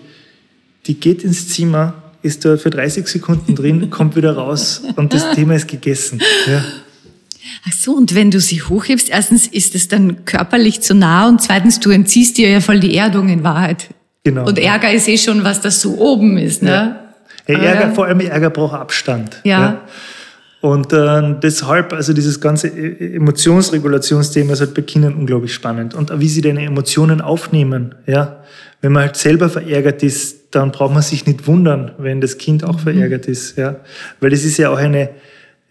Die 0.89 0.95
geht 0.95 1.22
ins 1.22 1.49
Zimmer, 1.49 1.95
ist 2.22 2.45
da 2.45 2.57
für 2.57 2.70
30 2.70 3.07
Sekunden 3.07 3.55
drin, 3.55 3.91
kommt 3.91 4.16
wieder 4.16 4.32
raus 4.32 4.82
und 4.97 5.14
das 5.14 5.30
Thema 5.32 5.55
ist 5.55 5.68
gegessen. 5.68 6.20
Ja. 6.47 6.64
Ach 7.66 7.72
so, 7.72 7.93
und 7.93 8.14
wenn 8.14 8.30
du 8.30 8.41
sie 8.41 8.62
hochhebst, 8.62 9.09
erstens 9.11 9.47
ist 9.47 9.74
es 9.74 9.89
dann 9.89 10.24
körperlich 10.24 10.80
zu 10.80 10.95
nah 10.95 11.28
und 11.28 11.41
zweitens, 11.41 11.80
du 11.80 11.91
entziehst 11.91 12.39
dir 12.39 12.51
ja 12.51 12.61
voll 12.61 12.80
die 12.80 12.97
Erdung 12.97 13.28
in 13.28 13.45
Wahrheit. 13.45 13.89
Genau. 14.24 14.47
Und 14.47 14.59
Ärger 14.59 14.93
ist 14.93 15.09
eh 15.09 15.16
schon 15.16 15.45
was, 15.45 15.61
das 15.61 15.80
so 15.80 15.99
oben 15.99 16.36
ist, 16.39 16.62
ne? 16.62 16.70
Ja. 16.70 17.05
Ja, 17.49 17.59
Ärger, 17.61 17.95
vor 17.95 18.05
allem 18.05 18.20
Ärger 18.20 18.51
braucht 18.51 18.74
Abstand. 18.74 19.41
Ja. 19.45 19.80
Und 20.61 20.93
äh, 20.93 21.34
deshalb, 21.41 21.93
also 21.93 22.12
dieses 22.12 22.41
ganze 22.41 22.68
e-, 22.68 23.16
Emotionsregulationsthema 23.16 24.53
ist 24.53 24.61
halt 24.61 24.74
bei 24.74 24.82
Kindern 24.82 25.14
unglaublich 25.14 25.55
spannend. 25.55 25.95
Und 25.95 26.11
wie 26.20 26.28
sie 26.28 26.41
deine 26.41 26.64
Emotionen 26.64 27.20
aufnehmen, 27.20 27.95
ja. 28.07 28.41
Wenn 28.81 28.93
man 28.93 29.03
halt 29.05 29.16
selber 29.16 29.49
verärgert 29.49 30.03
ist, 30.03 30.55
dann 30.55 30.70
braucht 30.70 30.95
man 30.95 31.03
sich 31.03 31.26
nicht 31.26 31.47
wundern, 31.47 31.93
wenn 31.99 32.20
das 32.20 32.39
Kind 32.39 32.64
auch 32.64 32.79
mhm. 32.79 32.83
verärgert 32.83 33.26
ist, 33.26 33.59
ja. 33.59 33.76
Weil 34.20 34.31
das 34.31 34.45
ist 34.45 34.57
ja 34.57 34.70
auch 34.70 34.79
eine, 34.79 35.11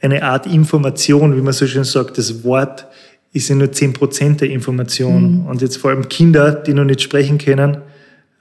eine 0.01 0.23
Art 0.23 0.45
Information, 0.45 1.35
wie 1.35 1.41
man 1.41 1.53
so 1.53 1.65
schön 1.67 1.83
sagt. 1.83 2.17
Das 2.17 2.43
Wort 2.43 2.85
ist 3.33 3.49
ja 3.49 3.55
nur 3.55 3.71
zehn 3.71 3.93
Prozent 3.93 4.41
der 4.41 4.49
Information. 4.49 5.41
Mhm. 5.41 5.45
Und 5.47 5.61
jetzt 5.61 5.77
vor 5.77 5.91
allem 5.91 6.09
Kinder, 6.09 6.51
die 6.51 6.73
noch 6.73 6.83
nicht 6.83 7.01
sprechen 7.01 7.37
können, 7.37 7.77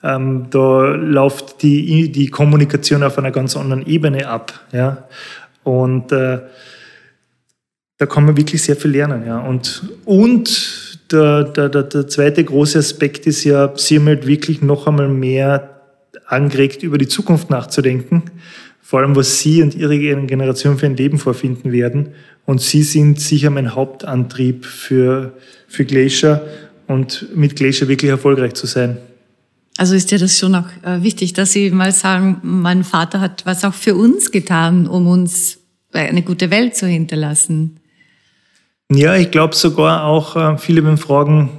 ähm, 0.03 0.47
da 0.51 0.95
läuft 0.95 1.62
die, 1.62 2.12
die 2.12 2.29
Kommunikation 2.29 3.03
auf 3.03 3.19
einer 3.19 3.31
ganz 3.31 3.57
anderen 3.57 3.87
Ebene 3.87 4.29
ab. 4.29 4.53
Ja? 4.73 5.05
Und 5.64 6.12
äh, 6.12 6.41
da 7.99 8.07
kann 8.07 8.25
man 8.25 8.37
wirklich 8.37 8.62
sehr 8.62 8.77
viel 8.77 8.91
lernen. 8.91 9.27
Ja? 9.27 9.39
Und, 9.39 9.83
und 10.05 10.86
der, 11.11 11.45
der, 11.45 11.69
der, 11.69 11.83
der 11.85 12.09
zweite 12.09 12.45
große 12.45 12.79
Aspekt 12.79 13.27
ist 13.27 13.45
ja, 13.45 13.73
sie 13.77 13.97
haben 13.97 14.07
halt 14.07 14.27
wirklich 14.27 14.63
noch 14.63 14.87
einmal 14.87 15.09
mehr 15.09 15.81
angeregt, 16.27 16.83
über 16.83 16.99
die 16.99 17.09
Zukunft 17.09 17.51
nachzudenken. 17.51 18.25
Vor 18.81 19.01
allem, 19.01 19.17
was 19.17 19.41
Sie 19.41 19.63
und 19.63 19.75
Ihre 19.75 19.99
Generation 19.99 20.79
für 20.79 20.87
ein 20.87 20.97
Leben 20.97 21.19
vorfinden 21.19 21.73
werden. 21.73 22.11
Und 22.45 22.61
Sie 22.61 22.85
sind 22.85 23.21
sicher 23.21 23.51
mein 23.51 23.75
Hauptantrieb 23.75 24.65
für, 24.65 25.33
für 25.67 25.85
Glacier 25.85 26.47
und 26.87 27.35
mit 27.35 27.57
Glacier 27.57 27.89
wirklich 27.89 28.13
erfolgreich 28.13 28.55
zu 28.55 28.67
sein. 28.67 28.99
Also 29.77 29.95
ist 29.95 30.11
dir 30.11 30.19
das 30.19 30.39
schon 30.39 30.55
auch 30.55 30.69
äh, 30.85 31.03
wichtig, 31.03 31.33
dass 31.33 31.53
Sie 31.53 31.71
mal 31.71 31.93
sagen, 31.93 32.39
mein 32.43 32.85
Vater 32.85 33.21
hat 33.21 33.45
was 33.45 33.65
auch 33.65 33.75
für 33.75 33.95
uns 33.97 34.31
getan, 34.31 34.87
um 34.87 35.09
uns 35.09 35.59
eine 35.93 36.23
gute 36.23 36.51
Welt 36.51 36.77
zu 36.77 36.87
hinterlassen. 36.87 37.81
Ja, 38.91 39.16
ich 39.16 39.30
glaube 39.30 39.57
sogar 39.57 40.05
auch, 40.05 40.37
äh, 40.37 40.59
viele 40.59 40.82
beim 40.82 40.99
Fragen, 40.99 41.51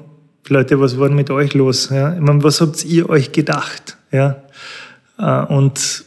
Leute, 0.48 0.80
was 0.80 0.98
war 0.98 1.08
denn 1.08 1.18
mit 1.18 1.30
euch 1.30 1.54
los? 1.54 1.90
Ja? 1.90 2.14
Ich 2.14 2.22
meine, 2.22 2.42
was 2.42 2.62
habt 2.62 2.86
ihr 2.86 3.10
euch 3.10 3.34
gedacht? 3.34 3.98
Ja? 4.12 4.44
Äh, 5.20 5.46
und 5.54 6.06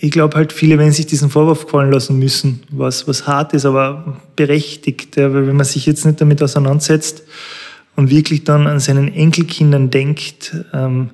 ich 0.00 0.10
glaube 0.10 0.36
halt, 0.36 0.52
viele 0.52 0.78
werden 0.78 0.92
sich 0.92 1.06
diesen 1.06 1.28
Vorwurf 1.28 1.66
gefallen 1.66 1.92
lassen 1.92 2.18
müssen, 2.18 2.62
was, 2.70 3.06
was 3.06 3.26
hart 3.26 3.52
ist, 3.52 3.66
aber 3.66 4.18
berechtigt. 4.34 5.16
Ja? 5.16 5.34
Weil 5.34 5.46
wenn 5.46 5.56
man 5.56 5.66
sich 5.66 5.84
jetzt 5.84 6.06
nicht 6.06 6.22
damit 6.22 6.42
auseinandersetzt 6.42 7.24
und 7.94 8.10
wirklich 8.10 8.44
dann 8.44 8.66
an 8.66 8.80
seinen 8.80 9.12
Enkelkindern 9.12 9.90
denkt, 9.90 10.56
ähm, 10.72 11.10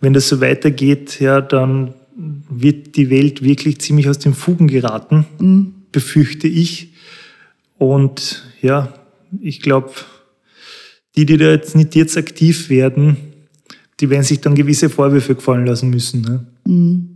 wenn 0.00 0.14
das 0.14 0.28
so 0.28 0.40
weitergeht, 0.40 1.20
ja, 1.20 1.40
dann 1.40 1.94
wird 2.16 2.96
die 2.96 3.10
Welt 3.10 3.44
wirklich 3.44 3.80
ziemlich 3.80 4.08
aus 4.08 4.18
den 4.18 4.34
Fugen 4.34 4.66
geraten, 4.66 5.26
mhm. 5.38 5.74
befürchte 5.92 6.48
ich. 6.48 6.92
Und 7.78 8.44
ja, 8.62 8.92
ich 9.40 9.60
glaube, 9.60 9.92
die, 11.16 11.26
die 11.26 11.36
da 11.36 11.50
jetzt 11.50 11.76
nicht 11.76 11.94
jetzt 11.94 12.16
aktiv 12.16 12.68
werden, 12.68 13.16
die 14.00 14.10
werden 14.10 14.22
sich 14.22 14.40
dann 14.40 14.54
gewisse 14.54 14.88
Vorwürfe 14.88 15.34
gefallen 15.34 15.66
lassen 15.66 15.90
müssen. 15.90 16.22
Ne? 16.22 16.46
Mhm. 16.64 17.08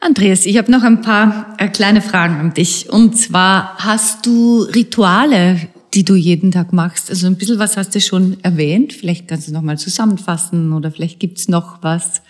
Andreas, 0.00 0.46
ich 0.46 0.56
habe 0.58 0.70
noch 0.70 0.84
ein 0.84 1.02
paar 1.02 1.56
äh, 1.58 1.68
kleine 1.68 2.00
Fragen 2.00 2.36
an 2.36 2.54
dich. 2.54 2.88
Und 2.88 3.16
zwar, 3.16 3.76
hast 3.78 4.24
du 4.26 4.62
Rituale, 4.62 5.60
die 5.94 6.04
du 6.04 6.14
jeden 6.14 6.52
Tag 6.52 6.72
machst? 6.72 7.10
Also 7.10 7.26
ein 7.26 7.36
bisschen 7.36 7.58
was 7.58 7.76
hast 7.76 7.94
du 7.94 8.00
schon 8.00 8.36
erwähnt. 8.42 8.92
Vielleicht 8.92 9.26
kannst 9.26 9.48
du 9.48 9.52
noch 9.52 9.62
mal 9.62 9.78
zusammenfassen 9.78 10.72
oder 10.72 10.92
vielleicht 10.92 11.18
gibt's 11.18 11.48
noch 11.48 11.82
was, 11.82 12.22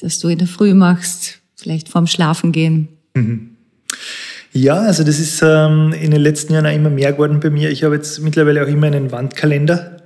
das 0.00 0.18
du 0.20 0.28
in 0.28 0.38
der 0.38 0.46
Früh 0.46 0.72
machst, 0.72 1.40
vielleicht 1.54 1.90
vorm 1.90 2.06
Schlafengehen. 2.06 2.88
Mhm. 3.14 3.55
Ja, 4.56 4.76
also 4.76 5.04
das 5.04 5.18
ist 5.18 5.42
ähm, 5.42 5.92
in 5.92 6.12
den 6.12 6.22
letzten 6.22 6.54
Jahren 6.54 6.64
auch 6.64 6.74
immer 6.74 6.88
mehr 6.88 7.12
geworden 7.12 7.40
bei 7.40 7.50
mir. 7.50 7.70
Ich 7.70 7.84
habe 7.84 7.94
jetzt 7.94 8.20
mittlerweile 8.20 8.64
auch 8.64 8.66
immer 8.66 8.86
einen 8.86 9.12
Wandkalender, 9.12 9.98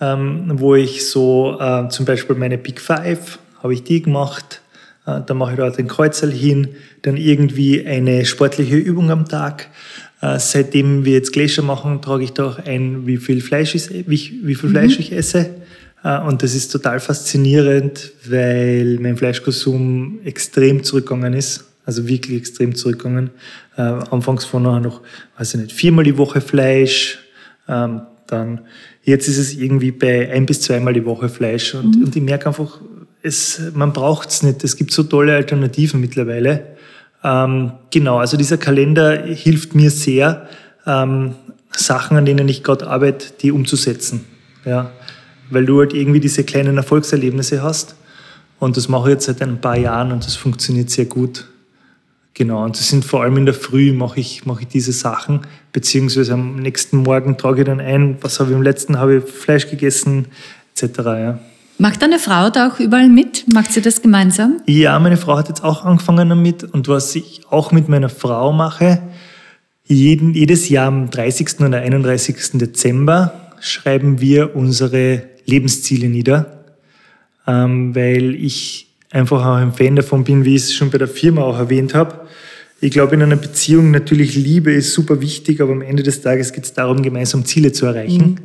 ähm, 0.00 0.52
wo 0.54 0.76
ich 0.76 1.08
so 1.08 1.58
äh, 1.58 1.88
zum 1.88 2.06
Beispiel 2.06 2.36
meine 2.36 2.58
Big 2.58 2.80
Five, 2.80 3.40
habe 3.60 3.74
ich 3.74 3.82
die 3.82 4.00
gemacht, 4.00 4.62
äh, 5.04 5.20
dann 5.26 5.36
mache 5.36 5.50
ich 5.50 5.56
dort 5.56 5.78
den 5.78 5.88
Kreuzel 5.88 6.30
hin, 6.30 6.68
dann 7.02 7.16
irgendwie 7.16 7.84
eine 7.84 8.24
sportliche 8.24 8.76
Übung 8.76 9.10
am 9.10 9.28
Tag. 9.28 9.66
Äh, 10.22 10.38
seitdem 10.38 11.04
wir 11.04 11.14
jetzt 11.14 11.32
Gläscher 11.32 11.62
machen, 11.62 12.00
trage 12.00 12.22
ich 12.22 12.32
da 12.32 12.50
auch 12.50 12.58
ein, 12.60 13.04
wie 13.04 13.16
viel 13.16 13.40
Fleisch, 13.40 13.74
ist, 13.74 13.92
wie, 13.92 14.06
wie 14.44 14.54
viel 14.54 14.70
Fleisch 14.70 14.94
mhm. 14.94 15.00
ich 15.00 15.12
esse. 15.12 15.50
Äh, 16.04 16.20
und 16.20 16.44
das 16.44 16.54
ist 16.54 16.68
total 16.68 17.00
faszinierend, 17.00 18.12
weil 18.30 18.98
mein 19.00 19.16
Fleischkonsum 19.16 20.20
extrem 20.24 20.84
zurückgegangen 20.84 21.34
ist. 21.34 21.67
Also 21.88 22.06
wirklich 22.06 22.36
extrem 22.36 22.74
zurückgegangen. 22.74 23.30
Äh, 23.78 23.80
anfangs 23.80 24.44
von 24.44 24.62
nachher 24.62 24.80
noch, 24.80 25.00
weiß 25.38 25.54
ich 25.54 25.60
nicht, 25.62 25.72
viermal 25.72 26.04
die 26.04 26.18
Woche 26.18 26.42
Fleisch. 26.42 27.18
Ähm, 27.66 28.02
dann, 28.26 28.60
jetzt 29.04 29.26
ist 29.26 29.38
es 29.38 29.54
irgendwie 29.54 29.90
bei 29.90 30.30
ein 30.30 30.44
bis 30.44 30.60
zweimal 30.60 30.92
die 30.92 31.06
Woche 31.06 31.30
Fleisch. 31.30 31.74
Und, 31.74 31.96
mhm. 31.96 32.04
und 32.04 32.14
ich 32.14 32.22
merke 32.22 32.44
einfach, 32.44 32.82
es, 33.22 33.62
man 33.72 33.94
braucht 33.94 34.28
es 34.28 34.42
nicht. 34.42 34.62
Es 34.64 34.76
gibt 34.76 34.90
so 34.90 35.02
tolle 35.02 35.34
Alternativen 35.34 35.98
mittlerweile. 35.98 36.76
Ähm, 37.24 37.72
genau, 37.90 38.18
also 38.18 38.36
dieser 38.36 38.58
Kalender 38.58 39.24
hilft 39.24 39.74
mir 39.74 39.90
sehr, 39.90 40.46
ähm, 40.86 41.36
Sachen, 41.74 42.18
an 42.18 42.26
denen 42.26 42.50
ich 42.50 42.62
gerade 42.62 42.86
arbeite, 42.86 43.28
die 43.40 43.50
umzusetzen. 43.50 44.26
Ja, 44.66 44.90
weil 45.48 45.64
du 45.64 45.78
halt 45.78 45.94
irgendwie 45.94 46.20
diese 46.20 46.44
kleinen 46.44 46.76
Erfolgserlebnisse 46.76 47.62
hast. 47.62 47.94
Und 48.58 48.76
das 48.76 48.90
mache 48.90 49.08
ich 49.08 49.14
jetzt 49.14 49.24
seit 49.24 49.40
ein 49.40 49.58
paar 49.58 49.78
Jahren 49.78 50.12
und 50.12 50.26
das 50.26 50.36
funktioniert 50.36 50.90
sehr 50.90 51.06
gut. 51.06 51.46
Genau, 52.34 52.64
und 52.64 52.78
das 52.78 52.88
sind 52.88 53.04
vor 53.04 53.22
allem 53.22 53.36
in 53.36 53.46
der 53.46 53.54
Früh 53.54 53.92
mache 53.92 54.20
ich, 54.20 54.46
mache 54.46 54.62
ich 54.62 54.68
diese 54.68 54.92
Sachen, 54.92 55.40
beziehungsweise 55.72 56.34
am 56.34 56.56
nächsten 56.56 56.98
Morgen 56.98 57.36
trage 57.36 57.62
ich 57.62 57.66
dann 57.66 57.80
ein, 57.80 58.16
was 58.20 58.38
habe 58.38 58.50
ich 58.50 58.56
am 58.56 58.62
letzten, 58.62 58.98
habe 58.98 59.16
ich 59.16 59.24
Fleisch 59.24 59.68
gegessen, 59.68 60.26
etc. 60.74 60.98
Ja. 60.98 61.38
Macht 61.78 62.02
deine 62.02 62.18
Frau 62.18 62.50
da 62.50 62.68
auch 62.68 62.80
überall 62.80 63.08
mit? 63.08 63.52
Macht 63.52 63.72
sie 63.72 63.80
das 63.80 64.02
gemeinsam? 64.02 64.60
Ja, 64.66 64.98
meine 64.98 65.16
Frau 65.16 65.36
hat 65.36 65.48
jetzt 65.48 65.62
auch 65.62 65.84
angefangen 65.84 66.28
damit 66.28 66.64
und 66.64 66.88
was 66.88 67.14
ich 67.14 67.42
auch 67.50 67.72
mit 67.72 67.88
meiner 67.88 68.08
Frau 68.08 68.52
mache, 68.52 69.00
jeden, 69.84 70.34
jedes 70.34 70.68
Jahr 70.68 70.88
am 70.88 71.08
30. 71.10 71.60
oder 71.60 71.78
31. 71.78 72.58
Dezember 72.58 73.32
schreiben 73.60 74.20
wir 74.20 74.54
unsere 74.54 75.22
Lebensziele 75.46 76.08
nieder, 76.08 76.64
ähm, 77.46 77.94
weil 77.94 78.34
ich 78.34 78.87
einfach 79.10 79.44
auch 79.44 79.56
ein 79.56 79.72
Fan 79.72 79.96
davon 79.96 80.24
bin, 80.24 80.44
wie 80.44 80.56
ich 80.56 80.62
es 80.62 80.74
schon 80.74 80.90
bei 80.90 80.98
der 80.98 81.08
Firma 81.08 81.42
auch 81.42 81.58
erwähnt 81.58 81.94
habe. 81.94 82.20
Ich 82.80 82.92
glaube, 82.92 83.14
in 83.14 83.22
einer 83.22 83.36
Beziehung 83.36 83.90
natürlich 83.90 84.36
Liebe 84.36 84.72
ist 84.72 84.92
super 84.92 85.20
wichtig, 85.20 85.60
aber 85.60 85.72
am 85.72 85.82
Ende 85.82 86.02
des 86.02 86.20
Tages 86.20 86.52
geht 86.52 86.64
es 86.64 86.74
darum, 86.74 87.02
gemeinsam 87.02 87.44
Ziele 87.44 87.72
zu 87.72 87.86
erreichen. 87.86 88.26
Mhm. 88.26 88.36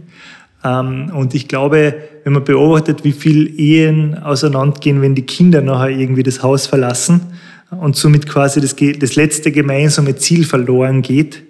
Ähm, 0.64 1.12
und 1.14 1.36
ich 1.36 1.48
glaube, 1.48 1.94
wenn 2.24 2.34
man 2.34 2.44
beobachtet, 2.44 3.04
wie 3.04 3.12
viel 3.12 3.60
Ehen 3.60 4.18
auseinandergehen, 4.18 5.02
wenn 5.02 5.14
die 5.14 5.24
Kinder 5.26 5.62
nachher 5.62 5.90
irgendwie 5.90 6.24
das 6.24 6.42
Haus 6.42 6.66
verlassen 6.66 7.22
und 7.70 7.96
somit 7.96 8.28
quasi 8.28 8.62
das, 8.62 8.76
das 8.76 9.16
letzte 9.16 9.52
gemeinsame 9.52 10.16
Ziel 10.16 10.46
verloren 10.46 11.02
geht, 11.02 11.44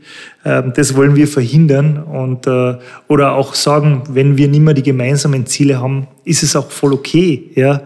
ähm, 0.44 0.74
das 0.76 0.96
wollen 0.96 1.16
wir 1.16 1.28
verhindern 1.28 2.02
und 2.04 2.48
äh, 2.48 2.76
oder 3.08 3.34
auch 3.34 3.54
sagen, 3.54 4.04
wenn 4.10 4.38
wir 4.38 4.48
nicht 4.48 4.62
mehr 4.62 4.74
die 4.74 4.84
gemeinsamen 4.84 5.46
Ziele 5.46 5.80
haben, 5.80 6.08
ist 6.26 6.44
es 6.44 6.56
auch 6.56 6.70
voll 6.70 6.94
okay, 6.94 7.52
ja. 7.56 7.84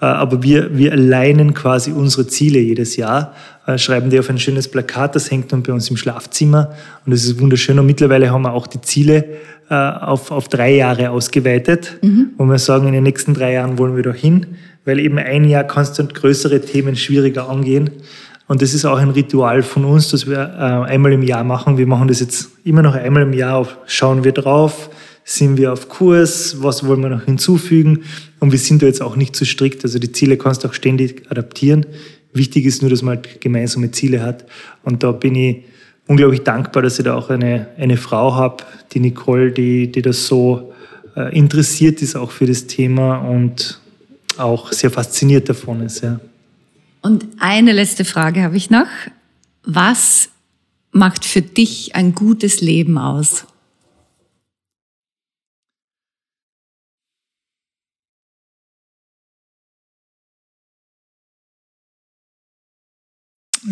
Äh, 0.00 0.06
aber 0.06 0.42
wir, 0.42 0.76
wir 0.76 0.92
alleinen 0.92 1.54
quasi 1.54 1.92
unsere 1.92 2.26
Ziele 2.26 2.58
jedes 2.58 2.96
Jahr, 2.96 3.34
äh, 3.66 3.78
schreiben 3.78 4.10
die 4.10 4.18
auf 4.18 4.28
ein 4.28 4.38
schönes 4.38 4.68
Plakat, 4.68 5.14
das 5.14 5.30
hängt 5.30 5.52
dann 5.52 5.62
bei 5.62 5.72
uns 5.72 5.88
im 5.90 5.96
Schlafzimmer 5.96 6.72
und 7.06 7.12
das 7.12 7.24
ist 7.24 7.40
wunderschön. 7.40 7.78
Und 7.78 7.86
mittlerweile 7.86 8.30
haben 8.30 8.42
wir 8.42 8.52
auch 8.52 8.66
die 8.66 8.80
Ziele 8.80 9.24
äh, 9.70 9.74
auf, 9.74 10.30
auf 10.30 10.48
drei 10.48 10.74
Jahre 10.74 11.10
ausgeweitet, 11.10 11.98
mhm. 12.02 12.30
wo 12.36 12.44
wir 12.44 12.58
sagen, 12.58 12.86
in 12.88 12.92
den 12.92 13.04
nächsten 13.04 13.34
drei 13.34 13.52
Jahren 13.54 13.78
wollen 13.78 13.96
wir 13.96 14.02
da 14.02 14.12
hin, 14.12 14.46
weil 14.84 14.98
eben 14.98 15.18
ein 15.18 15.44
Jahr 15.44 15.64
du 15.64 16.06
größere 16.06 16.60
Themen 16.60 16.96
schwieriger 16.96 17.48
angehen. 17.48 17.90
Und 18.46 18.60
das 18.60 18.74
ist 18.74 18.84
auch 18.84 18.98
ein 18.98 19.08
Ritual 19.08 19.62
von 19.62 19.86
uns, 19.86 20.10
das 20.10 20.26
wir 20.26 20.58
einmal 20.58 21.14
im 21.14 21.22
Jahr 21.22 21.44
machen. 21.44 21.78
Wir 21.78 21.86
machen 21.86 22.08
das 22.08 22.20
jetzt 22.20 22.50
immer 22.62 22.82
noch 22.82 22.94
einmal 22.94 23.22
im 23.22 23.32
Jahr, 23.32 23.66
schauen 23.86 24.22
wir 24.22 24.32
drauf, 24.32 24.90
sind 25.24 25.56
wir 25.56 25.72
auf 25.72 25.88
Kurs, 25.88 26.62
was 26.62 26.86
wollen 26.86 27.02
wir 27.02 27.08
noch 27.08 27.24
hinzufügen. 27.24 28.04
Und 28.40 28.52
wir 28.52 28.58
sind 28.58 28.82
da 28.82 28.86
jetzt 28.86 29.02
auch 29.02 29.16
nicht 29.16 29.34
zu 29.34 29.46
strikt. 29.46 29.82
Also 29.84 29.98
die 29.98 30.12
Ziele 30.12 30.36
kannst 30.36 30.64
du 30.64 30.68
auch 30.68 30.74
ständig 30.74 31.30
adaptieren. 31.30 31.86
Wichtig 32.34 32.66
ist 32.66 32.82
nur, 32.82 32.90
dass 32.90 33.02
man 33.02 33.16
halt 33.16 33.40
gemeinsame 33.40 33.90
Ziele 33.90 34.22
hat. 34.22 34.44
Und 34.82 35.02
da 35.02 35.12
bin 35.12 35.34
ich 35.34 35.64
unglaublich 36.06 36.42
dankbar, 36.42 36.82
dass 36.82 36.98
ich 36.98 37.04
da 37.04 37.14
auch 37.14 37.30
eine, 37.30 37.68
eine 37.78 37.96
Frau 37.96 38.34
habe, 38.34 38.64
die 38.92 39.00
Nicole, 39.00 39.50
die, 39.50 39.90
die 39.90 40.02
das 40.02 40.26
so 40.26 40.72
äh, 41.16 41.36
interessiert 41.36 42.02
ist 42.02 42.16
auch 42.16 42.30
für 42.30 42.46
das 42.46 42.66
Thema 42.66 43.18
und 43.18 43.80
auch 44.36 44.72
sehr 44.72 44.90
fasziniert 44.90 45.48
davon 45.48 45.80
ist. 45.80 46.02
Ja. 46.02 46.20
Und 47.02 47.26
eine 47.38 47.72
letzte 47.72 48.04
Frage 48.04 48.42
habe 48.42 48.56
ich 48.56 48.70
noch. 48.70 48.86
Was 49.64 50.28
macht 50.90 51.24
für 51.24 51.42
dich 51.42 51.94
ein 51.94 52.14
gutes 52.14 52.60
Leben 52.60 52.98
aus? 52.98 53.46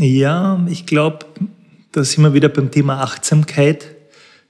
Ja, 0.03 0.61
ich 0.68 0.84
glaube, 0.84 1.26
da 1.92 2.03
sind 2.03 2.24
wir 2.24 2.34
wieder 2.34 2.48
beim 2.48 2.72
Thema 2.72 3.03
Achtsamkeit. 3.03 3.86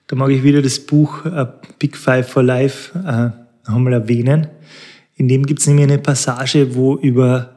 Da 0.07 0.17
mag 0.17 0.31
ich 0.31 0.43
wieder 0.43 0.63
das 0.63 0.81
Buch 0.81 1.27
uh, 1.27 1.45
Big 1.79 1.99
Five 1.99 2.27
for 2.27 2.43
Life 2.43 2.99
uh, 2.99 3.69
noch 3.69 3.77
einmal 3.77 3.93
erwähnen. 3.93 4.47
In 5.17 5.29
dem 5.29 5.45
gibt 5.45 5.61
es 5.61 5.67
nämlich 5.67 5.85
eine 5.85 5.99
Passage, 5.99 6.75
wo 6.75 6.97
über, 6.97 7.51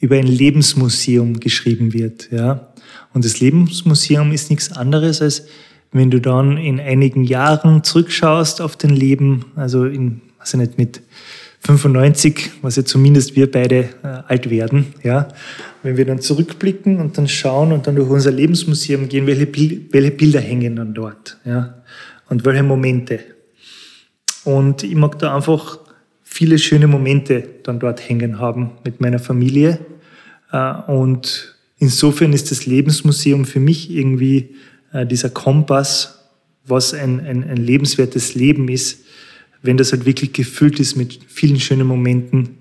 über 0.00 0.16
ein 0.16 0.26
Lebensmuseum 0.26 1.38
geschrieben 1.38 1.92
wird. 1.92 2.32
Ja? 2.32 2.72
Und 3.12 3.26
das 3.26 3.40
Lebensmuseum 3.40 4.32
ist 4.32 4.48
nichts 4.48 4.72
anderes, 4.72 5.20
als 5.20 5.46
wenn 5.92 6.10
du 6.10 6.22
dann 6.22 6.56
in 6.56 6.80
einigen 6.80 7.24
Jahren 7.24 7.84
zurückschaust 7.84 8.62
auf 8.62 8.76
dein 8.76 8.96
Leben, 8.96 9.44
also 9.54 9.84
in, 9.84 10.22
weiß 10.38 10.54
ich 10.54 10.60
nicht, 10.60 10.78
mit 10.78 11.02
95, 11.66 12.50
was 12.60 12.76
ja 12.76 12.84
zumindest 12.84 13.36
wir 13.36 13.50
beide 13.50 13.88
äh, 14.02 14.22
alt 14.28 14.50
werden, 14.50 14.94
ja, 15.02 15.28
wenn 15.82 15.96
wir 15.96 16.04
dann 16.04 16.20
zurückblicken 16.20 17.00
und 17.00 17.16
dann 17.16 17.26
schauen 17.26 17.72
und 17.72 17.86
dann 17.86 17.96
durch 17.96 18.10
unser 18.10 18.30
Lebensmuseum 18.30 19.08
gehen, 19.08 19.26
welche, 19.26 19.48
welche 19.92 20.10
Bilder 20.10 20.40
hängen 20.40 20.76
dann 20.76 20.92
dort, 20.92 21.38
ja, 21.44 21.82
und 22.28 22.44
welche 22.44 22.62
Momente. 22.62 23.20
Und 24.44 24.82
ich 24.82 24.94
mag 24.94 25.18
da 25.18 25.34
einfach 25.34 25.78
viele 26.22 26.58
schöne 26.58 26.86
Momente 26.86 27.48
dann 27.62 27.78
dort 27.78 28.06
hängen 28.06 28.38
haben 28.38 28.72
mit 28.84 29.00
meiner 29.00 29.18
Familie. 29.18 29.78
Äh, 30.52 30.74
und 30.86 31.56
insofern 31.78 32.34
ist 32.34 32.50
das 32.50 32.66
Lebensmuseum 32.66 33.46
für 33.46 33.60
mich 33.60 33.90
irgendwie 33.90 34.54
äh, 34.92 35.06
dieser 35.06 35.30
Kompass, 35.30 36.28
was 36.66 36.92
ein, 36.92 37.20
ein, 37.20 37.42
ein 37.48 37.56
lebenswertes 37.56 38.34
Leben 38.34 38.68
ist, 38.68 39.03
wenn 39.64 39.76
das 39.76 39.92
halt 39.92 40.04
wirklich 40.04 40.32
gefüllt 40.32 40.78
ist 40.78 40.96
mit 40.96 41.20
vielen 41.26 41.58
schönen 41.58 41.86
Momenten, 41.86 42.58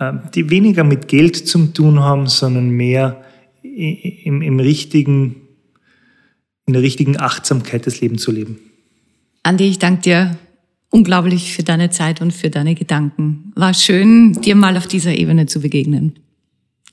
ähm, 0.00 0.20
die 0.34 0.50
weniger 0.50 0.82
mit 0.82 1.08
Geld 1.08 1.36
zu 1.36 1.66
tun 1.66 2.00
haben, 2.00 2.26
sondern 2.26 2.70
mehr 2.70 3.22
im, 3.62 4.42
im 4.42 4.60
richtigen, 4.60 5.36
in 6.66 6.72
der 6.72 6.82
richtigen 6.82 7.18
Achtsamkeit 7.18 7.86
das 7.86 8.00
Leben 8.00 8.18
zu 8.18 8.32
leben. 8.32 8.58
Andi, 9.42 9.68
ich 9.68 9.78
danke 9.78 10.02
dir 10.02 10.38
unglaublich 10.90 11.52
für 11.52 11.62
deine 11.62 11.90
Zeit 11.90 12.20
und 12.20 12.32
für 12.32 12.50
deine 12.50 12.74
Gedanken. 12.74 13.52
War 13.54 13.74
schön, 13.74 14.32
dir 14.32 14.56
mal 14.56 14.76
auf 14.76 14.86
dieser 14.86 15.14
Ebene 15.14 15.46
zu 15.46 15.60
begegnen. 15.60 16.18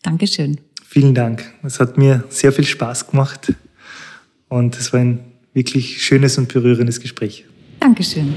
Dankeschön. 0.03 0.60
Vielen 0.86 1.16
Dank. 1.16 1.53
Es 1.64 1.80
hat 1.80 1.97
mir 1.97 2.24
sehr 2.30 2.51
viel 2.51 2.66
Spaß 2.66 3.08
gemacht 3.08 3.53
und 4.49 4.78
es 4.78 4.93
war 4.93 4.99
ein 4.99 5.20
wirklich 5.53 6.03
schönes 6.03 6.38
und 6.38 6.51
berührendes 6.53 6.99
Gespräch. 6.99 7.45
Dankeschön. 7.80 8.34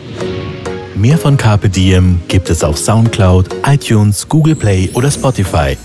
Mehr 0.98 1.16
von 1.16 1.36
Carpe 1.36 1.68
Diem 1.68 2.20
gibt 2.26 2.50
es 2.50 2.64
auf 2.64 2.76
Soundcloud, 2.76 3.54
iTunes, 3.64 4.28
Google 4.28 4.56
Play 4.56 4.90
oder 4.94 5.08
Spotify. 5.08 5.78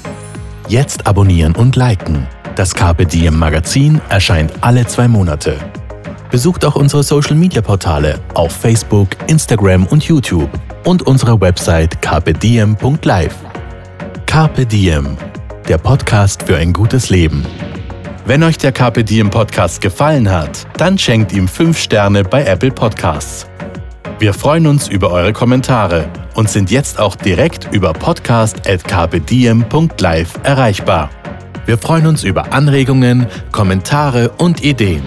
Jetzt 0.68 1.05
abonnieren 1.05 1.55
und 1.55 1.76
liken. 1.76 2.26
Das 2.55 2.74
Carpe 2.74 3.05
Diem 3.05 3.38
Magazin 3.38 4.01
erscheint 4.09 4.51
alle 4.61 4.88
zwei 4.88 5.07
Monate. 5.07 5.57
Besucht 6.32 6.66
auch 6.66 6.76
unsere 6.76 7.03
Social 7.03 7.36
Media 7.36 7.61
Portale 7.61 8.20
auf 8.34 8.53
Facebook, 8.53 9.09
Instagram 9.28 9.86
und 9.86 10.03
YouTube 10.03 10.49
und 10.84 11.03
unsere 11.03 11.39
Website 11.39 12.01
carpediem.live. 12.01 13.36
Carpe 14.26 14.66
Diem. 14.66 15.16
der 15.68 15.78
Podcast 15.78 16.41
für 16.41 16.57
ein 16.57 16.74
gutes 16.74 17.11
Leben. 17.11 17.45
Wenn 18.26 18.41
euch 18.41 18.57
der 18.57 18.72
Carpe 18.72 19.03
Diem 19.03 19.30
Podcast 19.30 19.80
gefallen 19.80 20.32
hat, 20.32 20.66
dann 20.78 20.97
schenkt 20.97 21.32
ihm 21.34 21.47
5 21.47 21.78
Sterne 21.78 22.24
bei 22.24 22.43
Apple 22.45 22.72
Podcasts. 22.72 23.45
Wir 24.20 24.34
freuen 24.34 24.68
uns 24.68 24.88
über 24.88 25.10
eure 25.12 25.34
Kommentare 25.34 26.10
und 26.34 26.49
sind 26.49 26.72
jetzt 26.72 26.97
auch 26.99 27.16
direkt 27.16 27.70
über 27.72 27.93
podcast.kpdiem.live 27.93 30.34
erreichbar. 30.43 31.10
Wir 31.66 31.78
freuen 31.78 32.08
uns 32.08 32.24
über 32.24 32.54
Anregungen, 32.54 33.28
Kommentare 33.51 34.30
und 34.38 34.64
Ideen. 34.64 35.04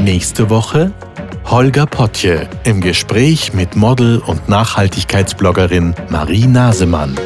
Nächste 0.00 0.50
Woche 0.50 0.92
Holger 1.50 1.86
Potje 1.86 2.48
im 2.64 2.80
Gespräch 2.80 3.52
mit 3.52 3.74
Model 3.74 4.18
und 4.18 4.48
Nachhaltigkeitsbloggerin 4.48 5.96
Marie 6.08 6.46
Nasemann. 6.46 7.18